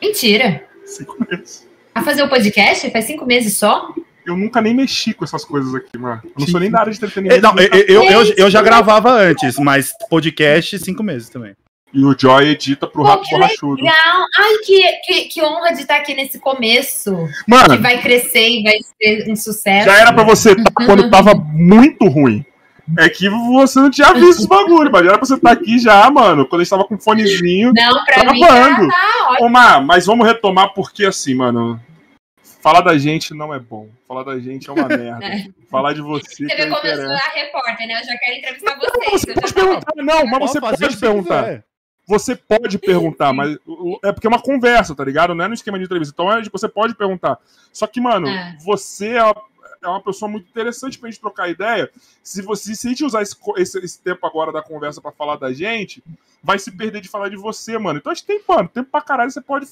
[0.00, 0.68] Mentira.
[0.84, 1.68] Cinco meses.
[1.94, 2.90] A fazer o podcast?
[2.90, 3.94] Faz cinco meses só?
[4.26, 6.20] Eu nunca nem mexi com essas coisas aqui, mano.
[6.24, 7.42] Eu não sou nem da área de É, entretenimento.
[7.42, 11.54] Não, eu, eu, eu, Gente, eu já gravava antes, mas podcast cinco meses também.
[11.92, 13.74] E o Joy edita pro Pô, Rato que Borrachudo.
[13.82, 14.24] Legal.
[14.38, 17.28] Ai, que, que, que honra de estar aqui nesse começo.
[17.44, 19.90] Que Mano, vai crescer e vai ser um sucesso.
[19.90, 22.44] já era pra você estar quando tava muito ruim.
[22.98, 25.78] É que você não tinha visto os bagulho, mas já era pra você estar aqui
[25.78, 26.46] já, mano.
[26.46, 27.72] Quando a gente tava com fonezinho.
[27.74, 28.88] Não, pra mim Gravando.
[28.88, 29.46] tá, tá ótimo.
[29.46, 31.80] Ô, Mar, mas vamos retomar porque assim, mano.
[32.62, 33.88] Falar da gente não é bom.
[34.06, 35.24] Falar da gente é uma merda.
[35.26, 35.46] É.
[35.68, 38.00] Falar de você Você vê como eu sou a repórter, né?
[38.00, 39.20] Eu já quero entrevistar Não, vocês.
[39.22, 41.64] você pode perguntar, não, mas você pode perguntar.
[42.06, 43.56] Você pode perguntar, mas
[44.04, 45.34] é porque é uma conversa, tá ligado?
[45.34, 46.12] Não é no esquema de entrevista.
[46.14, 47.38] Então é, tipo, você pode perguntar.
[47.72, 48.56] Só que, mano, É.
[48.60, 49.34] você é uma,
[49.82, 51.88] é uma pessoa muito interessante pra gente trocar ideia.
[52.22, 55.36] Se você se a gente usar esse, esse- esse tempo agora da conversa pra falar
[55.36, 56.02] da gente,
[56.42, 57.98] vai se perder de falar de você, mano.
[57.98, 59.66] Então a gente tem, mano, tempo pra caralho, você pode.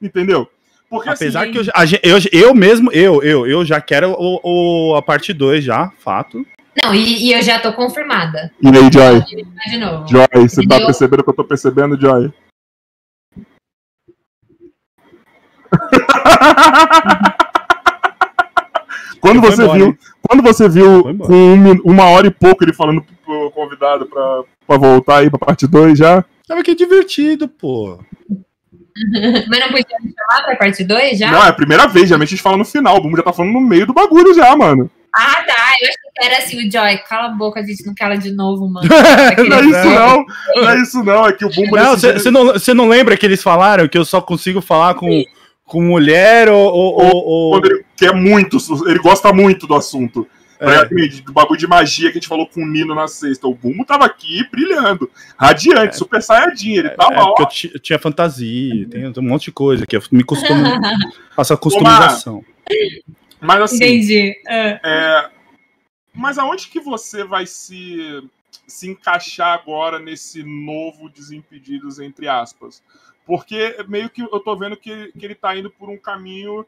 [0.00, 0.48] Entendeu?
[0.92, 1.64] Porque Apesar assim, que eu,
[2.02, 2.18] eu,
[2.50, 6.44] eu mesmo, eu, eu, eu já quero o, o- a parte 2 já, fato.
[6.84, 8.52] Não, e, e eu já tô confirmada.
[8.60, 9.22] E aí, Joy?
[9.70, 10.06] De novo.
[10.06, 10.84] Joy, você tá Entendeu?
[10.84, 12.30] percebendo o que eu tô percebendo, Joy?
[19.18, 19.96] quando você viu,
[20.28, 24.76] quando você viu com um uma hora e pouco ele falando pro convidado pra, pra
[24.76, 26.22] voltar aí pra parte 2 já?
[26.46, 27.98] Sabe que divertido, pô.
[29.48, 31.30] Mas não podia me chamar pra parte 2 já?
[31.30, 33.32] Não, é a primeira vez, geralmente a gente fala no final, o Bumbum já tá
[33.32, 34.90] falando no meio do bagulho já, mano.
[35.14, 35.72] Ah, tá.
[35.82, 36.98] Eu achei que era assim, o Joy.
[37.06, 38.88] Cala a boca, a gente não cala de novo, mano.
[39.48, 40.24] Não é isso não,
[40.56, 42.88] não é isso não, é que o Bumbo Não, nesse dia- você não, cê não
[42.88, 45.22] lembra que eles falaram que eu só consigo falar com,
[45.66, 46.58] com mulher ou.
[46.72, 48.56] ou, ou- ou- quando ele quer muito,
[48.86, 50.26] ele gosta muito do assunto.
[50.62, 50.84] É.
[51.22, 53.46] Do bagulho de magia que a gente falou com o Nino na sexta.
[53.48, 56.74] O Bumbo tava aqui brilhando, radiante, super saiyajin.
[56.74, 57.26] Ele tava, É, ó.
[57.26, 60.62] porque eu, ti- eu tinha fantasia, tem um monte de coisa que eu me costumo.
[61.34, 62.44] faço a customização.
[63.40, 64.34] Mas assim, Entendi.
[64.48, 64.80] Ah.
[64.84, 65.30] é,
[66.14, 68.22] mas aonde que você vai se,
[68.66, 72.82] se encaixar agora nesse novo Desimpedidos, entre aspas?
[73.26, 76.64] Porque meio que eu tô vendo que, que ele tá indo por um caminho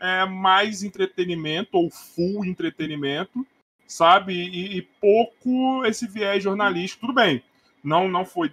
[0.00, 3.46] é, mais entretenimento, ou full entretenimento,
[3.86, 4.34] sabe?
[4.34, 7.06] E, e pouco esse viés jornalístico.
[7.06, 7.42] Tudo bem,
[7.82, 8.52] não, não foi.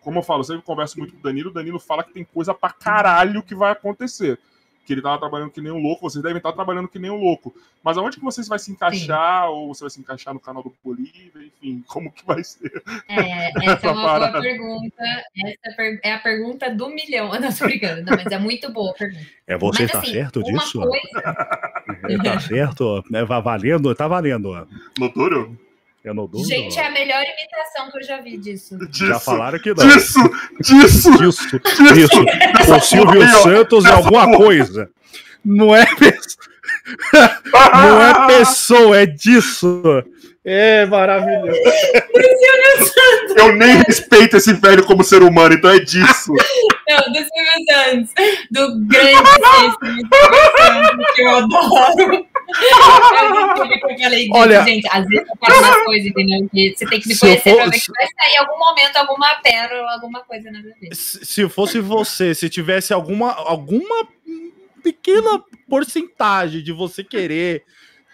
[0.00, 1.50] Como eu falo, eu sempre converso muito com o Danilo.
[1.50, 4.38] O Danilo fala que tem coisa pra caralho que vai acontecer.
[4.88, 7.20] Que ele tava trabalhando que nem um louco, vocês devem estar trabalhando que nem um
[7.20, 7.54] louco.
[7.84, 9.50] Mas aonde que vocês vai se encaixar?
[9.50, 11.30] Ou você vai se encaixar no canal do Bolívia?
[11.62, 12.82] Enfim, como que vai ser?
[13.06, 14.40] É, essa é Essa uma boa parada.
[14.40, 15.04] pergunta.
[15.62, 17.34] Essa é a pergunta do milhão.
[17.34, 19.26] Eu não tô brincando, não, mas é muito boa a pergunta.
[19.46, 20.80] É você Mas, tá assim, certo uma disso?
[20.80, 21.48] Coisa,
[22.08, 24.66] É, tá certo, é, va- valendo, tá valendo.
[24.98, 25.12] No
[26.08, 26.44] É.
[26.44, 28.76] Gente, é a melhor imitação que eu já vi disso.
[28.88, 29.06] Disso.
[29.06, 29.88] Já falaram que não.
[29.88, 30.20] Disso!
[30.60, 31.10] Disso!
[31.18, 31.60] Disso,
[31.94, 32.74] disso.
[32.74, 33.42] O Silvio porra.
[33.42, 34.36] Santos é alguma porra.
[34.36, 34.90] coisa.
[35.44, 35.86] Não é,
[37.72, 39.82] não é pessoa, é disso.
[40.50, 41.60] É maravilhoso.
[43.36, 46.32] Eu nem respeito esse velho como ser humano, então é disso.
[46.88, 48.10] Não, do Silvio Santos.
[48.50, 52.14] Do grande Santos, que eu adoro.
[52.18, 56.48] Eu falei, Olha- gente, às vezes eu falo umas coisas, entendeu?
[56.50, 58.96] Que você tem que me conhecer for- pra ver que vai sair em algum momento
[58.96, 60.94] alguma pérola, alguma coisa na minha vida.
[60.94, 64.08] Se se fosse você, se tivesse alguma, alguma
[64.82, 67.62] pequena porcentagem de você querer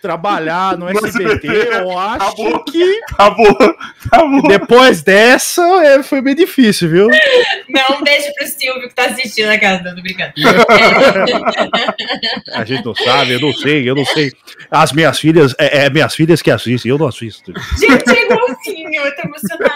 [0.05, 2.62] trabalhar no SBT, SBT, eu acho acabou.
[2.64, 3.56] que Acabou,
[4.05, 4.43] acabou.
[4.43, 7.09] depois dessa é, foi bem difícil, viu?
[7.70, 10.35] Não, um beijo pro Silvio que tá assistindo a casa, tô brincando.
[12.52, 14.31] A gente não sabe, eu não sei, eu não sei.
[14.70, 17.51] As minhas filhas, é, é minhas filhas que assistem, eu não assisto.
[17.78, 19.72] Gente, é igualzinho, eu tô emocionada.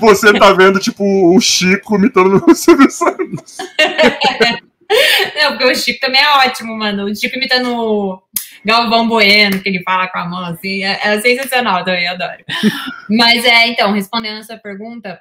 [0.00, 3.58] Você tá vendo, tipo, o Chico imitando o Silvio Santos.
[5.36, 7.04] Não, porque o Chico também é ótimo, mano.
[7.04, 8.22] O Chico imitando o
[8.64, 12.44] Galvão Bueno, que ele fala com a mão, assim, é, é sensacional também, adoro.
[13.08, 15.20] Mas é, então, respondendo a sua pergunta,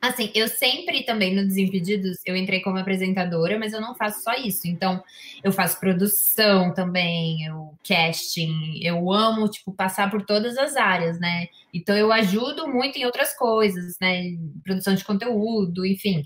[0.00, 4.34] assim, eu sempre também no Desimpedidos, eu entrei como apresentadora, mas eu não faço só
[4.34, 4.66] isso.
[4.66, 5.02] Então,
[5.42, 11.48] eu faço produção também, eu casting, eu amo, tipo, passar por todas as áreas, né?
[11.72, 14.36] Então, eu ajudo muito em outras coisas, né?
[14.64, 16.24] Produção de conteúdo, enfim.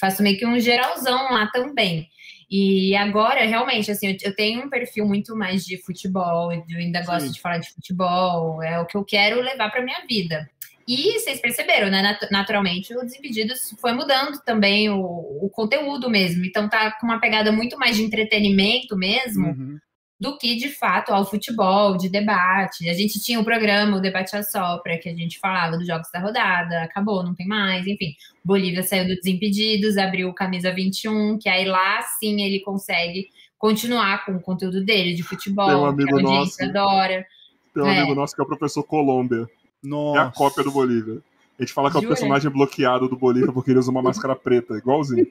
[0.00, 2.08] Faço meio que um geralzão lá também.
[2.50, 7.26] E agora, realmente, assim, eu, tenho um perfil muito mais de futebol, eu ainda gosto
[7.26, 7.32] Sim.
[7.32, 10.48] de falar de futebol, é o que eu quero levar para minha vida.
[10.86, 12.00] E vocês perceberam, né?
[12.00, 16.42] nat- Naturalmente, o Desimpedidos foi mudando também o, o conteúdo mesmo.
[16.46, 19.78] Então tá com uma pegada muito mais de entretenimento mesmo Uhum.
[20.20, 22.88] Do que de fato ao futebol, de debate.
[22.88, 26.10] A gente tinha o programa, o Debate a Sopra, que a gente falava dos jogos
[26.12, 28.14] da rodada, acabou, não tem mais, enfim.
[28.44, 34.24] Bolívia saiu do Desimpedidos, abriu o Camisa 21, que aí lá sim ele consegue continuar
[34.24, 36.64] com o conteúdo dele de futebol, Tem um amigo que a nosso.
[36.64, 37.26] adora.
[37.74, 37.98] Tem um É.
[37.98, 39.48] amigo nosso que é o professor Colômbia.
[39.82, 40.18] Nossa.
[40.18, 41.22] É a cópia do Bolívia.
[41.58, 42.14] A gente fala que é o Jura?
[42.14, 45.26] personagem bloqueado do Bolívia porque ele usa uma máscara preta, igualzinho.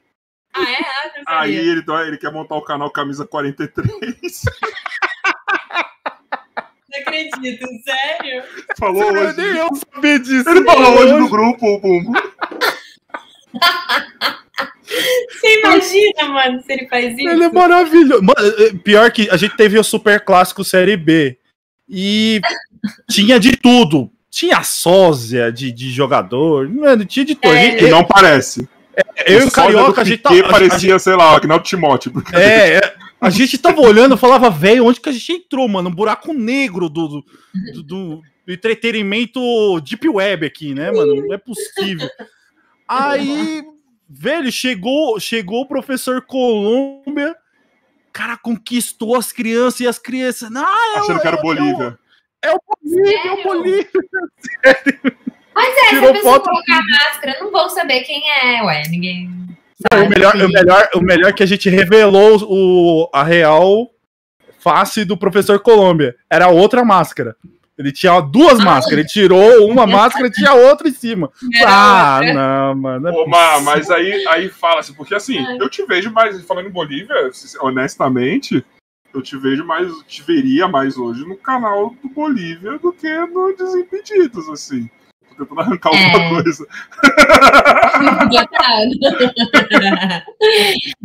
[0.54, 0.76] Ah, é?
[1.26, 4.42] Ah, Aí ele, ele quer montar o canal Camisa 43.
[7.04, 8.42] Não acredito, sério?
[8.78, 9.36] Falou Eu hoje.
[9.36, 10.48] nem eu sabia disso.
[10.50, 11.20] Ele falou hoje eu.
[11.20, 12.12] no grupo, o Bumbo.
[15.30, 17.28] Você imagina, mano, se ele faz isso?
[17.28, 18.22] Ele é maravilhoso.
[18.22, 21.36] Mano, é, pior que a gente teve o Super Clássico Série B.
[21.88, 22.40] E
[23.08, 24.10] tinha de tudo.
[24.30, 26.68] Tinha sósia de, de jogador.
[26.68, 27.54] Mano, tinha de tudo.
[27.54, 27.82] É.
[27.82, 28.68] E não parece.
[29.26, 32.12] eu e o Carioca, a gente a- parecia, sei lá, o Agnaldo Timóteo.
[32.32, 35.88] é, é, a gente tava olhando e falava, velho, onde que a gente entrou, mano?
[35.88, 37.24] Um buraco negro do, do,
[37.82, 39.40] do- do entretenimento
[39.80, 41.14] Deep Web aqui, né, mano?
[41.16, 42.08] Não é possível.
[42.86, 43.62] Aí,
[44.08, 47.36] velho, chegou, chegou o professor Colômbia.
[48.12, 50.48] Cara, conquistou as crianças e as crianças.
[50.56, 51.98] Ah, o- Achando que era é o Bolívia.
[52.42, 53.44] É o Bolívia, é o Sério?
[53.44, 53.90] Bolívia.
[55.54, 58.82] Mas é, se Tirou a pessoa foto- colocar máscara, não vão saber quem é, ué.
[58.88, 59.28] Ninguém
[59.92, 63.88] Não, o, melhor, o, melhor, o melhor é que a gente revelou o, a real
[64.58, 66.16] face do professor Colômbia.
[66.28, 67.36] Era outra máscara.
[67.78, 68.98] Ele tinha duas máscaras.
[68.98, 71.30] Ele tirou uma máscara e tinha outra em cima.
[71.64, 73.08] Ah, não, mano.
[73.08, 77.14] é Ô, mas aí, aí fala-se, porque assim, eu te vejo mais, falando em Bolívia,
[77.60, 78.64] honestamente,
[79.14, 83.54] eu te vejo mais, te veria mais hoje no canal do Bolívia do que no
[83.56, 84.90] Desimpedidos, assim.
[85.38, 86.28] Tô tentando arrancar alguma É.
[86.30, 86.66] coisa.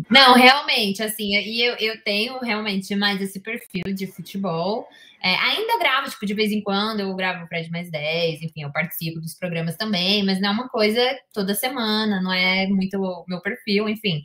[0.09, 4.87] Não, realmente, assim, e eu, eu tenho realmente mais esse perfil de futebol.
[5.23, 8.63] É, ainda gravo, tipo, de vez em quando eu gravo o Fred Mais 10, enfim,
[8.63, 10.99] eu participo dos programas também, mas não é uma coisa
[11.33, 14.21] toda semana, não é muito o meu perfil, enfim.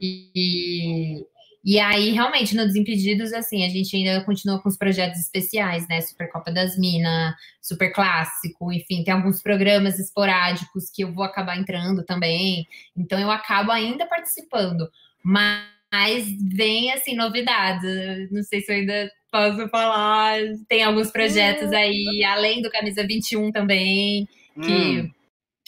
[0.00, 1.24] E,
[1.64, 6.00] e aí, realmente, no Desimpedidos, assim, a gente ainda continua com os projetos especiais, né?
[6.00, 12.02] Supercopa das Minas, Super Clássico, enfim, tem alguns programas esporádicos que eu vou acabar entrando
[12.04, 12.66] também.
[12.96, 14.88] Então eu acabo ainda participando.
[15.22, 18.30] Mas vem assim, novidades.
[18.30, 20.38] Não sei se eu ainda posso falar.
[20.68, 24.26] Tem alguns projetos aí, além do Camisa 21 também.
[24.64, 25.10] Que Hum,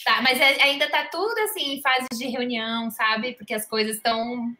[0.03, 3.33] Tá, mas é- ainda tá tudo assim em fase de reunião, sabe?
[3.33, 4.53] Porque as coisas estão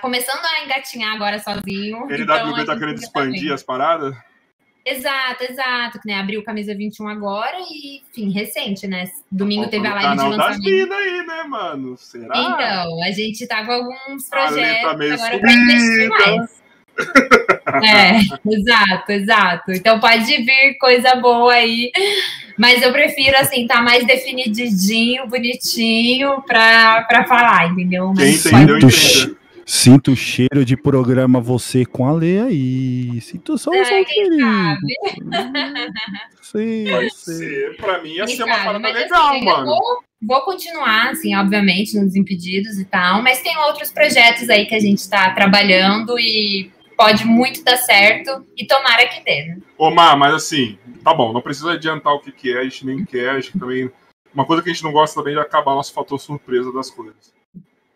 [0.00, 2.06] começando a engatinhar agora sozinho.
[2.10, 3.54] ele então da a tá querendo tá expandir vendo.
[3.54, 4.14] as paradas?
[4.84, 5.98] Exato, exato.
[6.00, 9.04] Que né, abriu camisa 21 agora e, enfim, recente, né?
[9.30, 10.70] Domingo teve a live de canal das lançamento.
[10.70, 11.96] minas aí, né, mano?
[11.96, 12.36] Será?
[12.36, 16.64] Então, a gente tá com alguns tá projetos agora para investir mais.
[17.82, 18.18] É,
[18.54, 19.72] exato, exato.
[19.72, 21.90] Então pode vir coisa boa aí.
[22.58, 28.12] Mas eu prefiro, assim, tá mais definidinho, bonitinho pra, pra falar, entendeu?
[28.14, 29.36] Quem entendeu, entendeu.
[29.66, 33.20] Sinto o cheiro de programa você com a Lê aí.
[33.20, 34.76] Sinto só o É, seu quem cheirinho.
[36.42, 37.32] Sim, Vai sim.
[37.38, 38.64] ser, pra mim ia Quem ser uma sabe?
[38.66, 39.66] parada Mas, legal, assim, mano.
[39.66, 44.74] Vou, vou continuar, assim, obviamente, nos Impedidos e tal, mas tem outros projetos aí que
[44.74, 49.58] a gente tá trabalhando e pode muito dar certo e tomara que dê, né?
[49.76, 52.86] Ô, Mar, mas assim, tá bom, não precisa adiantar o que, que é, a gente
[52.86, 53.90] nem quer, a gente também.
[54.32, 56.90] Uma coisa que a gente não gosta também é de acabar nosso fator surpresa das
[56.90, 57.32] coisas.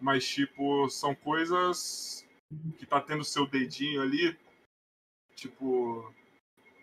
[0.01, 2.27] Mas, tipo, são coisas
[2.79, 4.39] que tá tendo seu dedinho ali,
[5.35, 6.13] tipo,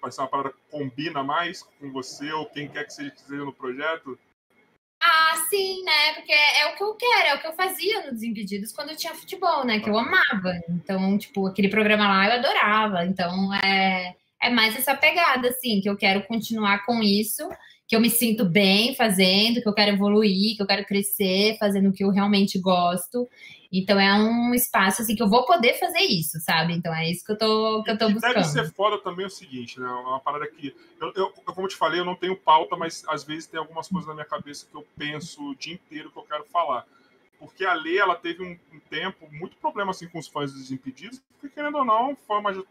[0.02, 3.54] vai ser uma parada que combina mais com você ou quem quer que seja no
[3.54, 4.20] projeto.
[5.02, 6.14] Ah, sim, né?
[6.16, 8.96] Porque é o que eu quero, é o que eu fazia no Desimpedidos quando eu
[8.96, 9.80] tinha futebol, né?
[9.80, 10.54] Que eu amava.
[10.70, 13.06] Então, tipo, aquele programa lá eu adorava.
[13.06, 17.48] Então, é, é mais essa pegada, assim, que eu quero continuar com isso,
[17.88, 21.90] que eu me sinto bem fazendo, que eu quero evoluir, que eu quero crescer, fazendo
[21.90, 23.28] o que eu realmente gosto.
[23.72, 26.74] Então, é um espaço, assim, que eu vou poder fazer isso, sabe?
[26.74, 28.44] Então, é isso que eu tô, que eu tô E deve buscando.
[28.44, 29.88] ser foda também o seguinte, né?
[29.88, 30.76] Uma parada que.
[31.02, 33.88] Eu, eu- como eu te falei, eu não tenho pauta, mas às vezes tem algumas
[33.88, 36.86] coisas na minha cabeça que eu penso o dia inteiro que eu quero falar.
[37.46, 40.72] Porque a Lê, ela teve um, um tempo muito problema assim, com os fãs dos
[40.72, 42.66] Impedidos, porque querendo ou não, fã majo-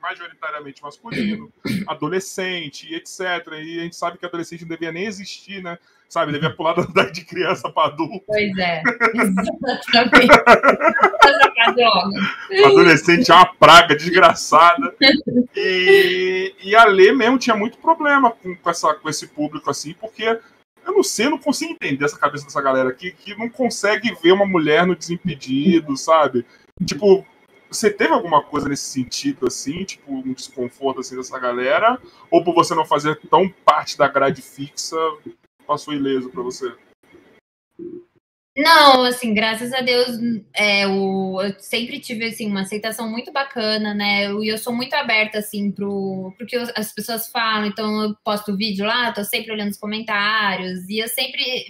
[0.00, 1.50] majoritariamente masculino,
[1.88, 3.20] adolescente etc.
[3.62, 5.78] E a gente sabe que adolescente não devia nem existir, né?
[6.08, 8.24] Sabe, devia pular da idade de criança para adulto.
[8.26, 8.82] Pois é,
[9.14, 10.32] exatamente.
[12.64, 14.94] Adolescente é uma praga desgraçada.
[15.54, 19.92] E, e a Lê mesmo tinha muito problema com, com, essa, com esse público, assim,
[19.94, 20.38] porque
[20.88, 24.14] eu não sei, eu não consigo entender essa cabeça dessa galera aqui que não consegue
[24.22, 26.46] ver uma mulher no Desimpedido, sabe?
[26.84, 27.26] Tipo,
[27.70, 32.00] você teve alguma coisa nesse sentido, assim, tipo, um desconforto assim dessa galera?
[32.30, 34.96] Ou por você não fazer tão parte da grade fixa,
[35.66, 36.74] passou ileso pra você?
[38.60, 40.18] Não, assim, graças a Deus,
[40.52, 44.26] é, o, eu sempre tive assim, uma aceitação muito bacana, né?
[44.26, 48.02] Eu- E eu, sou muito aberta assim pro, pro que os- as pessoas falam, então
[48.02, 51.66] eu posto vídeo lá, tô sempre olhando os comentários, e eu sempre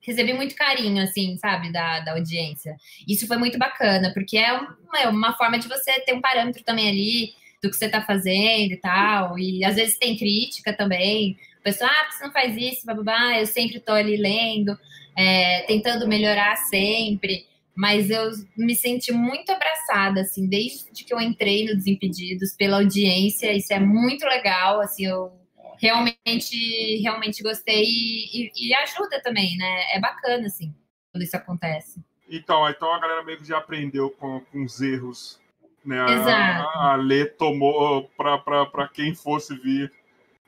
[0.00, 2.76] recebi muito carinho, assim, sabe, da, da audiência.
[3.06, 6.62] Isso foi muito bacana, porque é uma, é uma forma de você ter um parâmetro
[6.64, 9.38] também ali do que você tá fazendo e tal.
[9.38, 11.36] E às vezes tem crítica também.
[11.60, 14.76] O pessoal, ah, você não faz isso, bababá, eu sempre tô ali lendo
[15.16, 21.64] é, tentando melhorar sempre, mas eu me senti muito abraçada, assim, desde que eu entrei
[21.66, 25.32] no Desimpedidos, pela audiência, isso é muito legal, assim, eu
[25.80, 29.84] realmente, realmente gostei e, e- e ajuda também, né?
[29.94, 30.74] É bacana, assim,
[31.10, 32.00] quando isso acontece.
[32.30, 35.40] Então, então a galera meio que já aprendeu com, com os erros.
[35.84, 35.98] Né?
[35.98, 36.92] A-.
[36.92, 39.92] A, Lê tomou pra quem fosse vir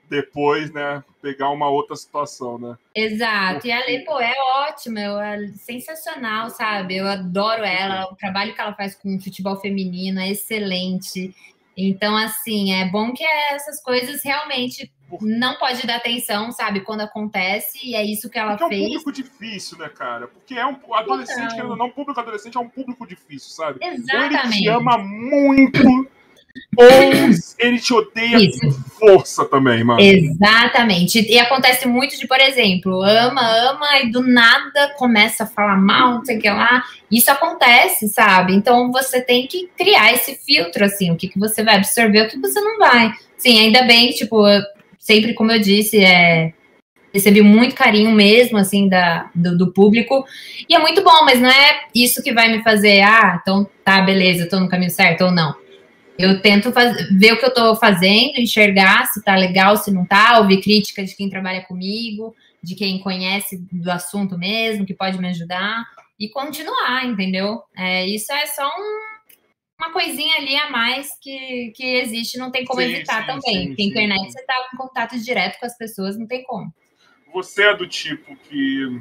[0.08, 1.02] depois, né?
[1.20, 2.76] Pegar uma outra situação, né?
[2.94, 4.34] Exato, e a Lê, pô, é
[4.68, 6.96] ótima, é sensacional, sabe?
[6.96, 11.34] Eu adoro ela, o trabalho que ela faz com o futebol feminino é excelente.
[11.76, 14.90] Então, assim, é bom que essas coisas realmente
[15.20, 16.80] não pode dar atenção, sabe?
[16.80, 18.88] Quando acontece, e é isso que ela Porque é um fez.
[18.88, 20.28] público difícil, né, cara?
[20.28, 21.56] Porque é um adolescente, Total.
[21.56, 23.80] querendo ou não, público adolescente é um público difícil, sabe?
[23.82, 24.68] Ou ele te Exatamente.
[24.68, 26.08] ama muito,
[26.76, 26.86] ou
[27.58, 28.60] ele te odeia Isso.
[28.60, 30.00] com força também, mano.
[30.00, 31.20] Exatamente.
[31.20, 36.14] E acontece muito de, por exemplo, ama, ama e do nada começa a falar mal,
[36.14, 36.84] não sei o que lá.
[37.10, 38.54] Isso acontece, sabe?
[38.54, 42.28] Então você tem que criar esse filtro, assim, o que, que você vai absorver, o
[42.28, 43.12] que você não vai.
[43.36, 44.62] Sim, ainda bem, tipo, eu-
[44.98, 46.52] sempre, como eu disse, é,
[47.12, 50.24] recebi muito carinho mesmo, assim, da, do, do público.
[50.68, 54.00] E é muito bom, mas não é isso que vai me fazer, ah, então tá,
[54.00, 55.63] beleza, eu tô no caminho certo ou não.
[56.18, 60.06] Eu tento faz- ver o que eu tô fazendo, enxergar se tá legal, se não
[60.06, 65.18] tá, ouvir crítica de quem trabalha comigo, de quem conhece do assunto mesmo, que pode
[65.18, 65.84] me ajudar,
[66.18, 67.62] e continuar, entendeu?
[67.76, 69.14] É, isso é só um-
[69.80, 73.40] uma coisinha ali a mais que, que existe, não tem como Sim, evitar sim, também.
[73.42, 76.72] sim, Porque internet você tá em contato direto com as pessoas, não tem como.
[77.32, 79.00] Você é do tipo que.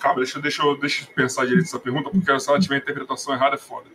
[0.00, 3.32] Calma, deixa, eu- deixa, deixa eu pensar direito essa pergunta, porque se ela tiver interpretação
[3.32, 3.86] errada é foda.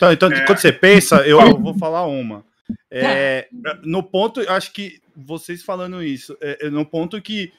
[0.00, 0.46] Então, então É.
[0.46, 2.42] quando você pensa, eu, eu vou falar uma.
[2.90, 3.48] É,
[3.82, 7.52] no ponto, eu acho que vocês falando isso, é, é no ponto que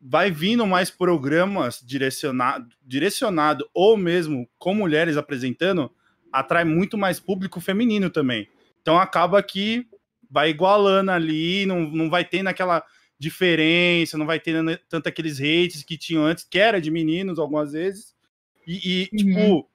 [0.00, 5.90] vai vindo mais programas direcionado, direcionado ou mesmo com mulheres apresentando,
[6.32, 8.48] atrai muito mais público feminino também.
[8.80, 9.86] Então acaba que
[10.30, 12.82] vai igualando ali, não, não vai tendo aquela
[13.18, 17.72] diferença, não vai tendo tanto aqueles hates que tinham antes, que era de meninos algumas
[17.72, 18.14] vezes.
[18.66, 19.68] E, e, tipo,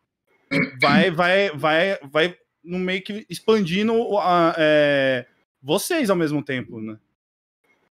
[0.79, 5.25] vai, vai, vai, vai no meio que expandindo a, é,
[5.61, 6.97] vocês ao mesmo tempo, né?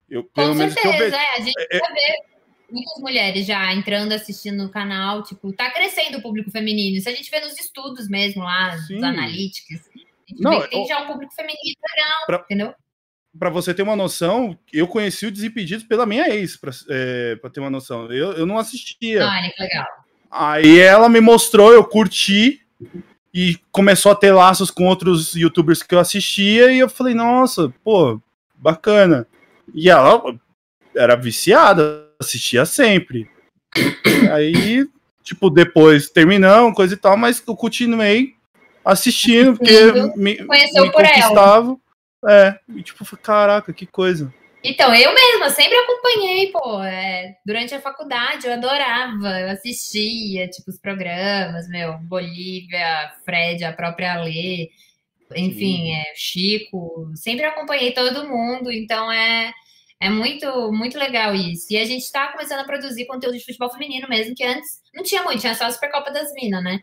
[0.09, 2.33] Eu, Com certeza, é, a gente é, é, ver
[2.69, 7.01] muitas mulheres já entrando, assistindo no canal, tipo, tá crescendo o público feminino.
[7.01, 8.95] Se a gente vê nos estudos mesmo lá, Sim.
[8.95, 9.99] dos analíticos, a
[10.29, 12.75] gente Não, vê que tem já um público feminino legal, pra, entendeu?
[13.37, 17.49] Pra você ter uma noção, eu conheci o Desimpedidos pela minha ex, pra, é, pra
[17.49, 18.11] ter uma noção.
[18.11, 19.25] Eu, eu não assistia.
[19.25, 19.87] Ah, que legal.
[20.35, 22.59] Aí ela me mostrou, eu curti,
[23.31, 27.71] e começou a ter laços com outros youtubers que eu assistia, e eu falei, nossa,
[27.83, 28.19] pô,
[28.55, 29.27] bacana.
[29.75, 30.21] E ela
[30.95, 33.29] era viciada, assistia sempre.
[34.31, 34.87] Aí,
[35.21, 38.33] tipo, depois terminamos, coisa e tal, mas eu continuei
[38.83, 41.77] assistindo, porque me, me conquistava.
[42.23, 42.33] Ela.
[42.33, 44.33] É, e tipo, caraca, que coisa.
[44.63, 46.81] Então, eu mesma sempre acompanhei, pô.
[46.81, 53.73] É, durante a faculdade eu adorava, eu assistia, tipo, os programas, meu, Bolívia, Fred, a
[53.73, 54.69] própria Lê,
[55.35, 59.51] enfim, é, Chico, sempre acompanhei todo mundo, então é,
[59.99, 61.67] é muito, muito legal isso.
[61.69, 65.03] E a gente está começando a produzir conteúdo de futebol feminino mesmo, que antes não
[65.03, 66.79] tinha muito, tinha só a Supercopa das Minas, né?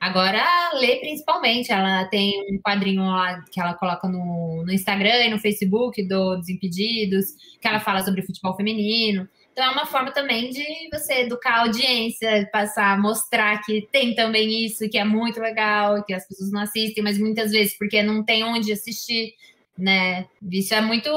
[0.00, 5.24] Agora, a Lê, principalmente, ela tem um quadrinho lá que ela coloca no, no Instagram
[5.24, 7.26] e no Facebook do Desimpedidos,
[7.60, 9.28] que ela fala sobre futebol feminino.
[9.50, 14.64] Então, é uma forma também de você educar a audiência, passar, mostrar que tem também
[14.64, 18.24] isso, que é muito legal, que as pessoas não assistem, mas muitas vezes porque não
[18.24, 19.34] tem onde assistir,
[19.76, 20.26] né?
[20.52, 21.10] Isso é muito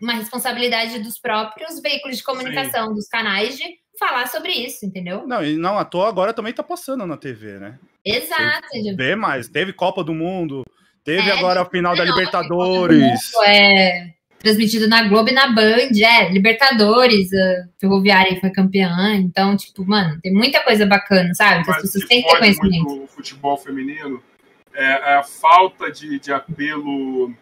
[0.00, 2.94] uma responsabilidade dos próprios veículos de comunicação, Sim.
[2.94, 3.64] dos canais, de
[3.98, 5.26] falar sobre isso, entendeu?
[5.26, 7.78] Não, e não à toa agora também tá passando na TV, né?
[8.16, 8.68] Exato.
[8.96, 10.64] Vê mais, teve Copa do Mundo,
[11.04, 13.32] teve é, agora a final da Libertadores.
[13.44, 19.84] é transmitido na Globo e na Band, é, Libertadores, a Ferroviária foi campeã, então, tipo,
[19.84, 21.64] mano, tem muita coisa bacana, sabe?
[21.66, 23.02] Mas as pessoas têm que ter conhecimento.
[23.02, 24.22] O futebol feminino
[24.72, 27.34] é a falta de, de apelo,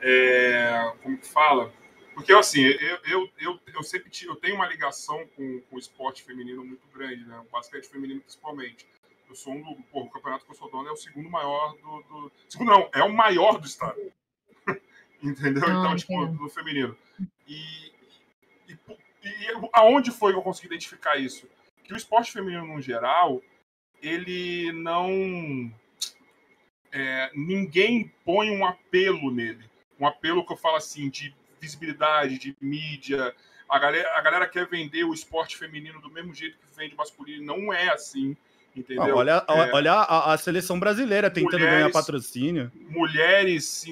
[0.00, 1.70] é, como que fala?
[2.14, 5.78] Porque, assim, eu, eu, eu, eu sempre tive, eu tenho uma ligação com, com o
[5.78, 7.38] esporte feminino muito grande, né?
[7.46, 8.86] O basquete feminino principalmente.
[9.28, 9.82] Eu sou um do.
[9.84, 12.02] Pô, o campeonato que eu sou dono é o segundo maior do.
[12.02, 13.98] do segundo não, é o maior do estado.
[15.22, 15.62] Entendeu?
[15.64, 16.96] Ah, então, tipo, do feminino.
[17.46, 17.92] E,
[18.68, 18.78] e,
[19.22, 21.48] e, aonde foi que eu consegui identificar isso?
[21.82, 23.42] Que o esporte feminino, no geral,
[24.02, 25.72] ele não.
[26.92, 29.64] É, ninguém põe um apelo nele.
[29.98, 33.34] Um apelo que eu falo assim, de visibilidade, de mídia.
[33.68, 37.44] A galera, a galera quer vender o esporte feminino do mesmo jeito que vende masculino.
[37.44, 38.36] Não é assim.
[38.76, 39.16] Entendeu?
[39.16, 42.72] olha é, olha a, a, seleção brasileira tentando mulheres, ganhar patrocínio.
[42.88, 43.86] Mulheres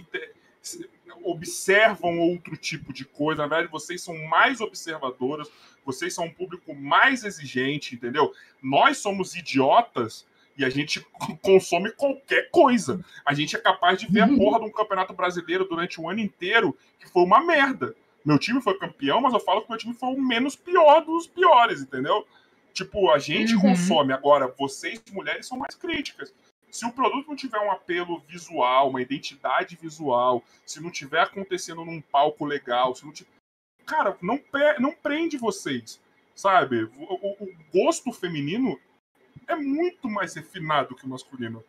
[1.23, 3.43] observam outro tipo de coisa.
[3.43, 5.49] Na verdade, vocês são mais observadoras,
[5.85, 8.33] vocês são um público mais exigente, entendeu?
[8.61, 10.27] Nós somos idiotas
[10.57, 11.05] e a gente
[11.41, 13.03] consome qualquer coisa.
[13.25, 16.21] A gente é capaz de ver a porra de um campeonato brasileiro durante o ano
[16.21, 17.95] inteiro que foi uma merda.
[18.25, 21.27] Meu time foi campeão, mas eu falo que meu time foi o menos pior dos
[21.27, 22.27] piores, entendeu?
[22.73, 23.63] Tipo, a gente uhum.
[23.63, 24.13] consome.
[24.13, 26.35] Agora, vocês, mulheres, são mais críticas.
[26.71, 31.85] Se o produto não tiver um apelo visual, uma identidade visual, se não tiver acontecendo
[31.85, 33.31] num palco legal, se não tiver.
[33.85, 34.41] Cara, não,
[34.79, 36.01] não prende vocês,
[36.35, 36.85] sabe?
[36.85, 38.81] O, o, o gosto feminino
[39.47, 41.63] é muito mais refinado que o masculino.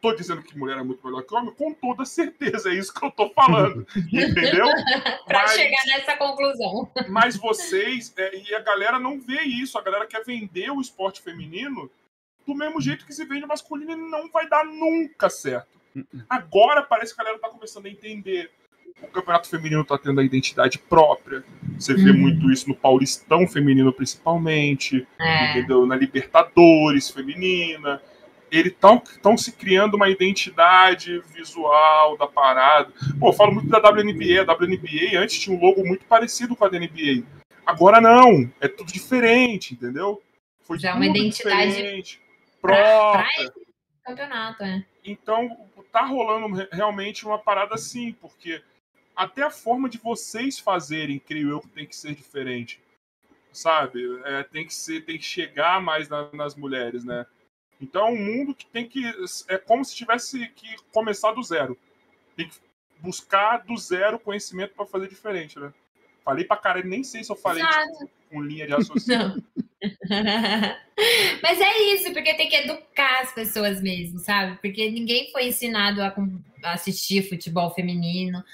[0.00, 3.04] Tô dizendo que mulher é muito melhor que homem, com toda certeza, é isso que
[3.04, 3.86] eu tô falando.
[4.12, 4.66] entendeu?
[5.26, 6.90] para chegar nessa conclusão.
[7.08, 11.20] Mas vocês, é, e a galera não vê isso, a galera quer vender o esporte
[11.20, 11.90] feminino
[12.46, 15.68] do mesmo jeito que se vende o masculino e não vai dar nunca certo.
[16.28, 18.50] Agora parece que a galera tá começando a entender.
[19.02, 21.44] O campeonato feminino tá tendo a identidade própria.
[21.78, 22.18] Você vê uhum.
[22.18, 25.06] muito isso no Paulistão feminino, principalmente.
[25.18, 25.50] É.
[25.50, 25.86] Entendeu?
[25.86, 28.00] Na Libertadores feminina
[28.50, 32.92] eles estão se criando uma identidade visual da parada.
[33.18, 34.40] Pô, eu falo muito da WNBA.
[34.40, 37.24] A WNBA antes tinha um logo muito parecido com a da NBA.
[37.64, 40.22] Agora não, é tudo diferente, entendeu?
[40.62, 42.20] Foi Já é uma identidade diferente,
[42.60, 43.52] própria.
[44.04, 44.84] campeonato, é.
[45.04, 48.62] Então, tá rolando realmente uma parada assim, porque
[49.14, 52.80] até a forma de vocês fazerem, creio eu, tem que ser diferente.
[53.52, 54.00] Sabe?
[54.24, 57.26] É, tem que ser, tem que chegar mais na, nas mulheres, né?
[57.80, 59.02] Então é um mundo que tem que.
[59.48, 61.78] É como se tivesse que começar do zero.
[62.36, 62.56] Tem que
[62.98, 65.72] buscar do zero conhecimento para fazer diferente, né?
[66.24, 69.42] Falei pra caralho, nem sei se eu falei tipo, com linha de raciocínio.
[71.42, 74.58] Mas é isso, porque tem que educar as pessoas mesmo, sabe?
[74.60, 76.12] Porque ninguém foi ensinado a
[76.64, 78.44] assistir futebol feminino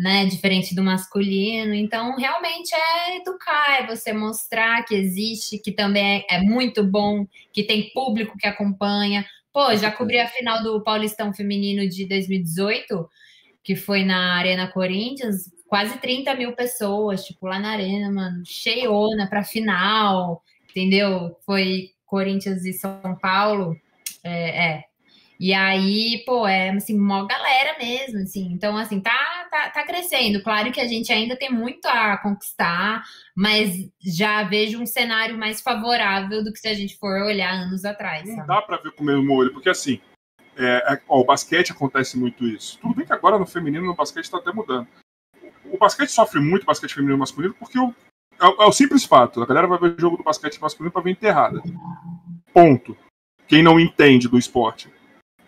[0.00, 0.24] né?
[0.24, 1.74] Diferente do masculino.
[1.74, 7.26] Então, realmente é educar, é você mostrar que existe, que também é, é muito bom,
[7.52, 9.26] que tem público que acompanha.
[9.52, 13.08] Pô, já cobri a final do Paulistão Feminino de 2018,
[13.62, 19.28] que foi na Arena Corinthians, quase 30 mil pessoas, tipo, lá na Arena, mano, cheiona
[19.28, 21.36] pra final, entendeu?
[21.44, 23.76] Foi Corinthians e São Paulo.
[24.24, 24.84] É, é,
[25.42, 28.52] e aí, pô, é assim, mó galera mesmo, assim.
[28.52, 30.42] Então, assim, tá, tá, tá crescendo.
[30.42, 33.02] Claro que a gente ainda tem muito a conquistar,
[33.34, 33.70] mas
[34.04, 38.28] já vejo um cenário mais favorável do que se a gente for olhar anos atrás.
[38.28, 38.48] Não sabe?
[38.48, 39.98] dá pra ver com o mesmo olho, porque assim,
[40.58, 42.78] é, é, ó, o basquete acontece muito isso.
[42.78, 44.86] Tudo bem que agora no feminino, no basquete tá até mudando.
[45.64, 47.94] O basquete sofre muito, basquete feminino e masculino, porque o,
[48.38, 49.42] é, o- é o simples fato.
[49.42, 51.62] A galera vai ver o jogo do basquete masculino pra ver enterrada.
[52.52, 52.94] Ponto.
[53.48, 54.90] Quem não entende do esporte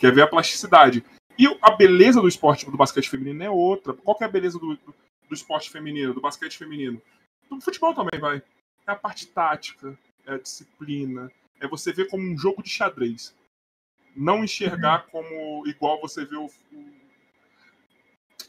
[0.02, 1.04] quer ver a plasticidade.
[1.38, 3.94] E a beleza do esporte do basquete feminino é outra.
[3.94, 4.94] Qual que é a beleza do, do,
[5.28, 7.00] do esporte feminino, do basquete feminino?
[7.48, 8.42] Do futebol também vai.
[8.86, 9.96] É a parte tática,
[10.26, 11.30] é a disciplina,
[11.60, 13.32] é você ver como um jogo de xadrez.
[14.16, 16.46] Não enxergar como igual você vê o.
[16.46, 17.02] o-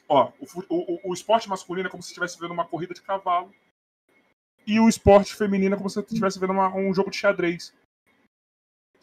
[0.09, 3.53] Ó, o, o, o- esporte masculino é como se estivesse vendo uma corrida de cavalo.
[4.67, 7.73] E o esporte feminino é como se estivesse vendo uma- um jogo de xadrez.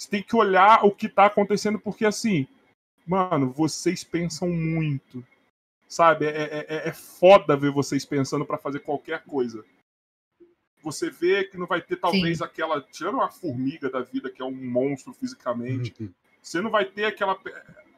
[0.00, 2.46] Você tem que olhar o que tá acontecendo, porque assim,
[3.06, 5.22] mano, vocês pensam muito.
[5.86, 6.24] Sabe?
[6.24, 9.62] É, é, é- é foda ver vocês pensando pra fazer qualquer coisa.
[10.82, 12.80] Você vê que não vai ter, talvez, aquela.
[12.80, 15.90] Tirando a formiga da vida, que é um monstro fisicamente,
[16.40, 17.38] você não vai ter aquela,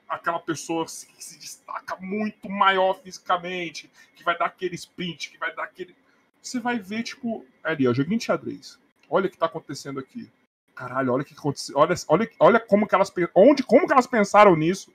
[0.08, 5.54] aquela pessoa que se destaca muito maior fisicamente, que vai dar aquele sprint, que vai
[5.54, 5.94] dar aquele.
[6.42, 8.76] Você vai ver, tipo, ali, ó, joguinho de xadrez.
[9.08, 10.28] Olha o que tá acontecendo aqui.
[10.74, 11.76] Caralho, olha o que aconteceu.
[11.76, 14.92] Olha, olha, olha como que elas onde, como que elas pensaram nisso.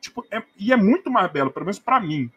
[0.00, 2.30] Tipo, é- e é muito mais belo, pelo menos pra mim.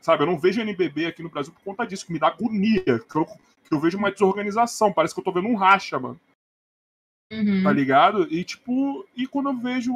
[0.00, 2.82] Sabe, eu não vejo NBB aqui no Brasil por conta disso, que me dá agonia.
[2.84, 4.92] Que eu, que eu vejo uma desorganização.
[4.92, 6.18] Parece que eu tô vendo um racha, mano
[7.32, 7.62] Uhum.
[7.62, 8.30] tá ligado?
[8.30, 9.90] E tipo, e quando eu vejo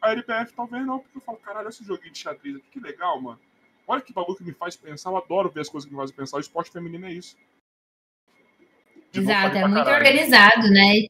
[0.00, 3.20] a LPF, talvez não, porque eu falo, caralho, esse joguinho de xadrez aqui, que legal,
[3.20, 3.38] mano.
[3.86, 6.16] Olha que bagulho que me faz pensar, eu adoro ver as coisas que me fazem
[6.16, 6.38] pensar.
[6.38, 7.36] O esporte feminino é isso.
[9.12, 9.96] De Exato, é muito caralho.
[9.96, 11.06] organizado, né?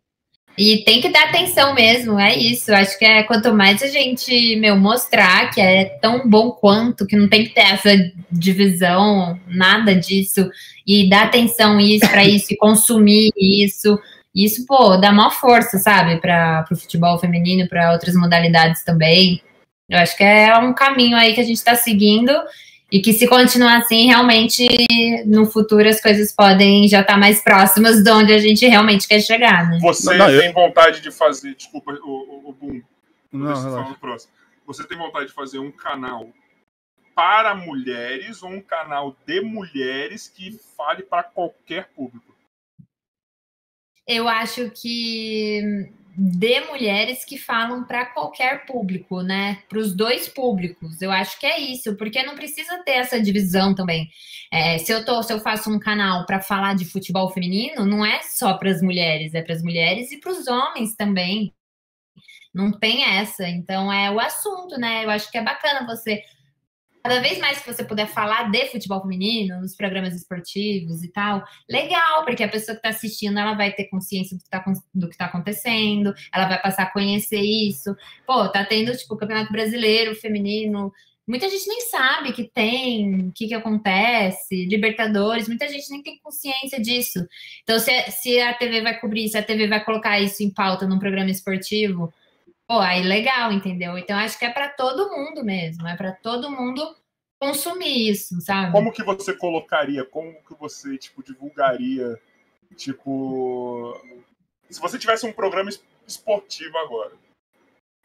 [0.58, 2.74] E tem que dar atenção mesmo, é isso.
[2.74, 7.14] Acho que é quanto mais a gente, meu, mostrar que é tão bom quanto, que
[7.16, 7.90] não tem que ter essa
[8.28, 10.50] divisão, nada disso,
[10.84, 13.96] e dar atenção isso para isso, e consumir isso.
[14.34, 19.40] Isso, pô, dá maior força, sabe, para o futebol feminino, para outras modalidades também.
[19.88, 22.32] Eu acho que é um caminho aí que a gente está seguindo
[22.90, 24.66] e que se continuar assim, realmente
[25.26, 29.20] no futuro as coisas podem já estar mais próximas de onde a gente realmente quer
[29.20, 29.78] chegar, né?
[29.82, 32.80] Você Não, não, eu- tem vontade de fazer, desculpa, o, o, o Boom,
[33.32, 33.70] Não, deixa eu relaxa.
[33.70, 34.32] falar no próximo.
[34.66, 36.28] Você tem vontade de fazer um canal
[37.14, 42.34] para mulheres ou um canal de mulheres que fale para qualquer público?
[44.06, 45.90] Eu acho que
[46.20, 49.62] de mulheres que falam para qualquer público, né?
[49.68, 51.00] Para os dois públicos.
[51.00, 54.10] Eu acho que é isso, porque não precisa ter essa divisão também.
[54.52, 58.04] É, se eu tô, se eu faço um canal para falar de futebol feminino, não
[58.04, 61.54] é só para as mulheres, é para as mulheres e para os homens também.
[62.52, 63.48] Não tem essa.
[63.48, 65.04] Então é o assunto, né?
[65.04, 66.20] Eu acho que é bacana você
[67.08, 71.42] cada vez mais que você puder falar de futebol feminino nos programas esportivos e tal,
[71.66, 74.62] legal, porque a pessoa que está assistindo ela vai ter consciência do que, está
[74.94, 77.96] do que tá acontecendo, ela vai passar a conhecer isso.
[78.26, 80.92] Pô, tá tendo tipo o Campeonato Brasileiro feminino.
[81.26, 86.18] Muita gente nem sabe que tem, o que, que acontece, Libertadores, muita gente nem tem
[86.22, 87.26] consciência disso.
[87.62, 90.86] Então, se, se a TV vai cobrir, se a TV vai colocar isso em pauta
[90.86, 92.12] num programa esportivo,
[92.68, 93.96] pô, aí legal, entendeu?
[93.96, 96.94] Então, acho que é para todo mundo mesmo, é para todo mundo
[97.40, 98.72] consumir isso, sabe?
[98.72, 102.20] Como que você colocaria, como que você, tipo, divulgaria,
[102.76, 103.98] tipo...
[104.68, 107.16] Se você tivesse um programa es- esportivo agora,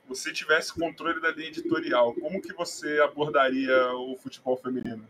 [0.07, 5.05] você tivesse controle da linha editorial, como que você abordaria o futebol feminino?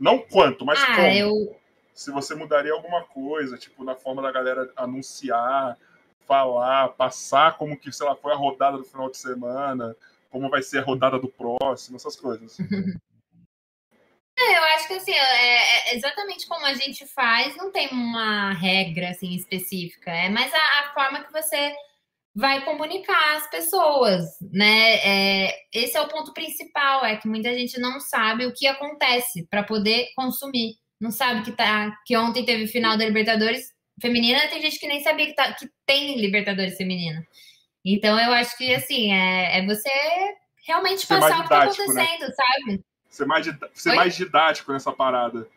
[0.00, 1.12] Não quanto, mas ah, como?
[1.12, 1.60] eu,
[1.94, 5.78] Se você mudaria alguma coisa, tipo, na forma da galera anunciar,
[6.32, 9.94] falar, passar como que, sei lá, foi a rodada do final de semana,
[10.30, 12.56] como vai ser a rodada do próximo, essas coisas.
[14.34, 18.54] É, eu acho que assim, é, é exatamente como a gente faz, não tem uma
[18.54, 21.74] regra assim específica, é mais a, a forma que você
[22.34, 24.94] vai comunicar às pessoas, né?
[25.04, 29.46] É, esse é o ponto principal, é que muita gente não sabe o que acontece
[29.50, 30.76] para poder consumir.
[30.98, 33.71] Não sabe que tá que ontem teve final da Libertadores
[34.02, 37.26] feminina, tem gente que nem sabia que, tá, que tem Libertadores feminina.
[37.84, 39.90] Então eu acho que assim, é, é você
[40.66, 42.02] realmente Ser passar o que tá didático, né?
[42.02, 42.84] acontecendo, sabe?
[43.08, 43.96] Ser mais, ser Oi?
[43.96, 45.48] mais didático nessa parada.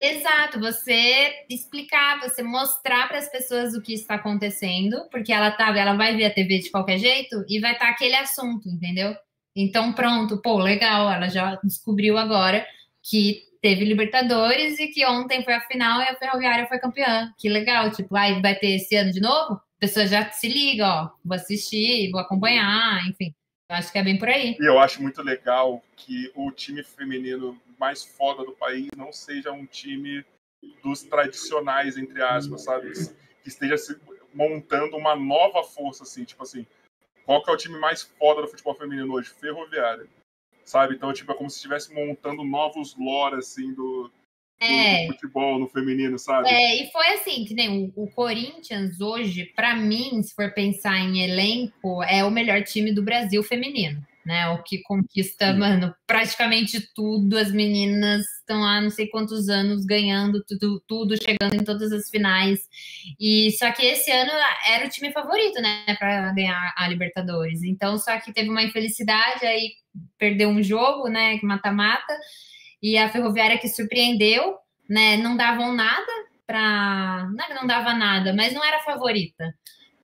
[0.00, 5.76] Exato, você explicar, você mostrar para as pessoas o que está acontecendo, porque ela tá,
[5.76, 9.16] ela vai ver a TV de qualquer jeito e vai estar tá aquele assunto, entendeu?
[9.56, 12.64] Então, pronto, pô, legal, ela já descobriu agora
[13.02, 17.32] que teve Libertadores e que ontem foi a final e a Ferroviária foi campeã.
[17.38, 19.54] Que legal, tipo, aí vai ter esse ano de novo?
[19.54, 23.34] A pessoa já se liga, ó, vou assistir, vou acompanhar, enfim.
[23.70, 24.56] Acho que é bem por aí.
[24.58, 29.52] E eu acho muito legal que o time feminino mais foda do país não seja
[29.52, 30.24] um time
[30.82, 32.90] dos tradicionais, entre aspas, sabe?
[33.42, 33.96] Que esteja se
[34.32, 36.66] montando uma nova força, assim, tipo assim,
[37.24, 39.30] qual que é o time mais foda do futebol feminino hoje?
[39.30, 40.06] Ferroviária.
[40.68, 40.94] Sabe?
[40.94, 44.10] Então, tipo, é como se estivesse montando novos lore, assim, do,
[44.60, 45.06] é.
[45.06, 46.46] do, futebol no feminino, sabe?
[46.50, 50.98] É, e foi assim, que nem o, o Corinthians hoje, para mim, se for pensar
[50.98, 54.48] em elenco, é o melhor time do Brasil feminino né?
[54.48, 55.58] O que conquista, Sim.
[55.58, 57.36] mano, praticamente tudo.
[57.38, 62.10] As meninas estão há não sei quantos anos ganhando tudo, tudo, chegando em todas as
[62.10, 62.68] finais.
[63.18, 64.30] E só que esse ano
[64.66, 67.62] era o time favorito, né, para ganhar a Libertadores.
[67.62, 69.72] Então, só que teve uma infelicidade aí
[70.18, 72.16] perdeu um jogo, né, mata-mata,
[72.82, 74.56] e a Ferroviária que surpreendeu,
[74.88, 76.12] né, não davam nada
[76.46, 79.52] para, não, não dava nada, mas não era favorita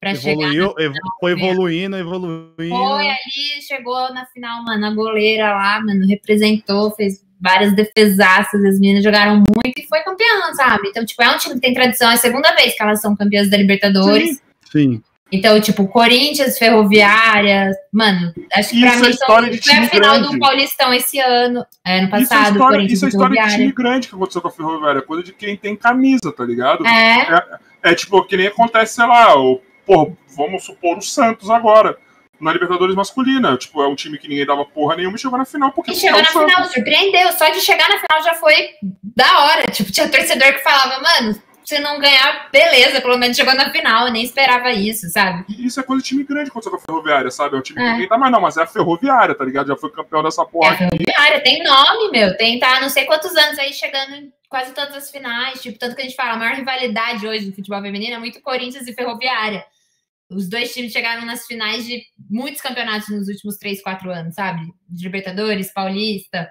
[0.04, 0.92] para Evoluiu, chegar.
[1.18, 2.54] foi evoluindo, evoluindo.
[2.56, 8.78] Foi ali, chegou na final, mano, a goleira lá, mano, representou, fez várias defesaças, as
[8.78, 10.88] meninas jogaram muito e foi campeã, sabe?
[10.88, 13.16] Então, tipo, é um time que tem tradição, é a segunda vez que elas são
[13.16, 14.40] campeãs da Libertadores.
[14.70, 14.92] Sim.
[14.92, 15.02] sim.
[15.32, 19.60] Então, tipo, Corinthians, Ferroviária, mano, acho que pra isso é mim é história são, de
[19.60, 20.32] time foi a final grande.
[20.32, 22.22] do Paulistão esse ano, é, ano passado.
[22.22, 25.22] Isso é história, isso é história de time grande que aconteceu com a Ferroviária, coisa
[25.22, 26.86] de quem tem camisa, tá ligado?
[26.86, 27.22] É.
[27.82, 31.96] É, é tipo, que nem acontece, sei lá, o Pô, vamos supor o Santos agora.
[32.40, 33.56] Na Libertadores masculina.
[33.56, 35.72] Tipo, é um time que ninguém dava porra nenhuma e chegou na final.
[35.72, 36.52] Porque e chegou na Santos.
[36.52, 37.32] final, surpreendeu.
[37.32, 38.70] Só de chegar na final já foi
[39.02, 39.62] da hora.
[39.70, 44.06] Tipo, tinha torcedor que falava, mano, se não ganhar, beleza, pelo menos chegou na final,
[44.06, 45.44] eu nem esperava isso, sabe?
[45.48, 47.56] Isso é coisa de time grande quando você com a Ferroviária, sabe?
[47.56, 47.84] É um time é.
[47.84, 49.68] que ninguém tá mais, não, mas é a Ferroviária, tá ligado?
[49.68, 50.74] Já foi campeão dessa porra.
[50.74, 54.72] É Ferroviária, tem nome, meu, tem tá não sei quantos anos aí chegando em quase
[54.72, 57.80] todas as finais, tipo, tanto que a gente fala, a maior rivalidade hoje no futebol
[57.80, 59.64] feminino é muito Corinthians e Ferroviária.
[60.34, 64.62] Os dois times chegaram nas finais de muitos campeonatos nos últimos três, quatro anos, sabe?
[64.88, 66.50] De Libertadores, Paulista.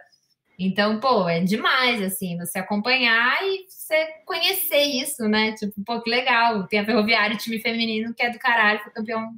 [0.57, 5.53] Então, pô, é demais, assim, você acompanhar e você conhecer isso, né?
[5.53, 6.68] Tipo, pô, que legal.
[6.68, 9.35] Tem a Ferroviária, time feminino, que é do caralho, foi campeão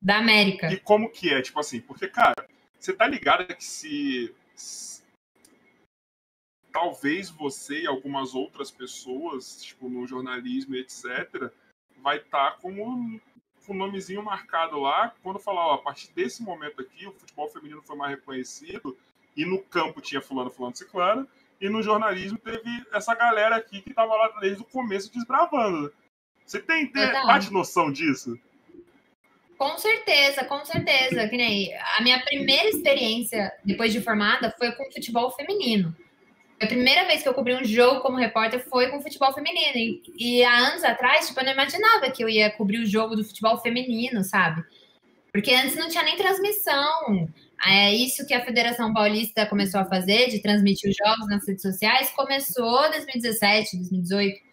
[0.00, 0.72] da América.
[0.72, 1.42] E como que é?
[1.42, 2.46] Tipo assim, porque, cara,
[2.78, 4.32] você tá ligado que se,
[6.72, 11.50] talvez você e algumas outras pessoas, tipo, no jornalismo etc.,
[12.02, 13.20] vai estar tá como
[13.66, 17.48] com o nomezinho marcado lá, quando falar, ó, a partir desse momento aqui, o futebol
[17.48, 18.96] feminino foi mais reconhecido,
[19.36, 21.28] e no campo tinha fulano, fulano, ciclano,
[21.60, 25.92] e no jornalismo teve essa galera aqui que estava lá desde o começo desbravando.
[26.44, 28.38] Você tem, tem parte noção disso?
[29.58, 31.26] Com certeza, com certeza.
[31.28, 35.96] Que nem a minha primeira experiência depois de formada foi com futebol feminino.
[36.60, 39.76] A primeira vez que eu cobri um jogo como repórter foi com futebol feminino.
[39.76, 43.14] E, e, há anos atrás, tipo, eu não imaginava que eu ia cobrir o jogo
[43.14, 44.64] do futebol feminino, sabe?
[45.30, 47.28] Porque antes não tinha nem transmissão.
[47.64, 51.62] É isso que a Federação Paulista começou a fazer, de transmitir os jogos nas redes
[51.62, 54.46] sociais, começou em 2017, 2018.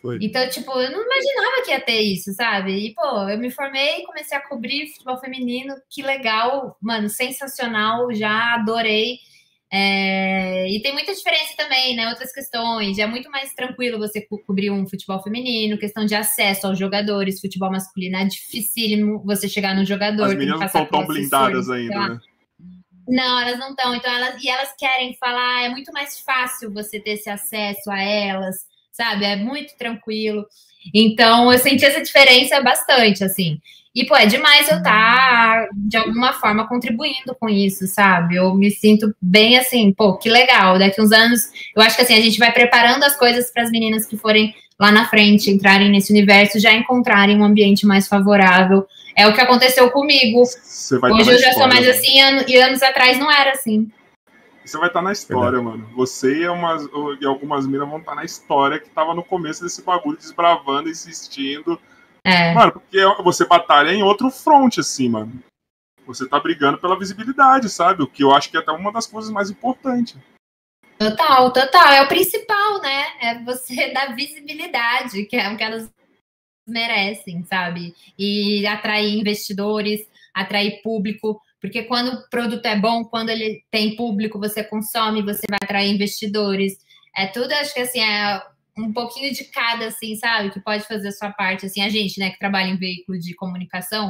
[0.00, 0.18] Foi.
[0.20, 2.72] Então, tipo, eu não imaginava que ia ter isso, sabe?
[2.72, 8.54] E, pô, eu me formei, comecei a cobrir futebol feminino, que legal, mano, sensacional, já
[8.54, 9.18] adorei.
[9.72, 12.08] É, e tem muita diferença também, né?
[12.08, 12.98] Outras questões.
[12.98, 17.40] É muito mais tranquilo você co cobrir um futebol feminino, questão de acesso aos jogadores.
[17.40, 20.24] Futebol masculino é dificílimo você chegar no jogador.
[20.24, 22.20] As meninas não estão tão blindadas ainda, né?
[23.08, 23.94] Não, elas não estão.
[23.94, 28.00] Então, elas, e elas querem falar, é muito mais fácil você ter esse acesso a
[28.00, 28.56] elas,
[28.90, 29.24] sabe?
[29.24, 30.46] É muito tranquilo.
[30.94, 33.60] Então, eu senti essa diferença bastante, assim.
[33.94, 38.36] E, pô, é demais eu estar, tá, de alguma forma, contribuindo com isso, sabe?
[38.36, 40.78] Eu me sinto bem assim, pô, que legal.
[40.78, 43.70] Daqui uns anos, eu acho que assim, a gente vai preparando as coisas para as
[43.70, 48.86] meninas que forem lá na frente, entrarem nesse universo, já encontrarem um ambiente mais favorável.
[49.16, 50.40] É o que aconteceu comigo.
[50.40, 53.90] Hoje eu já sou mais assim, e anos atrás não era assim.
[54.64, 55.60] Você vai estar tá na história, é.
[55.60, 55.88] mano.
[55.96, 56.88] Você e, umas,
[57.20, 60.88] e algumas minas vão estar tá na história que tava no começo desse bagulho, desbravando,
[60.88, 61.76] insistindo
[62.24, 62.52] é.
[62.54, 65.42] Mano, porque você batalha em outro front, assim, mano.
[66.06, 68.02] Você tá brigando pela visibilidade, sabe?
[68.02, 70.16] O que eu acho que é até uma das coisas mais importantes.
[70.98, 71.92] Total, total.
[71.92, 73.04] É o principal, né?
[73.22, 75.90] É você dar visibilidade, que é o que elas
[76.66, 77.94] merecem, sabe?
[78.18, 81.40] E atrair investidores, atrair público.
[81.60, 85.90] Porque quando o produto é bom, quando ele tem público, você consome, você vai atrair
[85.90, 86.78] investidores.
[87.16, 88.42] É tudo, acho que assim, é
[88.84, 90.50] um pouquinho de cada, assim, sabe?
[90.50, 93.34] Que pode fazer a sua parte, assim, a gente, né, que trabalha em veículo de
[93.34, 94.08] comunicação,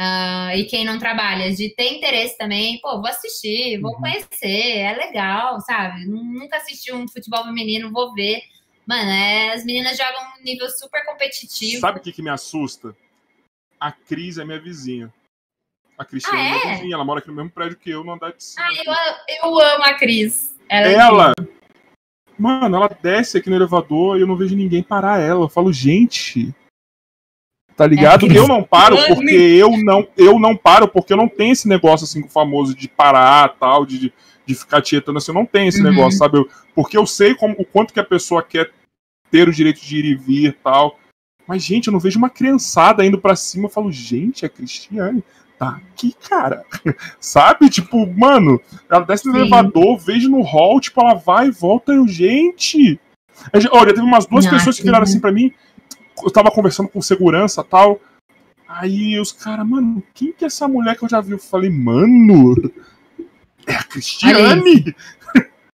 [0.00, 4.00] uh, e quem não trabalha, de ter interesse também, pô, vou assistir, vou uhum.
[4.00, 6.06] conhecer, é legal, sabe?
[6.06, 8.42] Nunca assisti um futebol feminino, vou ver.
[8.86, 11.80] Mano, é, as meninas jogam um nível super competitivo.
[11.80, 12.96] Sabe o que, que me assusta?
[13.78, 15.12] A Cris é minha vizinha.
[15.96, 16.50] A Cristina ah, é?
[16.50, 16.74] minha é?
[16.76, 18.66] vizinha, ela mora aqui no mesmo prédio que eu, no andar de cima.
[18.66, 20.56] Ah, eu, eu amo a Cris.
[20.68, 21.32] Ela, é ela
[22.40, 25.44] Mano, ela desce aqui no elevador e eu não vejo ninguém parar ela.
[25.44, 26.54] Eu falo, gente.
[27.76, 28.24] Tá ligado?
[28.32, 31.68] É eu não paro porque eu não, eu não paro porque eu não tenho esse
[31.68, 34.10] negócio assim famoso de parar, tal, de,
[34.46, 35.32] de ficar tietando assim.
[35.32, 35.90] Eu não tenho esse uhum.
[35.90, 36.38] negócio, sabe?
[36.38, 38.70] Eu, porque eu sei como, o quanto que a pessoa quer
[39.30, 40.98] ter o direito de ir e vir tal.
[41.46, 43.66] Mas, gente, eu não vejo uma criançada indo para cima.
[43.66, 45.22] Eu falo, gente, é Cristiane
[45.60, 46.64] tá aqui, cara.
[47.20, 47.68] Sabe?
[47.68, 48.58] Tipo, mano,
[48.88, 49.40] ela desce no Sim.
[49.40, 52.98] elevador, vejo no hall, tipo, ela vai e volta, eu, gente.
[53.70, 55.52] Olha, teve umas duas pessoas que viraram assim pra mim.
[56.22, 58.00] Eu tava conversando com segurança tal.
[58.66, 61.32] Aí os caras, mano, quem que é essa mulher que eu já vi?
[61.32, 62.72] Eu falei, mano,
[63.66, 64.94] é a Cristiane.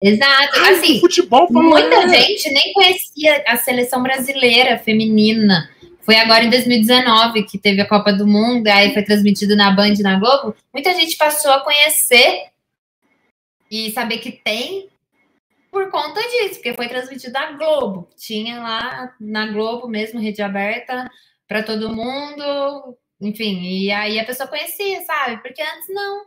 [0.01, 0.59] Exato.
[0.59, 2.09] Assim, futebol muita é.
[2.09, 5.69] gente nem conhecia a seleção brasileira feminina.
[6.03, 9.93] Foi agora em 2019 que teve a Copa do Mundo, aí foi transmitido na Band
[10.01, 10.55] na Globo.
[10.73, 12.47] Muita gente passou a conhecer
[13.71, 14.89] e saber que tem
[15.71, 18.07] por conta disso, porque foi transmitido na Globo.
[18.17, 21.09] Tinha lá na Globo mesmo, rede aberta
[21.47, 25.41] para todo mundo, enfim, e aí a pessoa conhecia, sabe?
[25.41, 26.25] Porque antes não.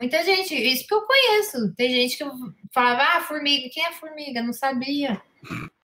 [0.00, 1.74] Muita gente, isso que eu conheço.
[1.74, 2.24] Tem gente que
[2.72, 4.42] falava, ah, formiga, quem é formiga?
[4.42, 5.20] Não sabia.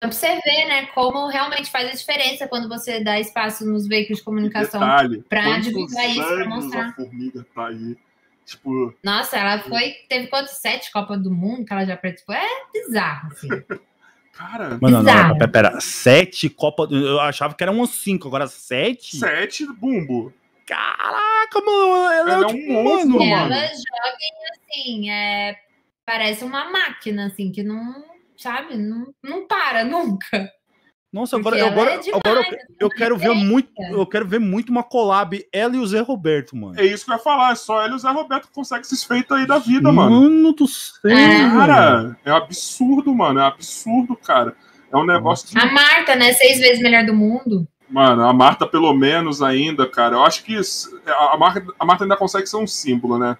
[0.02, 3.86] Então, pra você ver, né, como realmente faz a diferença quando você dá espaço nos
[3.86, 4.80] veículos de comunicação
[5.28, 6.88] para divulgar isso, para mostrar.
[6.88, 7.96] A formiga tá aí.
[8.44, 8.92] Tipo...
[9.00, 9.92] Nossa, ela foi.
[10.08, 10.54] Teve quantos?
[10.54, 12.34] Sete Copas do Mundo que ela já participou?
[12.34, 13.48] É bizarro, assim.
[14.34, 16.90] Cara, Mano, não, não, pera, pera, sete Copas.
[16.90, 19.18] Eu achava que eram uns cinco, agora sete?
[19.18, 20.32] Sete, bumbo.
[20.66, 22.12] Caraca, mano.
[22.12, 23.54] Ela, ela é, um tipo, monstro, mano.
[23.54, 25.56] Ela joga assim, é,
[26.04, 28.11] parece uma máquina, assim, que não
[28.42, 28.76] sabe?
[28.76, 30.50] Não, não para nunca.
[31.12, 34.70] Nossa, agora, é agora, demais, agora eu, eu quero ver muito, eu quero ver muito
[34.70, 36.80] uma collab ela e o Zé Roberto, mano.
[36.80, 38.80] É isso que eu ia falar, é só ela e o Zé Roberto que conseguem
[38.80, 40.22] esses feitos aí da vida, mano.
[40.22, 41.10] Mano do céu.
[41.10, 41.50] É.
[41.50, 44.56] Cara, é absurdo, mano, é absurdo, cara.
[44.90, 47.68] É um negócio A Marta, né, seis vezes melhor do mundo.
[47.90, 50.14] Mano, a Marta pelo menos ainda, cara.
[50.14, 50.58] Eu acho que
[51.06, 53.36] a Marta, a Marta ainda consegue ser um símbolo, né?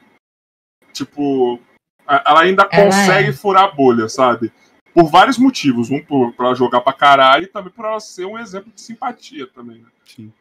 [0.92, 1.58] Tipo,
[2.06, 3.32] ela ainda ela consegue é.
[3.32, 4.52] furar a bolha, sabe?
[4.94, 5.90] Por vários motivos.
[5.90, 6.00] Um
[6.36, 9.88] para jogar pra caralho e também por ela ser um exemplo de simpatia também, né?
[10.04, 10.32] Sim.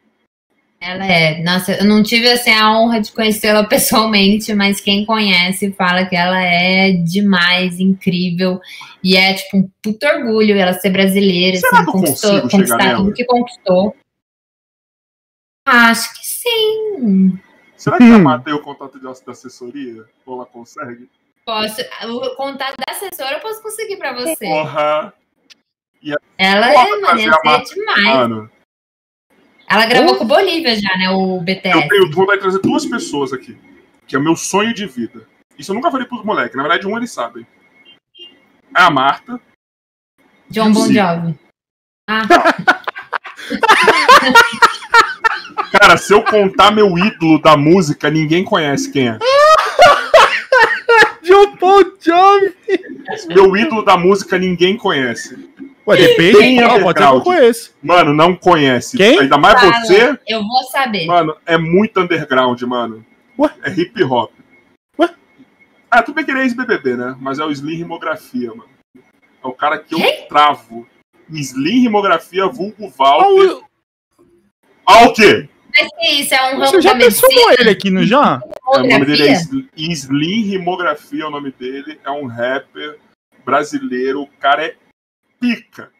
[0.80, 5.70] Ela é, nossa, eu não tive assim, a honra de conhecê-la pessoalmente, mas quem conhece
[5.72, 8.60] fala que ela é demais, incrível,
[9.02, 13.12] e é tipo um puto orgulho ela ser brasileira, Será assim, que conquistou, conquistar tudo
[13.12, 13.96] que conquistou.
[15.64, 17.38] Acho que sim.
[17.76, 18.28] Será que hum.
[18.28, 20.04] a tem o contato de assessoria?
[20.26, 21.08] Ou ela consegue?
[21.44, 21.80] Posso.
[22.08, 24.44] O contato da assessora eu posso conseguir pra você.
[24.46, 25.08] Porra.
[25.08, 25.12] A...
[26.38, 27.74] Ela é, mano, ser demais.
[28.04, 28.50] Mano.
[29.68, 31.10] Ela gravou com o Bolívia já, né?
[31.10, 31.76] O BTS.
[31.76, 33.56] Eu tenho de trazer duas pessoas aqui.
[34.06, 35.26] Que é o meu sonho de vida.
[35.58, 36.56] Isso eu nunca falei pros moleques.
[36.56, 37.46] Na verdade, um eles sabem.
[38.76, 39.40] É a Marta.
[40.50, 41.38] John Bon Jovi.
[42.08, 42.22] Ah.
[45.72, 49.18] Cara, se eu contar meu ídolo da música, ninguém conhece quem é.
[51.42, 52.54] John Paul Jovi.
[53.28, 55.50] Meu ídolo da música ninguém conhece.
[55.86, 56.38] Ué, depende.
[56.38, 57.74] Quem é pode ser que eu conheço.
[57.82, 58.96] Mano, não conhece.
[58.96, 59.18] Quem?
[59.18, 60.18] Ainda mais Fala, você.
[60.28, 61.06] Eu vou saber.
[61.06, 63.04] Mano, é muito underground, mano.
[63.38, 63.50] Ué?
[63.64, 64.30] É hip hop.
[64.98, 65.10] Ué?
[65.90, 67.16] Ah, tudo bem que ele é ex-BBB, né?
[67.18, 68.70] Mas é o Slim Rimografia, mano.
[68.96, 70.86] É o cara que eu travo.
[71.28, 73.60] Slim Rimografia, vulgo Walter.
[74.86, 75.48] Ah, o quê?
[75.76, 76.34] Mas que isso?
[76.34, 77.28] É um ramo Você já pensou
[77.58, 78.42] ele aqui, não já?
[78.74, 79.32] É, o nome dele é
[79.76, 82.00] Slim Rimografia, é o nome dele.
[82.04, 82.98] É um rapper
[83.44, 84.22] brasileiro.
[84.22, 84.76] O cara é
[85.40, 85.90] pica.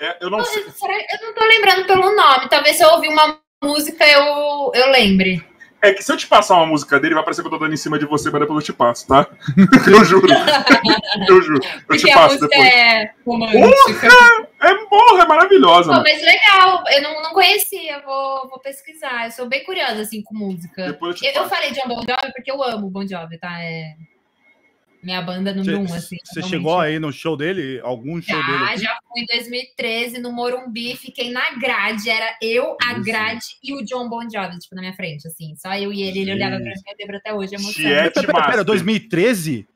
[0.00, 0.62] É, eu não sei.
[0.62, 2.48] Eu não tô lembrando pelo nome.
[2.48, 5.44] Talvez se eu ouvir uma música eu, eu lembre.
[5.80, 7.72] É que se eu te passar uma música dele, vai parecer que eu tô dando
[7.72, 9.28] em cima de você, mas depois eu te passo, tá?
[9.86, 10.26] eu juro.
[11.28, 11.60] eu juro.
[11.64, 12.66] Eu Porque te passo depois.
[12.66, 14.08] É romântica.
[14.08, 14.48] Porra!
[14.60, 15.94] É porra, é maravilhosa.
[15.94, 19.26] Pô, mas legal, eu não, não conhecia, vou, vou pesquisar.
[19.26, 20.86] Eu sou bem curiosa, assim, com música.
[20.86, 23.62] Depois eu, eu, eu falei de um Bon Jovi porque eu amo Bon Jovi, tá?
[23.62, 23.94] É
[25.02, 26.16] minha banda número um, assim.
[26.24, 27.80] Você chegou aí no show dele?
[27.82, 28.64] Algum show já, dele?
[28.68, 32.10] Ah, já fui em 2013 no Morumbi, fiquei na grade.
[32.10, 35.54] Era eu, a grade e o John Bon Jovi, tipo, na minha frente, assim.
[35.56, 38.14] Só eu e ele, ele olhava pra mim, eu lembro até hoje, emocionante.
[38.14, 39.66] Pera, pera, pera, 2013?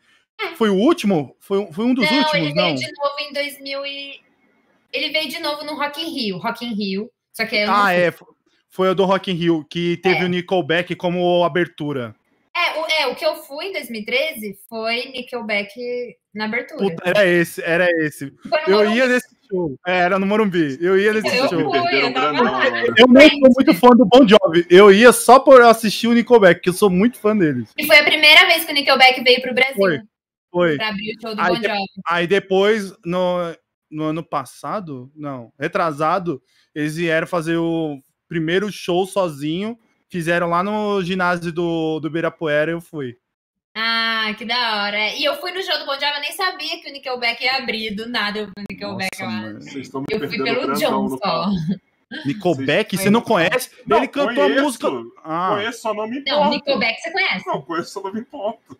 [0.56, 1.36] Foi o último?
[1.38, 2.64] Foi, foi um dos não, últimos, ele não?
[2.64, 4.20] veio de novo em 2000 e...
[4.92, 7.10] Ele veio de novo no Rock in Rio, Rock in Rio.
[7.32, 8.12] Só que eu não Ah, é.
[8.68, 10.24] Foi o do Rock in Rio, que teve É.
[10.24, 12.14] o Nickelback como abertura.
[12.72, 15.72] É, o, é, o que eu fui em 2013 foi Nickelback
[16.34, 16.80] na abertura.
[16.80, 18.32] Puta, era esse, era esse.
[18.66, 19.78] Eu ia nesse show.
[19.86, 20.78] É, era no Morumbi.
[20.80, 21.70] Eu ia nesse Eu show.
[21.70, 22.84] fui, eu grandão agora.
[22.96, 24.66] Eu não sou muito fã do Bon Jovi.
[24.70, 27.70] Eu ia só por assistir o Nickelback, que eu sou muito fã deles.
[27.76, 29.76] E foi a primeira vez que o Nickelback veio pro Brasil.
[29.76, 30.00] Foi.
[30.50, 30.76] Foi.
[30.76, 31.84] Pra abrir o show do Aí Bon Jovi.
[32.08, 33.54] Aí depois, no,
[33.90, 36.42] no ano passado, não, retrasado,
[36.74, 39.78] eles vieram fazer o primeiro show sozinho.
[40.12, 43.16] Fizeram lá no ginásio do, do Ibirapuera e eu fui.
[43.74, 45.08] Ah, que da hora.
[45.16, 47.56] E eu fui no show do Bon Jovi, eu nem sabia que o Nickelback ia
[47.56, 47.94] abrir.
[47.94, 49.52] Do nada eu fui no Nickelback Nossa, lá.
[49.54, 51.46] Vocês estão me Eu fui pelo John só.
[52.26, 53.70] Nickelback, você não conhece?
[53.86, 54.58] Não, Ele cantou conheço.
[54.58, 54.88] a música.
[55.24, 56.40] Ah, Conheço, só não me importa.
[56.44, 57.46] Não, Nickelback você conhece.
[57.46, 58.76] Não, conheço, só não me importa.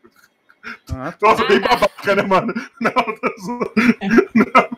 [0.92, 1.68] ah, Nossa, Ah, bem tá.
[1.68, 2.52] babaca, né, mano?
[2.78, 2.92] Não,
[4.34, 4.68] não.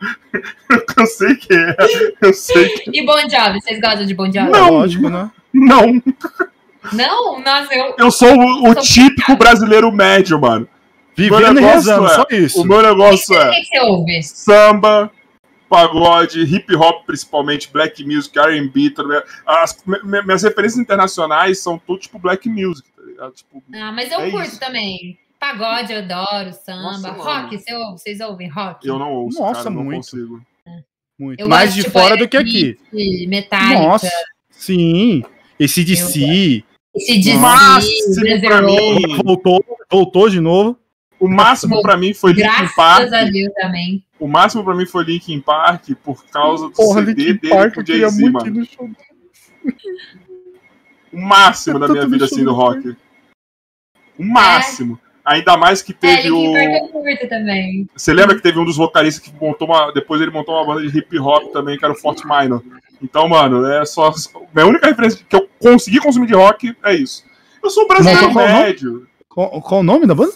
[0.97, 1.75] Eu sei que é.
[2.21, 4.49] Eu sei que E Bon Jovi, vocês gostam de Bon Jovi?
[4.51, 4.69] Não.
[4.69, 5.29] lógico, né?
[5.55, 6.01] Não,
[6.93, 7.39] Não?
[7.41, 7.95] Nossa, eu...
[7.97, 10.67] eu sou o, o típico brasileiro médio, mano.
[11.17, 12.61] Vivendo e negócio rezando, é- só isso.
[12.61, 14.23] O meu negócio O é que, que você ouve?
[14.23, 15.09] samba,
[15.69, 18.93] pagode, hip hop, principalmente, black music, RB.
[19.45, 23.31] As, mi- mi- minhas referências internacionais são tudo tipo black music, tá ligado?
[23.33, 24.59] Tipo, Ah, mas eu É curto isso.
[24.59, 25.17] também.
[25.39, 26.81] Pagode, eu adoro, samba.
[26.81, 28.85] Nossa, rock, você ouve- vocês ouvem rock?
[28.87, 29.97] eu não ouço, Nossa, cara, não muito.
[30.11, 30.41] consigo.
[31.17, 31.39] Muito.
[31.39, 32.77] Eu Mais gosto, de tipo, fora do que aqui.
[33.27, 34.11] Metallica, Nossa,
[34.51, 35.23] sim.
[35.59, 36.63] Esse DC
[36.95, 39.17] esse DC, Máximo pra mim.
[39.23, 40.77] voltou, voltou de novo.
[41.19, 43.13] O máximo pra mim foi Linkin Graças Park.
[43.13, 44.03] a Deus também.
[44.19, 47.77] O máximo pra mim foi Linkin Park por causa do Porra, CD Linkin dele Park,
[47.77, 48.51] o Jay-Z, mano.
[48.51, 48.89] no show.
[51.11, 52.95] O máximo da minha vida assim do rock.
[54.17, 54.99] O máximo.
[55.23, 57.87] Ainda mais que É, teve Linkin Park o.
[57.95, 59.91] Você lembra que teve um dos vocalistas que montou uma.
[59.91, 62.61] Depois ele montou uma banda de hip hop também, que era o Fort Minor.
[63.01, 64.11] Então, mano, é só.
[64.53, 67.23] Minha única referência que eu consegui consumir de rock é isso.
[67.63, 68.63] Eu sou brasileiro Montou qual nome?
[68.63, 69.07] médio.
[69.27, 70.33] Qual, qual o nome da banda?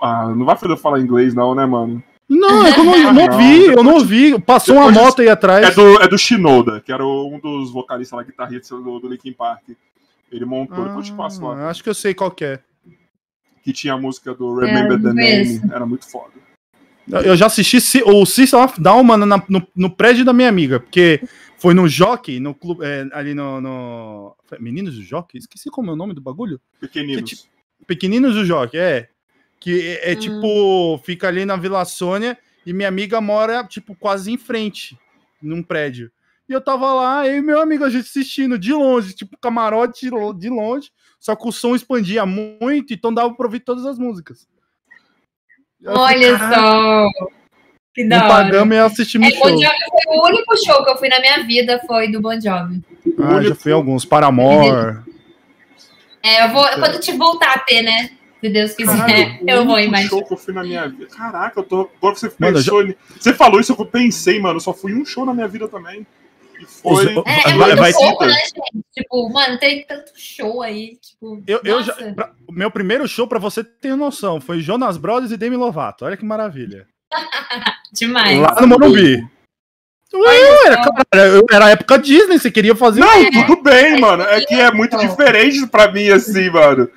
[0.00, 2.02] Ah, não vai fazer eu falar inglês, não, né, mano?
[2.28, 4.38] Não, é que eu não, eu não ouvi, eu depois- não ouvi.
[4.40, 5.66] Passou uma depois- moto aí atrás.
[5.66, 9.32] É do, é do Shinoda, que era um dos vocalistas lá, guitarristas do, do Linkin
[9.32, 9.62] Park.
[10.30, 11.56] Ele montou, depois eu te passo lá.
[11.66, 12.58] Ah, acho que eu sei qual que é.
[13.62, 15.60] Que tinha a música do Remember É, the Name.
[15.72, 16.30] Era muito foda.
[17.08, 20.32] Eu eu já assisti Si- o System of Down, mano, na- no, no prédio da
[20.32, 21.20] minha amiga, porque
[21.58, 25.38] foi no Jockey, no clube, é, ali no, no- Meninos do Jockey?
[25.38, 26.60] Esqueci como é o nome do bagulho.
[26.80, 27.48] Pequeninos.
[27.78, 29.08] Que Pequeninos do Jockey, é.
[29.58, 30.18] Que é, é Hum.
[30.18, 34.98] tipo, fica ali na Vila Sônia e minha amiga mora, tipo, quase em frente,
[35.42, 36.10] num prédio.
[36.48, 40.02] E eu tava lá, eu e meu amigo, a gente assistindo de longe, tipo, camarote
[40.06, 43.84] de lo- de longe, só que o som expandia muito, então dava pra ouvir todas
[43.84, 44.46] as músicas.
[45.82, 47.26] Eu falei, Olha "Caralho, só.
[47.96, 49.58] Que Não pagamos e assistimos É, o Bon show.
[49.58, 49.74] Jovi
[50.04, 52.82] foi o único show que eu fui na minha vida, foi do Bon Jovi.
[53.18, 54.04] Ah, já fui alguns.
[54.04, 54.98] Paramore.
[56.22, 58.10] É, eu vou, quando te voltar a ter, né?
[58.40, 60.10] Se Deus quiser, Caralho, eu vou imaginar.
[60.10, 61.06] show que eu fui na minha vida.
[61.06, 61.88] Caraca, eu tô.
[61.96, 62.84] Agora você Mano, pensou.
[62.84, 64.56] ni- Você falou isso, eu pensei, mano.
[64.56, 66.06] Eu só fui um show na minha vida também.
[66.60, 67.06] E foi.
[67.06, 68.60] É, é Vai- muito vai- pouco, né, gente?
[68.94, 71.42] Tipo, mano, tem tanto show aí, tipo...
[71.46, 75.36] Eu, eu já, pra- meu primeiro show, pra você ter noção, foi Jonas Brothers e
[75.38, 76.04] Demi Lovato.
[76.04, 76.86] Olha que maravilha.
[77.92, 78.38] Demais.
[78.38, 79.26] Lá no Morumbi.
[80.14, 83.00] Ué, era, cara, era época Disney, você queria fazer.
[83.00, 84.22] Não, tudo bem, mano.
[84.22, 86.88] É que é muito diferente pra mim, assim, mano.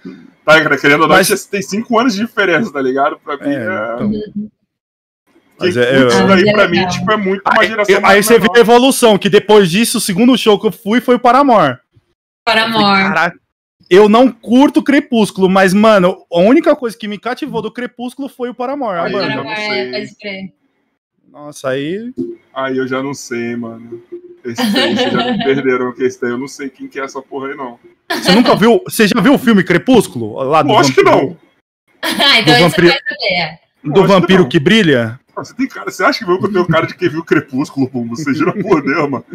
[0.46, 3.20] Tá querendo ou não, Mas- tem cinco anos de diferença, tá ligado?
[3.20, 3.94] Pra mim, É, é.
[3.96, 4.12] então.
[5.60, 6.92] Mas é, eu- isso daí É pra mim, legal.
[6.92, 9.98] tipo, é muito uma Aí, geração aí mais você vê a evolução, que depois disso,
[9.98, 11.78] o segundo show que eu fui foi o Paramore.
[12.46, 12.82] Para amor.
[12.96, 13.38] Caraca,
[13.90, 18.50] eu não curto Crepúsculo, mas, mano, a única coisa que me cativou do Crepúsculo foi
[18.50, 19.00] o Paramore.
[19.00, 19.26] Aí, banda.
[19.26, 19.80] eu já Para não amor, sei.
[19.80, 20.54] é, pode crer.
[21.32, 22.12] Nossa, aí.
[22.54, 24.02] Aí eu já não sei, mano.
[24.44, 26.32] Esse daí, vocês já me perderam que esse daí.
[26.32, 27.80] Eu não sei quem que é essa porra aí, não.
[28.12, 28.82] Você nunca viu.
[28.86, 30.34] Você já viu o filme Crepúsculo?
[30.44, 31.38] Lá do Lógico que não.
[32.02, 33.60] Ah, então Do isso vampiro- vai saber.
[33.84, 34.50] Do que vampiro não.
[34.50, 35.20] que brilha?
[35.36, 38.16] Você, tem cara, você acha que eu tenho cara de quem viu Crepúsculo, Pumbo?
[38.16, 39.26] Você jura por Deus, mano.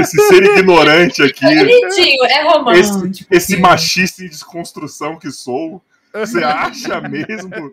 [0.00, 3.28] Esse ser ignorante aqui, É bonitinho, é romântico.
[3.30, 5.80] esse machista em desconstrução que sou.
[6.12, 7.72] Você acha mesmo?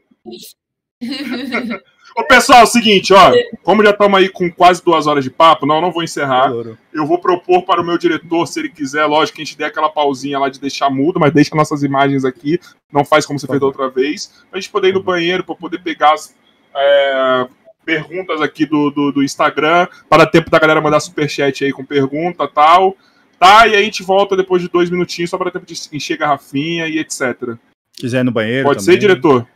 [2.17, 3.31] Ô, pessoal, é o seguinte, ó.
[3.61, 6.51] Como já estamos aí com quase duas horas de papo, não, não vou encerrar.
[6.91, 9.65] Eu vou propor para o meu diretor, se ele quiser, lógico que a gente dê
[9.65, 12.59] aquela pausinha lá de deixar mudo, mas deixa nossas imagens aqui,
[12.91, 15.53] não faz como você fez da outra vez, pra gente poder ir no banheiro, para
[15.53, 16.35] poder pegar as
[16.75, 17.47] é,
[17.85, 21.85] perguntas aqui do, do, do Instagram, para dar tempo da galera mandar superchat aí com
[21.85, 22.97] pergunta e tal.
[23.37, 26.17] Tá, e aí a gente volta depois de dois minutinhos, só para tempo de encher
[26.17, 27.55] garrafinha e etc.
[27.93, 28.67] Quiser ir no banheiro.
[28.67, 29.01] Pode ser, também.
[29.01, 29.47] diretor?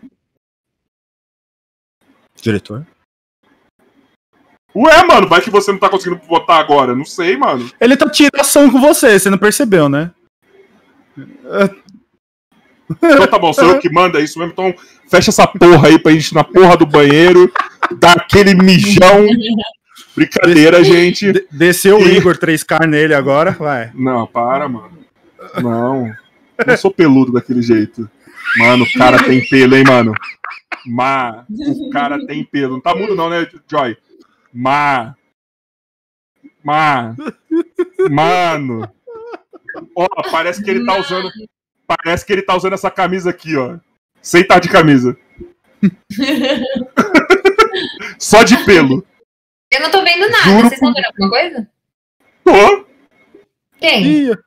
[2.41, 2.85] Diretor?
[4.76, 6.95] Ué, mano, vai que você não tá conseguindo votar agora.
[6.95, 7.69] Não sei, mano.
[7.80, 10.11] Ele tá tiração com você, você não percebeu, né?
[12.89, 14.51] Então tá bom, sou eu que manda isso mesmo.
[14.53, 14.73] Então
[15.09, 17.51] fecha essa porra aí pra gente ir na porra do banheiro,
[17.99, 19.27] dar aquele mijão.
[20.15, 21.31] Brincadeira, gente.
[21.31, 23.91] De- desceu o E- Igor 3K nele agora, vai.
[23.93, 24.99] Não, para, mano.
[25.61, 26.13] Não.
[26.65, 28.09] Não sou peludo daquele jeito.
[28.57, 30.13] Mano, o cara tem pelo, hein, mano?
[30.85, 31.45] Má.
[31.49, 32.73] O cara tem pelo.
[32.73, 33.97] Não tá mudo, não, né, Joy?
[34.53, 35.15] Má.
[36.63, 37.15] Má.
[38.09, 38.89] Mano.
[39.95, 41.29] Ó, parece que ele tá usando.
[41.87, 43.77] Parece que ele tá usando essa camisa aqui, ó.
[44.21, 45.17] Sem estar de camisa.
[48.19, 49.05] Só de pelo.
[49.71, 50.43] Eu não tô vendo nada.
[50.43, 51.69] Juro Vocês estão vendo alguma coisa?
[52.43, 52.85] Tô,
[53.79, 54.03] Quem?
[54.03, 54.37] Ih,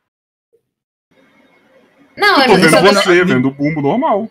[2.17, 2.83] Não, eu tô não vendo tô...
[2.83, 4.31] você, vendo o bumbo normal.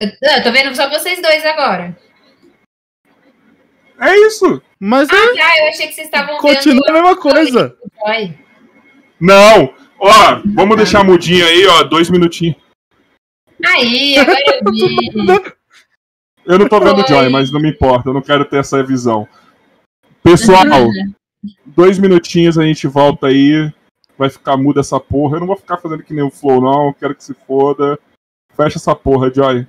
[0.00, 1.96] Eu- tô vendo só vocês dois agora.
[4.00, 4.60] É isso.
[4.80, 5.58] mas Ah, tá.
[5.60, 7.76] Eu achei que vocês estavam continua a vendo mesma coisa.
[9.20, 9.74] Não.
[9.98, 12.56] Ó, vamos deixar mudinho aí, ó, dois minutinhos.
[13.64, 15.10] Aí, agora eu vi.
[16.44, 17.06] Eu não tô vendo o.
[17.06, 19.26] Joy, mas não me importa, eu não quero ter essa visão.
[20.22, 20.66] Pessoal,
[21.64, 23.72] dois minutinhos a gente volta aí.
[24.18, 25.36] Vai ficar muda essa porra.
[25.36, 26.92] Eu não vou ficar fazendo que nem o Flow, não.
[26.92, 27.98] Quero que se foda.
[28.56, 29.66] Fecha essa porra, Joy.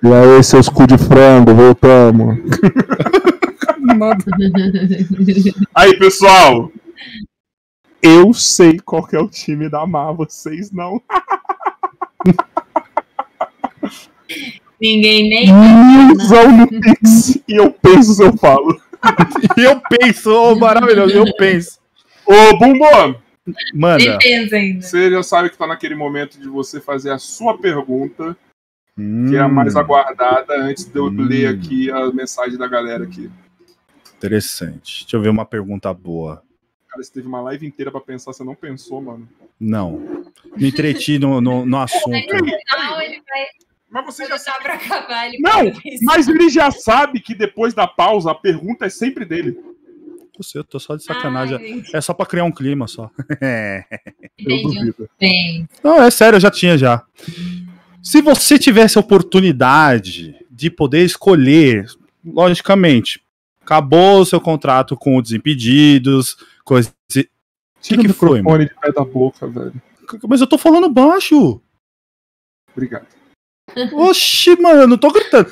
[0.00, 2.38] E aí, seus cu de frango, voltamos.
[5.74, 6.70] Aí, pessoal!
[8.00, 11.02] Eu sei qual que é o time da Mar, vocês não.
[14.80, 15.48] Ninguém nem.
[16.12, 17.36] Usam no Pix.
[17.48, 18.80] E eu penso se eu falo.
[19.56, 21.80] E eu penso, ô, maravilhoso, eu penso.
[22.24, 23.16] Ô, Bumbo!
[23.74, 23.98] Manda.
[23.98, 24.82] Nem pensa ainda.
[24.82, 28.36] Você já sabe que tá naquele momento de você fazer a sua pergunta,
[29.28, 31.22] que é a Hum, mais aguardada, antes de eu Hum.
[31.22, 33.30] ler aqui a mensagem da galera aqui.
[34.16, 35.02] Interessante.
[35.04, 36.42] Deixa eu ver uma pergunta boa.
[36.88, 39.28] Cara, você teve uma live inteira pra pensar, você não pensou, mano.
[39.60, 40.24] Não.
[40.56, 42.10] Me entreti no, no, no assunto.
[42.10, 43.46] Não, ele vai
[43.90, 45.28] Mas você já botar pra acabar.
[45.28, 45.72] Ele Não.
[46.02, 49.56] Mas ele já sabe que depois da pausa a pergunta é sempre dele.
[50.54, 51.56] Eu tô só de sacanagem.
[51.56, 53.10] Ai, É só pra criar um clima só.
[54.38, 54.94] entendi.
[55.20, 57.04] Bem, Não, é sério, eu já tinha já.
[58.02, 61.86] Se você tivesse a oportunidade de poder escolher,
[62.24, 63.22] logicamente,
[63.60, 66.92] acabou o seu contrato com o Desimpedidos, coisa.
[67.80, 69.82] Tira que o foi, microfone de pé da boca, velho.
[70.28, 71.60] Mas eu tô falando baixo.
[72.72, 73.06] Obrigado.
[73.92, 75.50] Oxi, mano, eu não tô gritando.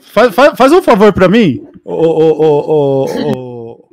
[0.00, 1.66] Faz, faz, faz um favor pra mim.
[1.84, 3.88] Ô, ô, ô, ô, ô,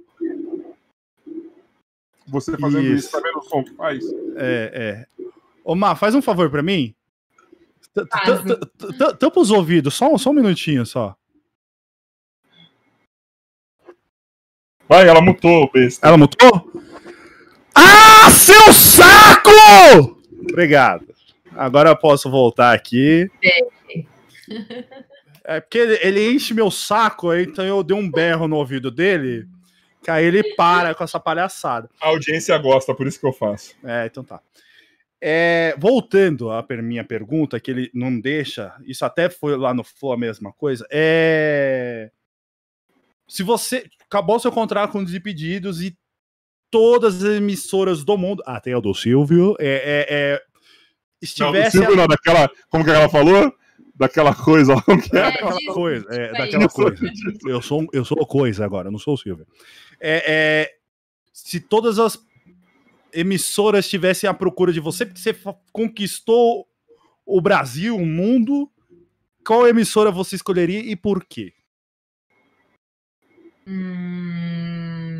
[2.28, 3.12] Você fazendo isso, Isso.
[3.12, 4.04] tá vendo o som que faz?
[4.36, 5.26] É, é.
[5.64, 6.96] Ô, Má, faz um favor pra mim.
[9.20, 11.16] Tampa os ouvidos, só, um- só um minutinho só.
[14.88, 16.06] Vai, ela mutou, besta.
[16.08, 16.72] Ela mutou?
[17.74, 19.50] Ah, seu saco!
[20.52, 21.06] Obrigado.
[21.56, 23.30] Agora eu posso voltar aqui.
[25.46, 29.48] É porque ele, ele enche meu saco, então eu dei um berro no ouvido dele,
[30.04, 31.90] que aí ele para com essa palhaçada.
[32.02, 33.76] A audiência gosta, por isso que eu faço.
[33.84, 34.40] É, então tá.
[35.26, 39.82] É, voltando à per- minha pergunta, que ele não deixa, isso até foi lá no
[39.82, 42.12] Flow a mesma coisa, é...
[43.26, 45.98] Se você acabou seu contrato com Desimpedidos e
[46.70, 50.44] todas as emissoras do mundo, até o do Silvio, é, é, é, Não, do
[51.22, 52.50] estivesse Silvio não, daquela.
[52.70, 53.54] Como que ela falou?
[53.96, 55.22] Daquela coisa lá, como que é?
[55.22, 56.76] É, aquela disso, coisa, é, daquela isso.
[56.76, 57.12] coisa.
[57.48, 59.48] Eu sou, eu sou coisa agora, eu não sou o Silvio.
[60.02, 60.72] É, é,
[61.32, 62.20] se todas as
[63.14, 65.36] emissoras estivessem à procura de você, porque você
[65.72, 66.68] conquistou
[67.26, 68.70] o Brasil, o mundo,
[69.46, 71.54] qual emissora você escolheria e por quê?
[73.68, 75.14] Hum...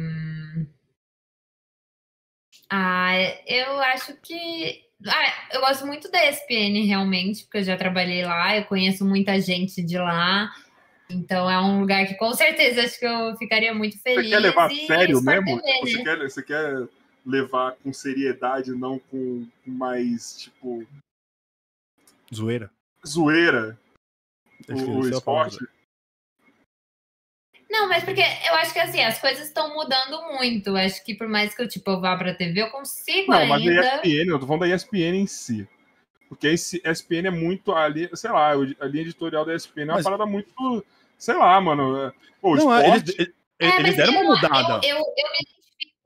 [2.70, 3.14] Ah,
[3.46, 4.82] eu acho que.
[5.06, 9.40] Ah, eu gosto muito da ESPN, realmente, porque eu já trabalhei lá, eu conheço muita
[9.40, 10.52] gente de lá.
[11.10, 14.30] Então é um lugar que com certeza acho que eu ficaria muito Você feliz.
[14.30, 15.62] quer levar a sério mesmo?
[15.62, 16.04] TV, Você né?
[16.04, 16.88] quer, você quer
[17.26, 20.86] levar com seriedade, não com mais, tipo,
[22.34, 22.70] Zoeira?
[23.06, 23.78] zoeira
[24.70, 25.58] o, o é esporte?
[27.70, 30.76] Não, mas porque eu acho que assim, as coisas estão mudando muito.
[30.76, 33.52] Acho que por mais que eu tipo, eu vá pra TV, eu consigo Não, mas
[33.52, 33.96] a ainda.
[33.96, 35.68] ESPN, eu tô falando da ESPN em si.
[36.30, 39.94] Porque a ESPN é muito ali, sei lá, a linha editorial da ESPN é uma
[39.96, 40.86] Mas- parada muito,
[41.18, 42.14] sei lá, mano.
[42.42, 44.88] Pô, o Não, é, esporte, eles, eles- É, eles mas deram uma não- mudada.
[44.88, 45.46] Eu, eu, eu me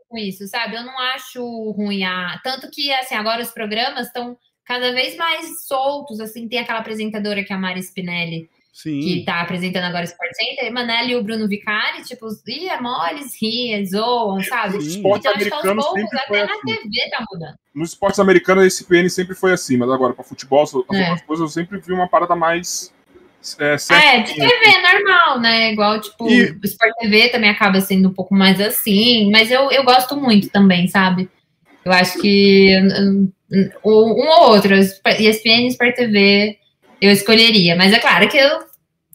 [0.08, 0.76] com isso, sabe?
[0.76, 2.04] Eu não acho ruim.
[2.04, 2.40] A...
[2.44, 6.48] Tanto que, assim, agora os programas estão cada vez mais soltos, assim.
[6.48, 9.00] Tem aquela apresentadora que é a Mari Spinelli, Sim.
[9.00, 12.80] que tá apresentando agora o Sport Center, Manelli e o Bruno Vicari, tipo, ih, é
[12.80, 14.78] mole, eles riem, zoam, sabe?
[14.78, 16.76] Esportes Então, acho que aos poucos, até na assim.
[16.84, 17.56] TV tá mudando.
[17.74, 20.76] Nos esportes americanos, a ESPN sempre foi assim, mas agora, pra futebol, É.
[20.76, 22.94] outras coisas, eu sempre vi uma parada mais.
[23.60, 24.24] É, É, certinha.
[24.48, 25.72] de TV normal, né?
[25.72, 29.72] Igual, tipo, E- o Sport TV também acaba sendo um pouco mais assim, mas eu,
[29.72, 31.30] eu gosto muito também, sabe?
[31.86, 33.32] Eu acho que hum,
[33.86, 36.58] um ou outro, ESPN e Sport TV,
[37.02, 37.76] eu escolheria.
[37.76, 38.60] Mas é claro que eu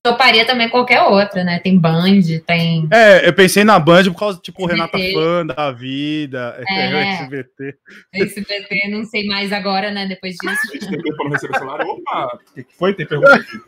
[0.02, 1.58] toparia também qualquer outra, né?
[1.60, 2.88] Tem Band, tem.
[2.90, 4.74] É, eu pensei na Band por causa, tipo, SBT.
[4.96, 7.02] Renata Fã da vida, é, É.
[7.22, 7.74] SBT.
[8.14, 10.06] SBT, não sei mais agora, né?
[10.06, 10.60] Depois disso.
[10.70, 11.56] A gente tem tempo receber.
[11.62, 12.94] Opa, o que que foi?
[12.94, 13.60] Tem pergunta aqui.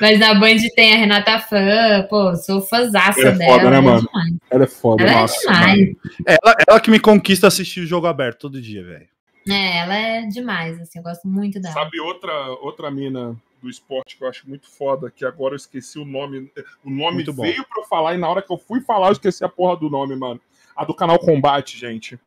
[0.00, 3.52] Mas na Band tem a Renata Fã, pô, sou fãzaça Ela é dela.
[3.58, 4.00] foda, né, é mano?
[4.06, 4.34] demais.
[4.50, 5.40] Ela é foda, Ela é nossa.
[5.40, 5.78] demais.
[5.80, 5.96] mano.
[6.26, 9.06] Ela, ela que me conquista assistir o jogo aberto todo dia, velho.
[9.48, 11.74] É, ela é demais, assim, eu gosto muito dela.
[11.74, 12.32] Sabe outra,
[12.62, 16.50] outra mina do esporte que eu acho muito foda, que agora eu esqueci o nome.
[16.84, 17.42] O nome Muito bom.
[17.42, 19.76] veio pra eu falar e na hora que eu fui falar eu esqueci a porra
[19.76, 20.40] do nome, mano.
[20.76, 22.18] A do canal Combate, gente.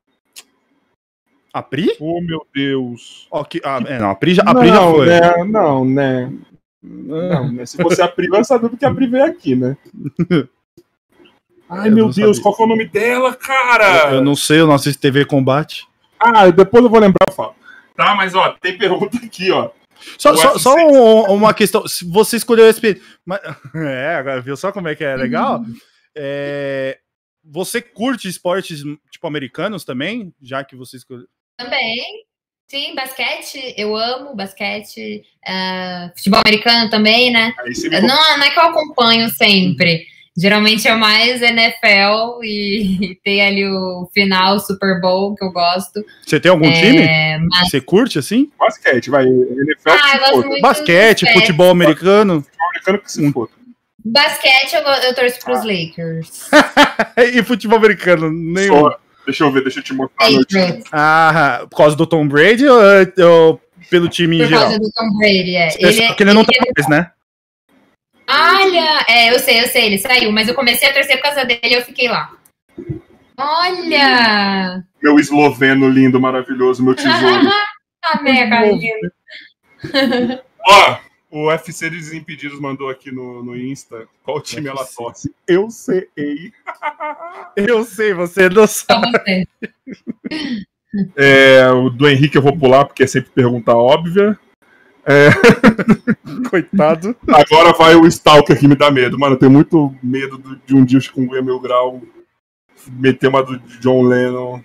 [1.57, 1.89] A Pri?
[1.99, 3.27] Oh, meu Deus.
[3.49, 5.05] Que, ah, é, não, a Pri já, a Pri já não, foi.
[5.07, 5.43] né?
[5.45, 6.34] Não, né?
[6.84, 7.65] Não, né?
[7.65, 9.75] Se você a Pri, vai saber porque a Pri veio aqui, né?
[11.69, 12.41] Ai, Eu meu não Deus, sabia.
[12.43, 14.09] qual que é o nome dela, cara?
[14.11, 15.85] Eu, eu não sei, eu não assisto TV Combate.
[16.19, 17.55] Ah, depois eu vou lembrar, eu falo.
[17.95, 19.69] Tá, mas ó, tem pergunta aqui, ó.
[20.17, 21.88] Só, só, só um- uma questão.
[21.88, 23.01] Se você escolheu o SP.
[23.25, 23.39] Mas,
[23.75, 25.65] é, agora viu só como é que é legal?
[26.15, 26.99] É,
[27.43, 30.31] você curte esportes tipo americanos também?
[30.41, 31.25] Já que você escolheu.
[31.57, 32.27] Também.
[32.69, 35.23] Sim, basquete, eu amo basquete.
[35.47, 37.53] ah, futebol americano também, né?
[38.01, 40.05] Não, não é que eu acompanho sempre.
[40.38, 46.05] Geralmente é mais NFL e tem ali o final Super Bowl que eu gosto.
[46.23, 46.99] Você tem algum time?
[46.99, 48.51] É, mas, Você curte assim?
[48.59, 49.25] basquete, vai.
[49.25, 52.45] NFL ah, Basquete, do futebol americano.
[52.69, 53.51] Americano que se foda.
[54.05, 56.49] Basquete eu, eu torço pros Lakers.
[57.34, 58.31] e futebol americano?
[58.31, 58.81] Nenhum.
[58.81, 60.26] Só- Deixa eu ver, deixa eu te mostrar.
[60.26, 62.80] Patriots, Ah, por causa do Tom Brady ou,
[63.30, 64.64] ou pelo time em por geral?
[64.64, 65.68] causa do Tom Brady, é.
[65.78, 67.12] Ele, porque ele não tá mais, né?
[68.30, 71.44] Olha, é, eu sei, eu sei, ele saiu, mas eu comecei a torcer por causa
[71.45, 72.32] dele e eu fiquei lá.
[73.38, 74.84] Olha!
[75.04, 77.49] Meu esloveno lindo, maravilhoso, meu tesouro.
[78.14, 78.94] Amei a carinha.
[80.66, 80.98] Ó,
[81.30, 85.34] o UFC dos Desimpedidos mandou aqui no, no Insta qual time ela torce.
[85.48, 86.08] Eu sei.
[87.56, 89.12] Eu sei, você não sabe.
[89.12, 89.48] você.
[91.16, 94.40] É, o do Henrique eu vou pular, porque é sempre pergunta óbvia.
[96.49, 97.16] Coitado.
[97.28, 99.20] Agora vai o Stalker que me dá medo.
[99.20, 102.02] Mano, eu tenho muito medo do- de um dia o Chikungunya Mil Grau
[102.90, 104.62] meter uma do John Lennon.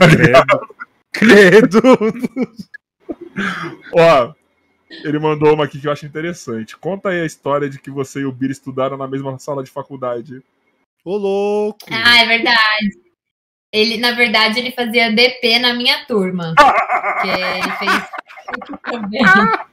[0.00, 0.68] Credo.
[1.12, 1.82] Credo.
[3.92, 4.32] Ó,
[4.90, 6.76] ele mandou uma aqui que eu acho interessante.
[6.76, 9.70] Conta aí a história de que você e o Bira estudaram na mesma sala de
[9.70, 10.42] faculdade.
[11.04, 11.78] Ô, louco.
[11.90, 12.98] Ah, é verdade.
[13.72, 16.54] Ele, na verdade, ele fazia DP na minha turma.
[16.58, 18.08] Porque ele fez.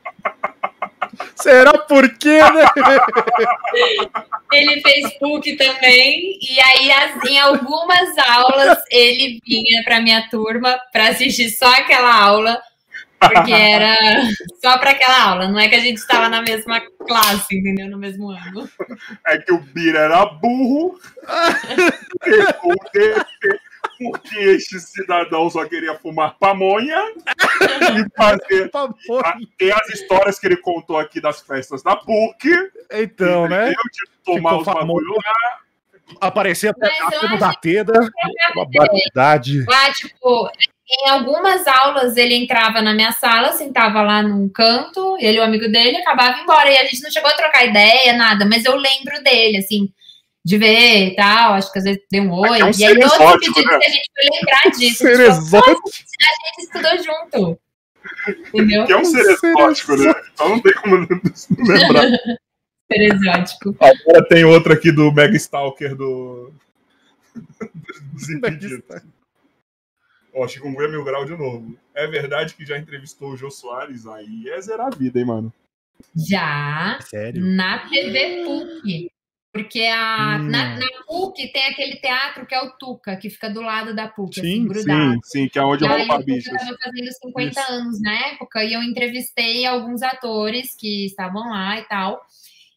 [1.36, 2.66] Será por quê, né?
[4.52, 6.38] Ele fez PUC também.
[6.42, 12.14] E aí, as- em algumas aulas, ele vinha pra minha turma pra assistir só aquela
[12.24, 12.62] aula.
[13.30, 13.96] Porque era
[14.64, 15.48] só pra aquela aula.
[15.48, 17.90] Não é que a gente estava na mesma classe, entendeu?
[17.90, 18.70] No mesmo ano.
[19.28, 21.00] É que o Bira era burro.
[22.22, 23.60] Pegou o DP
[23.98, 28.70] porque este cidadão só queria fumar pamonha e fazer.
[29.24, 32.50] Ah, Tem as histórias que ele contou aqui das festas da PUC.
[32.92, 33.70] Então, né?
[33.70, 33.76] De
[34.24, 35.60] tomar Ficou os bagulho lá.
[36.22, 38.00] Aparecia até a da Teda.
[38.56, 39.64] Uma barbaridade.
[39.66, 40.50] Lá, tipo,
[40.88, 45.44] em algumas aulas ele entrava na minha sala, sentava lá num canto, ele e o
[45.44, 46.72] amigo dele acabava embora.
[46.72, 49.90] E a gente não chegou a trocar ideia, nada, mas eu lembro dele, assim,
[50.44, 51.54] de ver e tal.
[51.54, 52.60] Acho que às vezes deu um oi.
[52.60, 53.80] É um e aí, outro exótico, pedido né?
[53.80, 54.98] que a gente foi lembrar disso.
[54.98, 55.90] Ser tipo, exótico.
[55.90, 57.60] a gente estudou junto.
[58.54, 58.86] Entendeu?
[58.86, 60.14] Que é um ser ser exótico, né?
[60.34, 61.08] Então não tem como não
[61.66, 62.06] lembrar.
[62.88, 63.76] Ser exótico.
[63.80, 66.54] Agora tem outra aqui do Mega Stalker do.
[68.14, 68.84] dos impedidos.
[70.38, 71.78] Ó, Chikungunya Mil Grau de novo.
[71.94, 74.06] É verdade que já entrevistou o Jô Soares?
[74.06, 75.54] Aí é zerar a vida, hein, mano?
[76.16, 77.42] Já Sério?
[77.44, 79.10] na TV PUC.
[79.54, 80.50] Porque a, Hum.
[80.50, 84.10] na, na PUC tem aquele teatro que é o Tuca, que fica do lado da
[84.10, 85.14] PUC, Sim, assim, grudado.
[85.14, 86.52] Sim, sim, que é onde E rouba o Tuca bichos.
[86.54, 87.72] estava fazendo 50 Isso.
[87.72, 92.22] anos na época e eu entrevistei alguns atores que estavam lá e tal.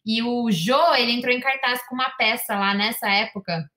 [0.05, 3.69] E o Jô, ele entrou em cartaz com uma peça lá nessa época.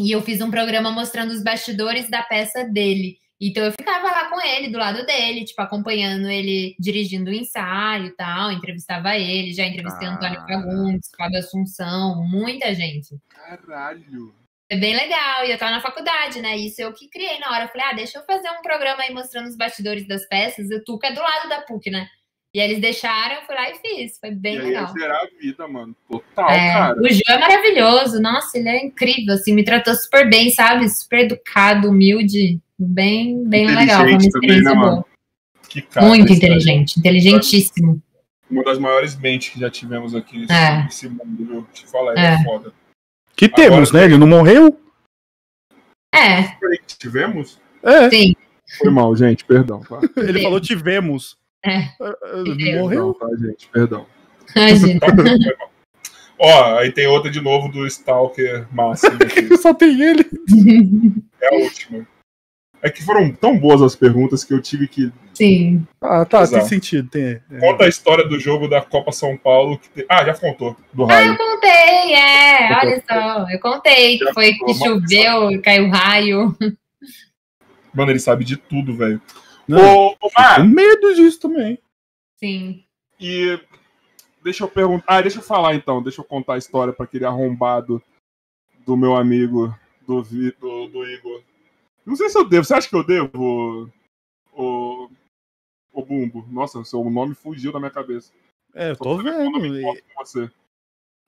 [0.00, 3.18] E eu fiz um programa mostrando os bastidores da peça dele.
[3.38, 8.06] Então eu ficava lá com ele, do lado dele, tipo, acompanhando ele dirigindo o ensaio
[8.06, 10.12] e tal, entrevistava ele, já entrevistei Ah.
[10.12, 13.14] Antônio Fagundes, Fábio Assunção, muita gente.
[13.28, 14.34] Caralho.
[14.70, 16.56] É bem legal, e eu tava na faculdade, né?
[16.56, 17.64] Isso eu que criei na hora.
[17.64, 20.70] Eu falei, ah, deixa eu fazer um programa aí mostrando os bastidores das peças.
[20.70, 22.08] O Tuca é do lado da PUC, né?
[22.52, 24.18] E eles deixaram, eu fui lá e fiz.
[24.18, 24.84] Foi bem e aí legal.
[24.84, 25.94] é zerar a vida, mano.
[26.08, 26.98] Total, É, cara.
[27.00, 30.88] o João é maravilhoso, nossa, ele é incrível, assim, me tratou super bem, sabe?
[30.88, 35.04] Super educado, humilde, bem, bem legal, foi uma também, experiência né, boa.
[35.90, 36.06] cara.
[36.08, 38.02] Muito inteligente, inteligentíssimo.
[38.50, 40.82] Uma das maiores mentes que já tivemos aqui nesse, É.
[40.82, 41.66] nesse mundo, viu?
[41.72, 42.34] Te falar, É.
[42.34, 42.72] é foda.
[43.36, 44.06] Que temos, né?
[44.06, 44.76] Ele não morreu?
[46.12, 46.56] É,
[46.98, 47.60] Tivemos?
[47.82, 48.34] É, sim.
[48.78, 50.00] Foi mal, gente, perdão, tá?
[50.18, 50.42] ele Temos.
[50.42, 51.38] falou tivemos.
[51.64, 51.88] É.
[52.34, 52.80] Ele Tivemos.
[52.80, 53.14] morreu?
[53.14, 53.68] Perdão, tá, gente?
[53.68, 54.06] Perdão.
[54.56, 55.00] Imagina.
[56.42, 59.18] Ó, aí tem outra de novo do Stalker máximo.
[59.60, 60.24] Só tem ele.
[61.40, 62.06] É a última.
[62.82, 65.12] É que foram tão boas as perguntas que eu tive que.
[65.34, 65.86] Sim.
[66.00, 66.60] Ah, tá, Exato.
[66.60, 67.10] tem sentido.
[67.10, 67.58] Tem, é.
[67.60, 69.78] Conta a história do jogo da Copa São Paulo.
[69.78, 70.74] Que te- Ah, já contou.
[70.94, 71.36] Do Ah, eu raio.
[71.36, 75.90] contei, é, olha só, eu contei que Já foi que falou, mas choveu, e caiu
[75.90, 76.56] raio.
[77.92, 79.20] Mano, ele sabe de tudo, velho.
[79.70, 81.78] Não, Ô, ô, Mar, com medo disso também.
[82.38, 82.84] Sim.
[83.18, 83.58] e.
[84.42, 85.04] Deixa eu perguntar.
[85.06, 86.02] Ah, deixa eu falar então.
[86.02, 88.02] Deixa eu contar a história pra aquele arrombado
[88.86, 89.74] do meu amigo,
[90.06, 91.42] do, Vi- do, do Igor.
[92.06, 92.64] Não sei se eu devo.
[92.64, 93.90] Você acha que eu devo?
[94.54, 95.10] O...
[95.92, 96.46] Bumbo.
[96.50, 98.32] Nossa, seu nome fugiu da minha cabeça.
[98.74, 99.52] É, eu tô vendo.
[99.82, 100.50] com você.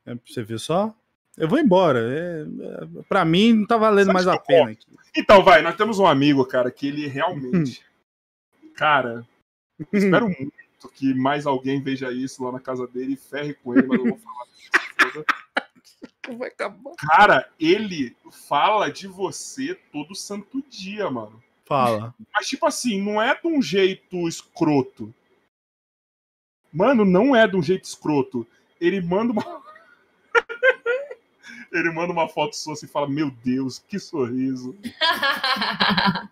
[0.06, 0.94] É, você ver só.
[1.36, 1.98] Eu vou embora.
[2.00, 4.70] É, é, pra mim, não tá valendo mais a pena.
[4.70, 4.86] aqui.
[5.16, 7.84] Então, vai, nós temos um amigo, cara, que ele realmente.
[8.74, 9.26] cara,
[9.92, 10.52] espero muito
[10.94, 14.06] que mais alguém veja isso lá na casa dele e ferre com ele, mas eu
[14.06, 14.46] vou falar.
[16.38, 16.92] Vai acabar.
[16.96, 21.42] Cara, ele fala de você todo santo dia, mano.
[21.64, 22.14] Fala.
[22.32, 25.12] Mas, tipo assim, não é de um jeito escroto.
[26.72, 28.46] Mano, não é de um jeito escroto.
[28.80, 29.62] Ele manda uma.
[31.72, 34.76] Ele manda uma foto sua assim e fala: Meu Deus, que sorriso.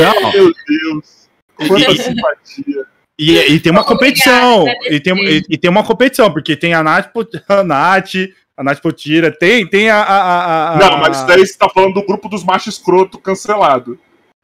[0.00, 1.27] Não, Meu Deus,
[1.66, 2.86] quanta simpatia.
[3.18, 4.64] e, e tem uma competição.
[4.90, 7.10] E tem, e, e tem uma competição, porque tem a Nath,
[7.48, 8.14] a Nath,
[8.56, 11.94] a Nath Potira, tem, tem a, a, a- a- Não, mas daí você tá falando
[11.94, 13.98] do grupo dos machos escroto cancelado.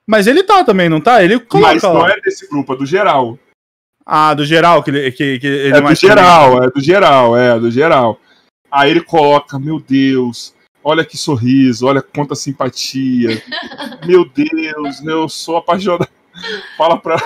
[0.07, 1.23] Mas ele tá também, não tá?
[1.25, 3.39] Ele coloca Mas não é desse grupo, é do geral.
[4.05, 7.37] Ah, do geral, que ele, que, que ele É do mais geral, é do geral,
[7.37, 8.21] é do geral.
[8.71, 13.43] Aí ele coloca, meu Deus, olha que sorriso, olha quanta simpatia.
[14.07, 16.07] meu Deus, eu sou apaixonado.
[16.77, 17.17] Fala pra.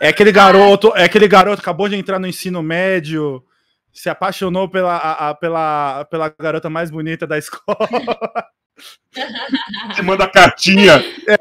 [0.00, 3.42] É aquele garoto, é aquele garoto que acabou de entrar no ensino médio,
[3.92, 7.76] se apaixonou pela, a- a- pela, pela garota mais bonita da escola.
[9.94, 10.94] Você manda cartinha.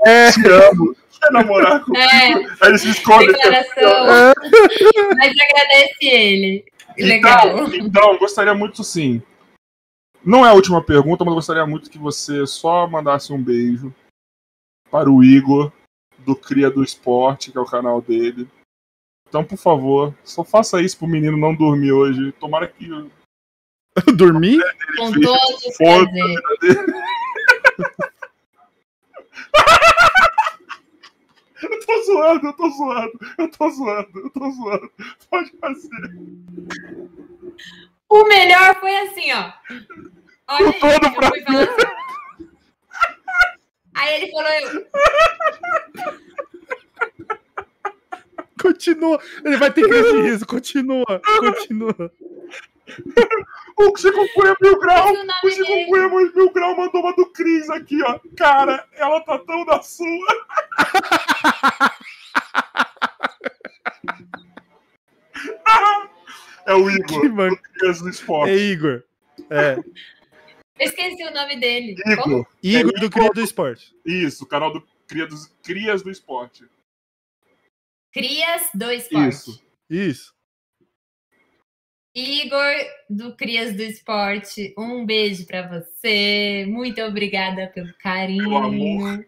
[0.06, 0.32] É.
[0.32, 0.95] Te amo.
[1.19, 2.03] Quer namorar comigo?
[2.03, 3.27] É, Aí ele se esconde.
[3.27, 4.34] declaração.
[5.18, 6.66] Mas agradece ele.
[6.98, 7.48] Legal.
[7.68, 9.22] Então, então, gostaria muito sim.
[10.24, 13.93] Não é a última pergunta, mas gostaria muito que você só mandasse um beijo
[14.92, 15.72] para o Igor,
[16.25, 18.48] do Cria do Esporte, que é o canal dele.
[19.27, 22.32] Então, por favor, só faça isso pro menino não dormir hoje.
[22.33, 22.88] Tomara que.
[24.16, 24.59] Dormir?
[24.98, 26.09] Com todos os Foda.
[26.59, 26.93] prazeres.
[31.61, 34.91] Eu tô zoando, eu tô zoando, eu tô zoando, eu tô zoando.
[35.30, 35.90] Pode fazer.
[38.09, 39.53] O melhor foi assim, ó.
[40.48, 41.91] Olha O todo fui falar assim.
[43.93, 44.88] Aí ele falou, eu,
[48.82, 49.19] Continua.
[49.45, 50.45] Ele vai ter crise de riso.
[50.48, 51.22] Continua.
[51.40, 52.11] Continua.
[53.77, 57.69] O Chico Cunha Mil Grau, o o dele- Cunha Mil Grau mandou uma do Cris
[57.69, 58.19] aqui, ó.
[58.35, 60.08] Cara, ela tá tão da sua.
[66.66, 68.51] É o Que Igor, man- Crias do É Esporte.
[68.53, 69.03] Igor.
[69.50, 69.76] É.
[69.77, 69.84] eu
[70.80, 71.95] esqueci o nome dele.
[72.06, 73.95] Igor, Igor do Cria do Esporte.
[74.06, 76.66] isso, canal do Cria dos, Crias do Esporte.
[78.14, 79.30] Crias do Esporte.
[79.30, 79.64] Isso.
[79.90, 80.33] Isso.
[82.14, 82.73] Igor
[83.09, 86.65] do Crias do Esporte, um beijo pra você.
[86.67, 88.57] Muito obrigada pelo carinho.
[88.57, 89.25] Amor.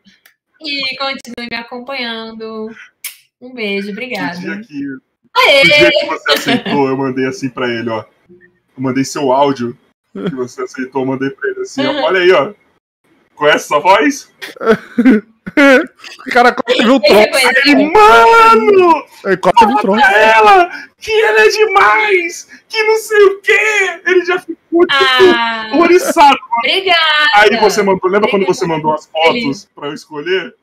[0.62, 2.70] E continue me acompanhando.
[3.40, 4.62] Um beijo, No dia obrigada.
[4.62, 4.84] que,
[5.36, 5.64] Aê!
[5.64, 8.06] dia que você aceitou, eu mandei assim pra ele, ó.
[8.30, 9.78] Eu mandei seu áudio
[10.14, 12.04] que você aceitou, eu mandei pra ele assim, ó.
[12.04, 12.54] Olha aí, ó.
[13.36, 14.32] Conhece essa voz?
[15.46, 17.20] O cara quase viu o tronco.
[17.20, 17.62] reconheceu.
[17.66, 19.06] Ele, mano!
[19.26, 20.00] Ele quase viu o tronco.
[20.02, 24.02] ela que ela é demais, que não sei o quê.
[24.06, 26.38] Ele já ficou tipo, Ah, horrorizado.
[26.60, 27.00] obrigada.
[27.36, 28.54] Aí você mandou, lembra quando Obrigada.
[28.54, 30.56] você mandou as fotos pra eu escolher?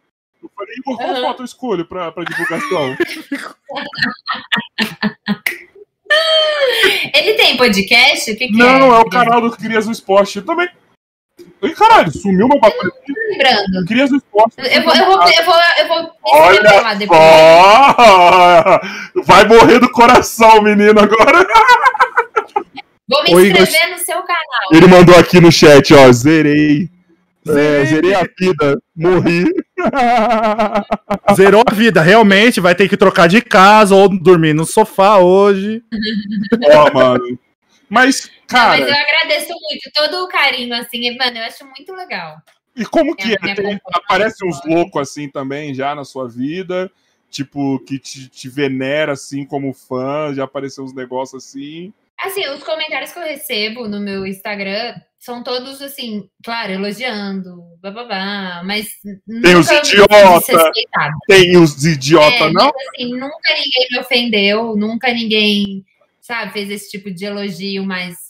[0.42, 1.20] Eu falei, Igor, qual Aham.
[1.22, 2.96] foto eu escolho pra, pra divulgação?
[7.14, 8.32] Ele tem podcast?
[8.32, 10.38] O que, que não, é o Crias- canal do Crias do Esporte.
[10.38, 10.68] Eu também.
[11.62, 12.92] Ih, caralho, sumiu meu bagulho.
[13.30, 13.86] Lembrando.
[13.86, 14.54] Crias do Esporte.
[14.58, 17.20] Eu vou, eu vou, eu vou, eu vou Olha depois.
[17.20, 18.80] só!
[19.24, 21.46] Vai morrer do coração, menino, agora.
[23.08, 24.70] Vou me Igor, inscrever no seu canal.
[24.72, 26.88] Ele mandou aqui no chat, ó, zerei.
[27.48, 29.44] É, zerei a vida, morri.
[31.34, 32.00] Zerou a vida.
[32.00, 35.82] Realmente vai ter que trocar de casa ou dormir no sofá hoje.
[36.72, 37.38] Ó, mano.
[37.88, 41.92] Mas, Não, cara, mas eu agradeço muito todo o carinho, assim, mano, eu acho muito
[41.94, 42.36] legal.
[42.76, 43.54] e como que me é?
[43.54, 46.90] Tem, aparece uns loucos assim também já na sua vida?
[47.30, 51.92] Tipo, que te, te venera assim como fã, já apareceu uns negócios assim.
[52.18, 58.62] Assim, os comentários que eu recebo no meu Instagram são todos, assim, claro, elogiando, bababá,
[58.64, 58.88] mas
[59.42, 60.40] Tem os idiota.
[60.40, 61.14] desrespeitado.
[61.28, 62.72] Tem os idiota, É, não?
[62.74, 65.84] mas, assim, nunca ninguém me ofendeu, nunca ninguém,
[66.20, 68.29] sabe, fez esse tipo de elogio mais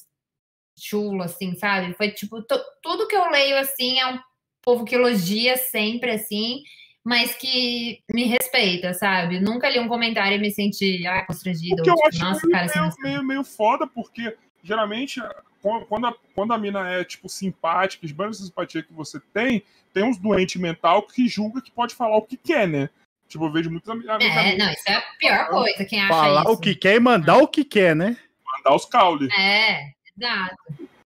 [0.80, 1.94] chulo, assim, sabe?
[1.94, 2.42] Foi, tipo,
[2.82, 4.18] tudo que eu leio, assim, é um
[4.62, 6.62] povo que elogia sempre, assim,
[7.04, 9.40] mas que me respeita, sabe?
[9.40, 12.46] Nunca li um comentário e me senti, ah, constrangida, Porque ou, eu tipo, acho nossa,
[12.46, 15.20] meio, cara, assim, meio, meio, meio foda, porque geralmente
[15.62, 19.62] quando- quando a, quando a mina é, tipo, simpática, esbanja essa simpatia que você tem,
[19.92, 22.88] tem uns doentes mental que julga que pode falar o que quer, né?
[23.28, 25.84] Tipo, eu vejo muitos am- amigos É, não, isso é a pior coisa.
[25.84, 26.52] Quem acha Falar isso.
[26.52, 28.16] o que quer e mandar o que quer, né?
[28.56, 29.28] mandar os caule.
[29.32, 30.56] É, exato.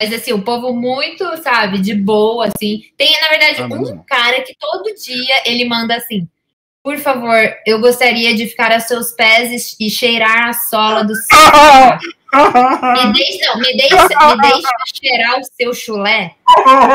[0.01, 2.83] Mas assim, o povo muito, sabe, de boa, assim.
[2.97, 4.05] Tem, na verdade, Ah, um mal.
[4.07, 6.27] cara que todo dia ele manda assim.
[6.83, 11.37] Por favor, eu gostaria de ficar a seus pés e cheirar a sola do seu.
[12.33, 16.35] Me deixa, não, me deixa, me deixa cheirar o seu chulé.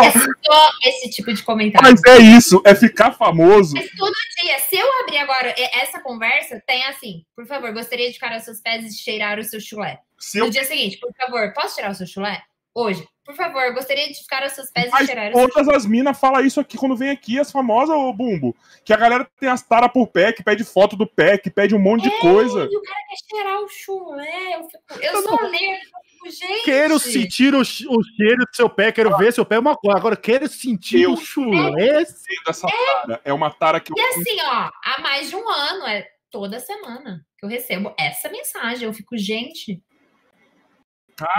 [0.04, 1.88] É só esse tipo de comentário.
[1.88, 3.76] Mas é isso, é ficar famoso.
[3.76, 8.14] Mas todo dia, se eu abrir agora essa conversa, tem assim, por favor, gostaria de
[8.14, 10.00] ficar aos seus pés e cheirar o seu chulé.
[10.20, 12.44] Se eu No dia seguinte, por favor, posso tirar o seu chulé?
[12.74, 15.68] Hoje, por favor, gostaria de ficar aos seus pés e Mas cheirar o seu todas
[15.70, 18.56] as minas falam isso aqui quando vem aqui, as famosas, ô Bumbo.
[18.84, 21.74] Que a galera tem as taras por pé, que pede foto do pé, que pede
[21.74, 22.68] um monte de coisa.
[22.70, 24.56] E o cara quer cheirar o chulé.
[24.56, 26.64] Eu, fico, eu sou fico, gente.
[26.66, 29.98] Quero sentir o, o cheiro do seu pé, quero ver seu pé é uma coisa.
[29.98, 32.06] Agora, quero sentir Eu o chulé.
[32.06, 33.22] Sei dessa tara.
[33.24, 36.60] É uma tara que eu E assim, ó, há mais de um ano, é toda
[36.60, 38.86] semana que eu recebo essa mensagem.
[38.86, 39.82] Eu fico, gente,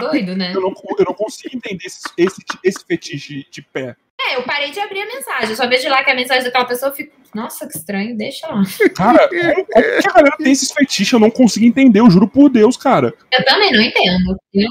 [0.00, 0.52] Doido, né?
[0.54, 3.94] eu não, eu não consigo entender esse, esse, esse fetiche de pé.
[4.18, 5.50] É, eu parei de abrir a mensagem.
[5.50, 8.46] Eu só vejo lá que a mensagem daquela pessoa, eu fico, nossa, que estranho, deixa
[8.48, 8.62] lá.
[8.96, 11.12] Cara, como, como que a galera tem esses fetiches?
[11.12, 13.12] Eu não consigo entender, eu juro por Deus, cara.
[13.30, 14.36] Eu também não entendo.
[14.54, 14.70] Eu-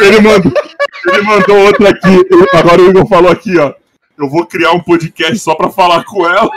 [0.00, 0.52] Ele mandou,
[1.12, 2.26] ele mandou outra aqui.
[2.54, 3.74] Agora o Igor falou aqui, ó.
[4.20, 6.50] Eu vou criar um podcast só pra falar com ela.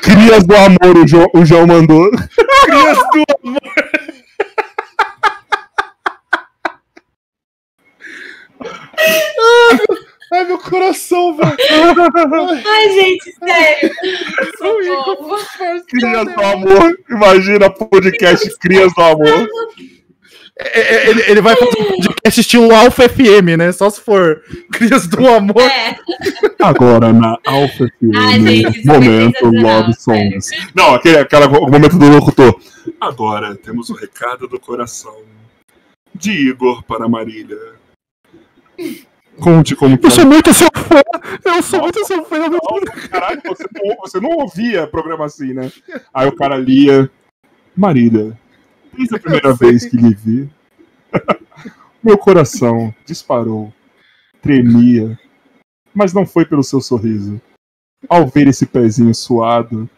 [0.00, 2.10] Crias do amor, o João, o João mandou.
[2.64, 3.60] Crias do amor.
[10.32, 11.56] Ai, meu coração, velho.
[12.66, 13.94] Ai, gente, sério.
[14.56, 15.38] Socorro.
[15.86, 16.98] Crias do amor.
[17.10, 19.48] Imagina podcast Crias do amor.
[20.60, 23.72] É, é, Ele, ele vai fazer um podcast estilo Alpha FM, né?
[23.72, 25.62] Só se for Crias do Amor.
[25.62, 25.96] É,
[26.58, 30.50] Agora na Alpha FM, Ai, gente, isso momento Love Songs.
[30.74, 32.60] Não, aquele, aquela, o momento do locutor.
[33.00, 35.16] Agora temos o recado do coração
[36.14, 37.58] de Igor para Marília.
[39.38, 41.00] Conte como que Eu sou muito seu fã.
[41.44, 42.50] Eu sou muito seu fã.
[43.08, 45.70] Caralho, você não, você não ouvia programa assim, né?
[46.12, 47.10] Aí o cara lia.
[47.76, 48.36] Marília,
[48.92, 50.50] desde a primeira vez que lhe vi,
[52.02, 53.72] meu coração disparou,
[54.40, 55.18] tremia,
[55.92, 57.40] mas não foi pelo seu sorriso.
[58.08, 59.90] Ao ver esse pezinho suado,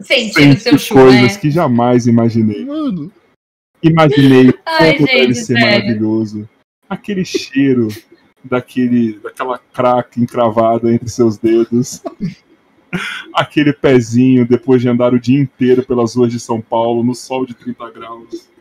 [0.00, 1.02] sentindo seu chulé.
[1.02, 2.64] coisas que jamais imaginei.
[2.64, 3.10] Mano.
[3.82, 5.62] Imaginei o Ai, quanto deve ser sério.
[5.62, 6.48] maravilhoso.
[6.88, 7.88] Aquele cheiro
[8.42, 12.02] daquele, daquela crack encravada entre seus dedos.
[13.34, 17.44] Aquele pezinho depois de andar o dia inteiro pelas ruas de São Paulo no sol
[17.44, 18.53] de 30 graus.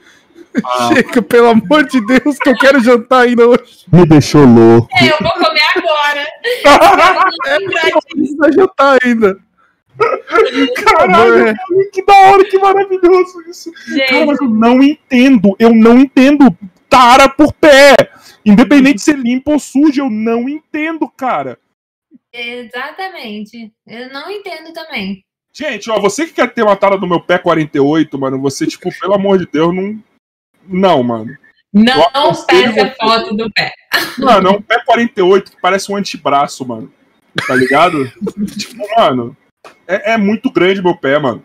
[0.66, 3.86] Ah, Chega, pelo amor de Deus, que eu quero jantar ainda hoje.
[3.92, 4.88] me deixou louco.
[5.00, 6.28] É, eu vou comer agora.
[7.46, 9.38] Eu não lembro Eu preciso jantar ainda.
[10.86, 11.54] Caralho, É.
[11.92, 13.72] que da hora, que maravilhoso isso.
[13.72, 15.56] Cara, Gente, mas eu não entendo.
[15.60, 16.56] Eu não entendo
[16.90, 17.96] tara por pé.
[18.46, 21.58] Independente de ser limpo ou sujo, eu não entendo, cara.
[22.32, 23.72] exatamente.
[23.88, 25.24] Eu não entendo também.
[25.56, 28.90] Gente, ó, você que quer ter uma tara no meu pé 48, mano, você, tipo,
[29.00, 30.00] pelo amor de Deus, não.
[30.68, 31.38] Não, mano.
[31.74, 32.96] Não aconselho peça você.
[32.96, 33.74] foto do pé.
[34.18, 36.94] Mano, é um pé 48 que parece um antebraço, mano.
[37.48, 38.12] Tá ligado?
[38.58, 39.36] tipo, mano,
[39.88, 41.44] é, é muito grande meu pé, mano.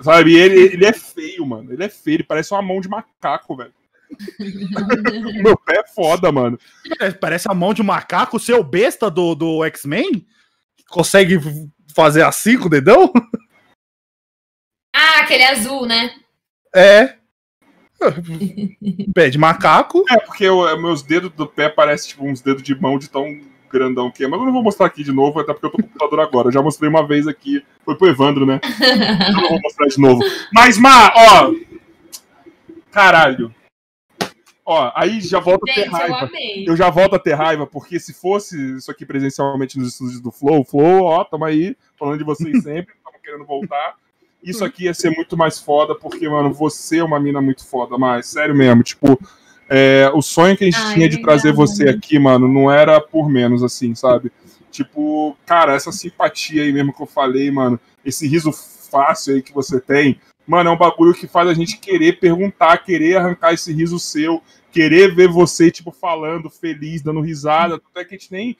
[0.00, 0.36] Sabe?
[0.36, 1.72] Ele, ele é feio, mano.
[1.72, 3.72] Ele é feio, ele parece uma mão de macaco, velho.
[5.42, 6.58] meu pé é foda, mano.
[6.98, 10.26] É, Parece a mão de um macaco, seu besta do, do X-Men?
[10.88, 11.38] Consegue
[11.94, 13.12] fazer assim com o dedão?
[14.94, 16.12] Ah, aquele azul, né?
[16.74, 17.19] É.
[19.14, 20.04] Pé de macaco.
[20.10, 23.40] É, porque eu- meus dedos do pé parecem, tipo, uns dedos de mão de tão
[23.70, 24.28] grandão que é.
[24.28, 26.20] Mas eu não vou mostrar aqui de novo, até porque eu tô com o computador
[26.20, 26.48] agora.
[26.48, 27.62] Eu já mostrei uma vez aqui.
[27.84, 28.60] Foi pro Evandro, né?
[29.28, 30.20] Eu não vou mostrar de novo.
[30.52, 31.52] Mas, Má, ó.
[32.90, 33.54] Caralho.
[34.64, 36.16] Ó, aí já volta a ter eu raiva.
[36.26, 36.64] amei.
[36.68, 40.30] Eu já volto a ter raiva, porque se fosse isso aqui presencialmente nos estúdios do
[40.30, 43.96] Flow, Flow, ó, tamo aí, falando de vocês sempre, estamos querendo voltar.
[44.42, 47.98] Isso aqui ia ser muito mais foda, porque, mano, você é uma mina muito foda,
[47.98, 49.18] mas sério mesmo, tipo,
[49.68, 53.00] é, o sonho que a gente Ai, tinha de trazer você aqui, mano, não era
[53.00, 54.32] por menos, assim, sabe?
[54.70, 59.52] Tipo, cara, essa simpatia aí mesmo que eu falei, mano, esse riso fácil aí que
[59.52, 63.72] você tem, mano, é um bagulho que faz a gente querer perguntar, querer arrancar esse
[63.72, 68.56] riso seu, querer ver você, tipo, falando, feliz, dando risada, até que a gente nem,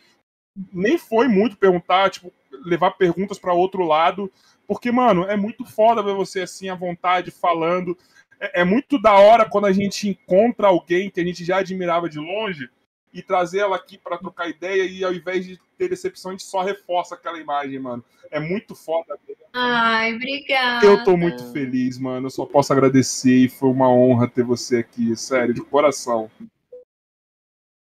[0.72, 2.32] nem foi muito perguntar, tipo,
[2.64, 4.30] levar perguntas pra outro lado,
[4.70, 7.98] porque, mano, é muito foda ver você assim, à vontade, falando.
[8.40, 12.08] é, é muito da hora quando a gente encontra alguém que a gente já admirava
[12.08, 12.70] de longe
[13.12, 16.44] e trazer ela aqui para trocar ideia e ao invés de ter decepção, a gente
[16.44, 18.04] só reforça aquela imagem, mano.
[18.30, 19.18] É muito foda.
[19.52, 20.86] Ai, obrigada.
[20.86, 22.26] Eu tô muito feliz, mano.
[22.26, 26.30] Eu só posso agradecer e foi uma honra ter você aqui, sério, de coração.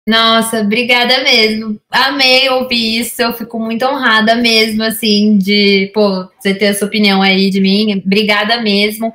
[0.06, 1.80] Nossa, obrigada mesmo.
[1.90, 3.20] Amei ouvir isso.
[3.20, 8.00] Eu fico muito honrada mesmo, assim, de pô, você ter essa opinião aí de mim.
[8.04, 9.12] Obrigada mesmo.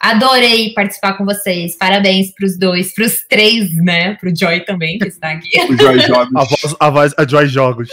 [0.00, 1.76] Adorei participar com vocês.
[1.76, 4.14] Parabéns pros dois, pros três, né?
[4.14, 5.60] Pro Joy também, que está aqui.
[5.60, 6.34] O Joy Jogos.
[6.34, 7.88] A voz, a voz, a Joy Jogos.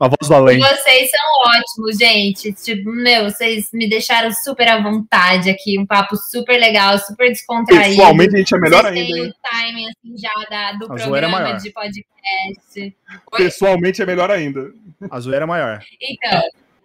[0.00, 0.58] A voz do além.
[0.58, 2.52] Vocês são ótimos, gente.
[2.54, 5.78] Tipo, meu, vocês me deixaram super à vontade aqui.
[5.78, 7.90] Um papo super legal, super descontraído.
[7.96, 9.18] Pessoalmente, a gente é melhor Vocês ainda.
[9.18, 9.30] hein?
[9.30, 11.56] o timing assim, já da, do A zoeira é programa maior.
[11.58, 12.96] de podcast.
[13.32, 13.36] Oi?
[13.36, 14.72] Pessoalmente é melhor ainda.
[15.10, 15.84] A zoeira é maior.
[16.00, 16.42] Então,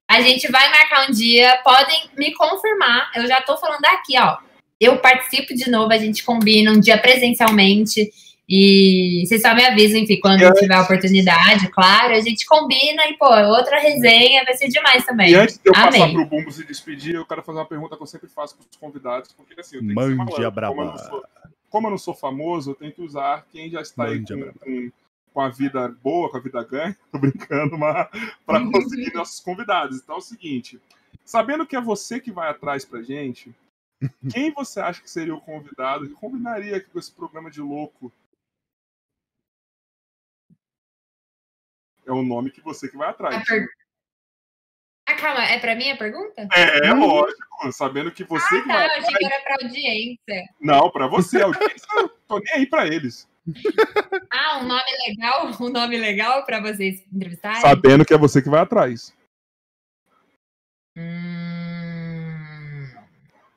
[0.10, 1.58] a gente vai marcar um dia.
[1.64, 3.12] Podem me confirmar.
[3.16, 4.38] Eu já tô falando aqui, ó.
[4.78, 8.12] Eu participo de novo, a gente combina um dia presencialmente.
[8.48, 13.04] E vocês só me avisam, enfim, quando antes- tiver a oportunidade, claro, a gente combina
[13.08, 15.32] e, pô, outra resenha vai ser demais também.
[15.32, 16.14] E antes de eu passar Amém.
[16.14, 19.32] pro Bumbo se despedir, eu quero fazer uma pergunta que eu sempre faço pros convidados,
[19.32, 20.46] porque assim, eu tenho que ser Mande malandro.
[20.48, 20.76] a braba.
[20.76, 21.24] Como eu, não sou,
[21.72, 24.38] como eu não sou famoso, eu tenho que usar quem já está aí Mande a
[24.38, 24.92] com, com,
[25.34, 28.08] com a vida boa, com a vida ganha, tô brincando, mas
[28.46, 29.98] para conseguir nossos convidados.
[29.98, 30.80] Então é o seguinte,
[31.26, 33.52] sabendo que é você que vai atrás pra gente,
[34.32, 38.12] quem você acha que seria o convidado que combinaria aqui com esse programa de louco?
[42.06, 43.36] É o nome que você que vai atrás.
[43.36, 43.68] A per-
[45.08, 46.48] Ah, calma, é pra mim a pergunta?
[46.56, 50.50] É, lógico, sabendo que você ah, que tá, vai eu achei que era pra audiência.
[50.60, 53.28] Não, pra você, a audiência, eu tô nem aí pra eles.
[54.32, 55.52] Ah, um nome legal?
[55.62, 57.62] Um nome legal pra vocês entrevistarem?
[57.62, 59.16] Sabendo que é você que vai atrás.
[60.98, 62.36] Hum...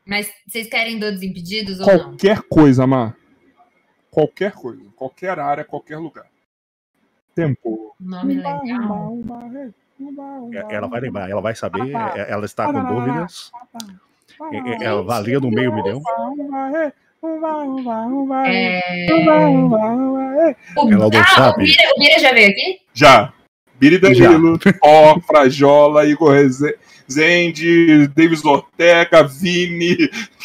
[0.05, 1.99] Mas vocês querem do Desimpedidos ou não?
[1.99, 3.17] Qualquer coisa, Mar.
[4.10, 4.91] Qualquer coisa.
[4.97, 6.27] Qualquer área, qualquer lugar.
[7.39, 7.94] Tempo.
[8.00, 8.60] Nome legal?
[10.68, 13.52] Ela vai lembrar, ela vai saber, é, ela está com dúvidas.
[14.81, 16.02] Ela valia no meio milhão.
[18.44, 19.07] É...
[20.76, 20.91] O...
[20.91, 21.62] Ela não ah, sabe.
[21.62, 22.81] O Bira, o Bira já veio aqui?
[22.92, 23.33] Já.
[23.78, 26.76] Biri Danilo, Ó, Frajola, Igor Reze-
[27.08, 29.97] Zende, Davis Ortega, Vini,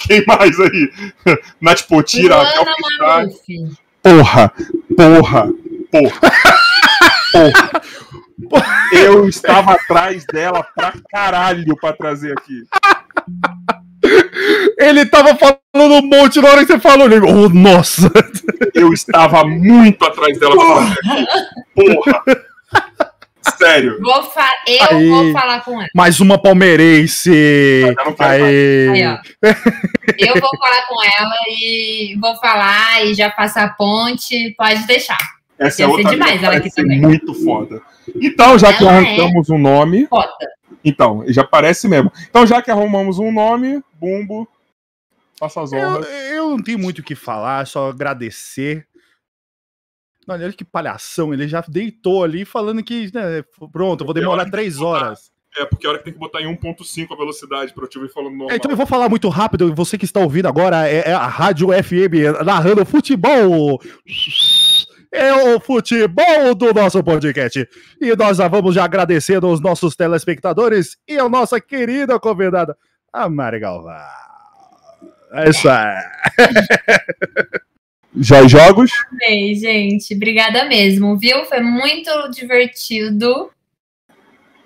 [0.07, 0.91] quem mais aí?
[1.59, 2.35] Nath Potira.
[4.03, 4.53] Porra,
[4.95, 5.51] porra,
[5.91, 6.63] porra.
[7.33, 7.71] Porra.
[8.91, 12.63] Eu estava atrás dela pra caralho pra trazer aqui.
[14.77, 17.05] Ele tava falando um monte na hora que você falou.
[17.05, 18.11] Ele, oh, nossa!
[18.73, 21.25] Eu estava muito atrás dela aqui.
[21.75, 22.23] Porra.
[23.57, 23.99] Sério.
[24.01, 24.49] Vou fa...
[24.67, 25.09] Eu Aí.
[25.09, 25.89] vou falar com ela.
[25.93, 27.29] Mais uma palmeirense!
[27.29, 28.89] Eu não quero Aê!
[28.89, 29.17] Aí, ó.
[30.17, 34.53] Eu vou falar com ela e vou falar e já passar a ponte.
[34.57, 35.17] Pode deixar.
[35.67, 37.01] Essa Ia é ser outra demais ela aqui ser também.
[37.01, 37.81] muito foda.
[38.15, 40.29] Então, já que Ela arrancamos um nome, Foda.
[40.83, 42.11] então, já parece mesmo.
[42.29, 44.47] Então, já que arrumamos um nome, Bumbo,
[45.39, 46.07] faça as Eu, honras.
[46.31, 48.85] eu não tenho muito o que falar, só agradecer.
[50.27, 54.49] Olha, olha que palhação, ele já deitou ali falando que, né, pronto, eu vou demorar
[54.49, 55.31] três horas.
[55.55, 57.99] É, porque a hora que tem que botar em 1.5 a velocidade pra eu te
[57.99, 58.49] ouvir falando normal.
[58.51, 61.27] É, então eu vou falar muito rápido, você que está ouvindo agora é, é a
[61.27, 63.79] Rádio FM narrando futebol.
[65.13, 67.69] É o futebol do nosso podcast.
[68.01, 72.75] E nós já vamos já agradecendo aos nossos telespectadores e a nossa querida convidada,
[73.13, 73.93] a Mari Galvão.
[75.33, 76.03] É isso aí.
[78.15, 78.91] Já jogos?
[79.13, 81.45] Bem, gente, obrigada mesmo, viu?
[81.45, 83.49] Foi muito divertido.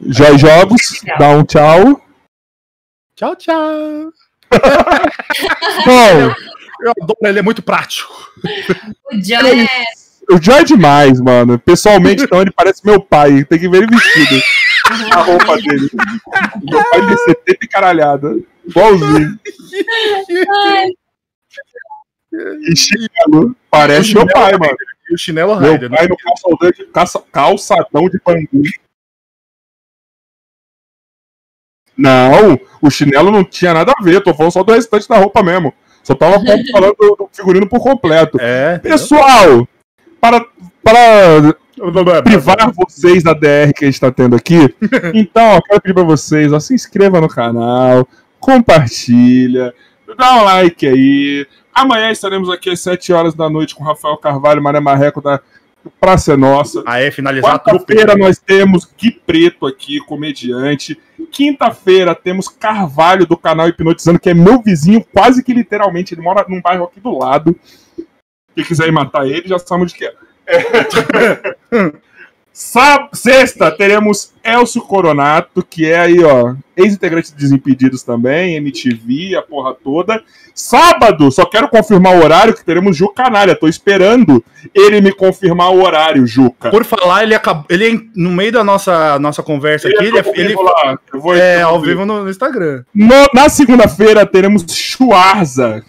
[0.01, 2.01] Já jogos, dá um tchau.
[3.15, 4.13] Tchau, tchau.
[5.85, 6.35] Bom,
[6.81, 8.13] Eu adoro, ele é muito prático.
[9.11, 11.57] O John é o Joe é demais, mano.
[11.59, 13.43] Pessoalmente, então, ele parece meu pai.
[13.45, 14.41] Tem que ver ele vestido.
[15.13, 15.89] A roupa dele.
[16.63, 18.39] Meu pai de 70 e caralhada.
[18.65, 19.39] Igualzinho.
[22.69, 23.55] E chinelo.
[23.69, 24.75] Parece meu pai, mano.
[25.09, 25.97] E o chinelo Meu Raider, né?
[25.97, 28.63] pai no calçadão de, calça- calçadão de bangu.
[31.97, 34.21] Não, o chinelo não tinha nada a ver.
[34.21, 35.73] Tô falando só do restante da roupa mesmo.
[36.03, 36.35] Só tava
[36.71, 38.37] falando do, do figurino por completo.
[38.39, 38.77] É.
[38.79, 39.67] Pessoal,
[40.19, 40.45] para,
[40.83, 41.55] para
[42.23, 44.73] privar vocês da DR que a gente tá tendo aqui,
[45.13, 48.07] então, eu quero pedir pra vocês, ó, se inscreva no canal,
[48.39, 49.73] compartilha,
[50.17, 51.47] dá um like aí.
[51.73, 55.39] Amanhã estaremos aqui às 7 horas da noite com Rafael Carvalho, Maria Marreco da
[55.99, 56.83] Praça é Nossa.
[56.85, 60.99] Aí, finalizar Quarta-feira nós temos Gui Preto aqui, comediante.
[61.31, 66.13] Quinta-feira temos Carvalho do canal Hipnotizando, que é meu vizinho, quase que literalmente.
[66.13, 67.55] Ele mora num bairro aqui do lado.
[68.57, 70.13] Quem quiser ir matar ele, já sabe onde que é.
[70.47, 71.93] é.
[73.13, 79.75] Sexta, teremos Elcio Coronato, que é aí, ó, ex-integrante de Desimpedidos também, MTV, a porra
[79.75, 80.23] toda.
[80.55, 83.55] Sábado, só quero confirmar o horário, que teremos Juca Canalha.
[83.55, 86.71] Tô esperando ele me confirmar o horário, Juca.
[86.71, 87.65] Por falar, ele acabou.
[87.69, 90.97] Ele, no meio da nossa, nossa conversa ele aqui, ele, ele lá.
[91.13, 92.83] Eu vou, é, ao vivo no, no Instagram.
[92.91, 95.85] No, na segunda-feira, teremos Chuarza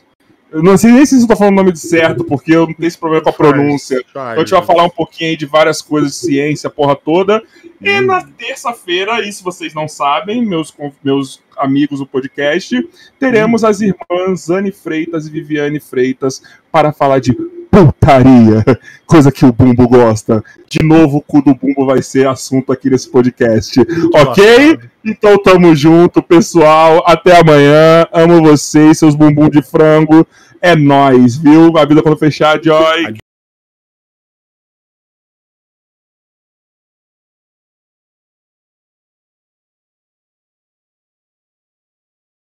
[0.50, 2.96] eu não sei nem se estou falando o nome certo, porque eu não tenho esse
[2.96, 4.02] problema com a pronúncia.
[4.08, 7.42] Então a gente vai falar um pouquinho aí de várias coisas de ciência, porra toda.
[7.80, 8.06] E hum.
[8.06, 14.72] na terça-feira, isso vocês não sabem, meus, meus amigos do podcast, teremos as irmãs Anne
[14.72, 17.36] Freitas e Viviane Freitas para falar de
[17.70, 18.64] putaria,
[19.06, 20.42] coisa que o Bumbo gosta.
[20.68, 23.80] De novo, o cu do Bumbo vai ser assunto aqui nesse podcast.
[24.14, 24.78] Ok?
[25.04, 27.02] Então tamo junto, pessoal.
[27.06, 28.06] Até amanhã.
[28.12, 30.26] Amo vocês, seus bumbum de frango.
[30.60, 31.76] É nós, viu?
[31.78, 33.18] A vida quando fechar, Joy.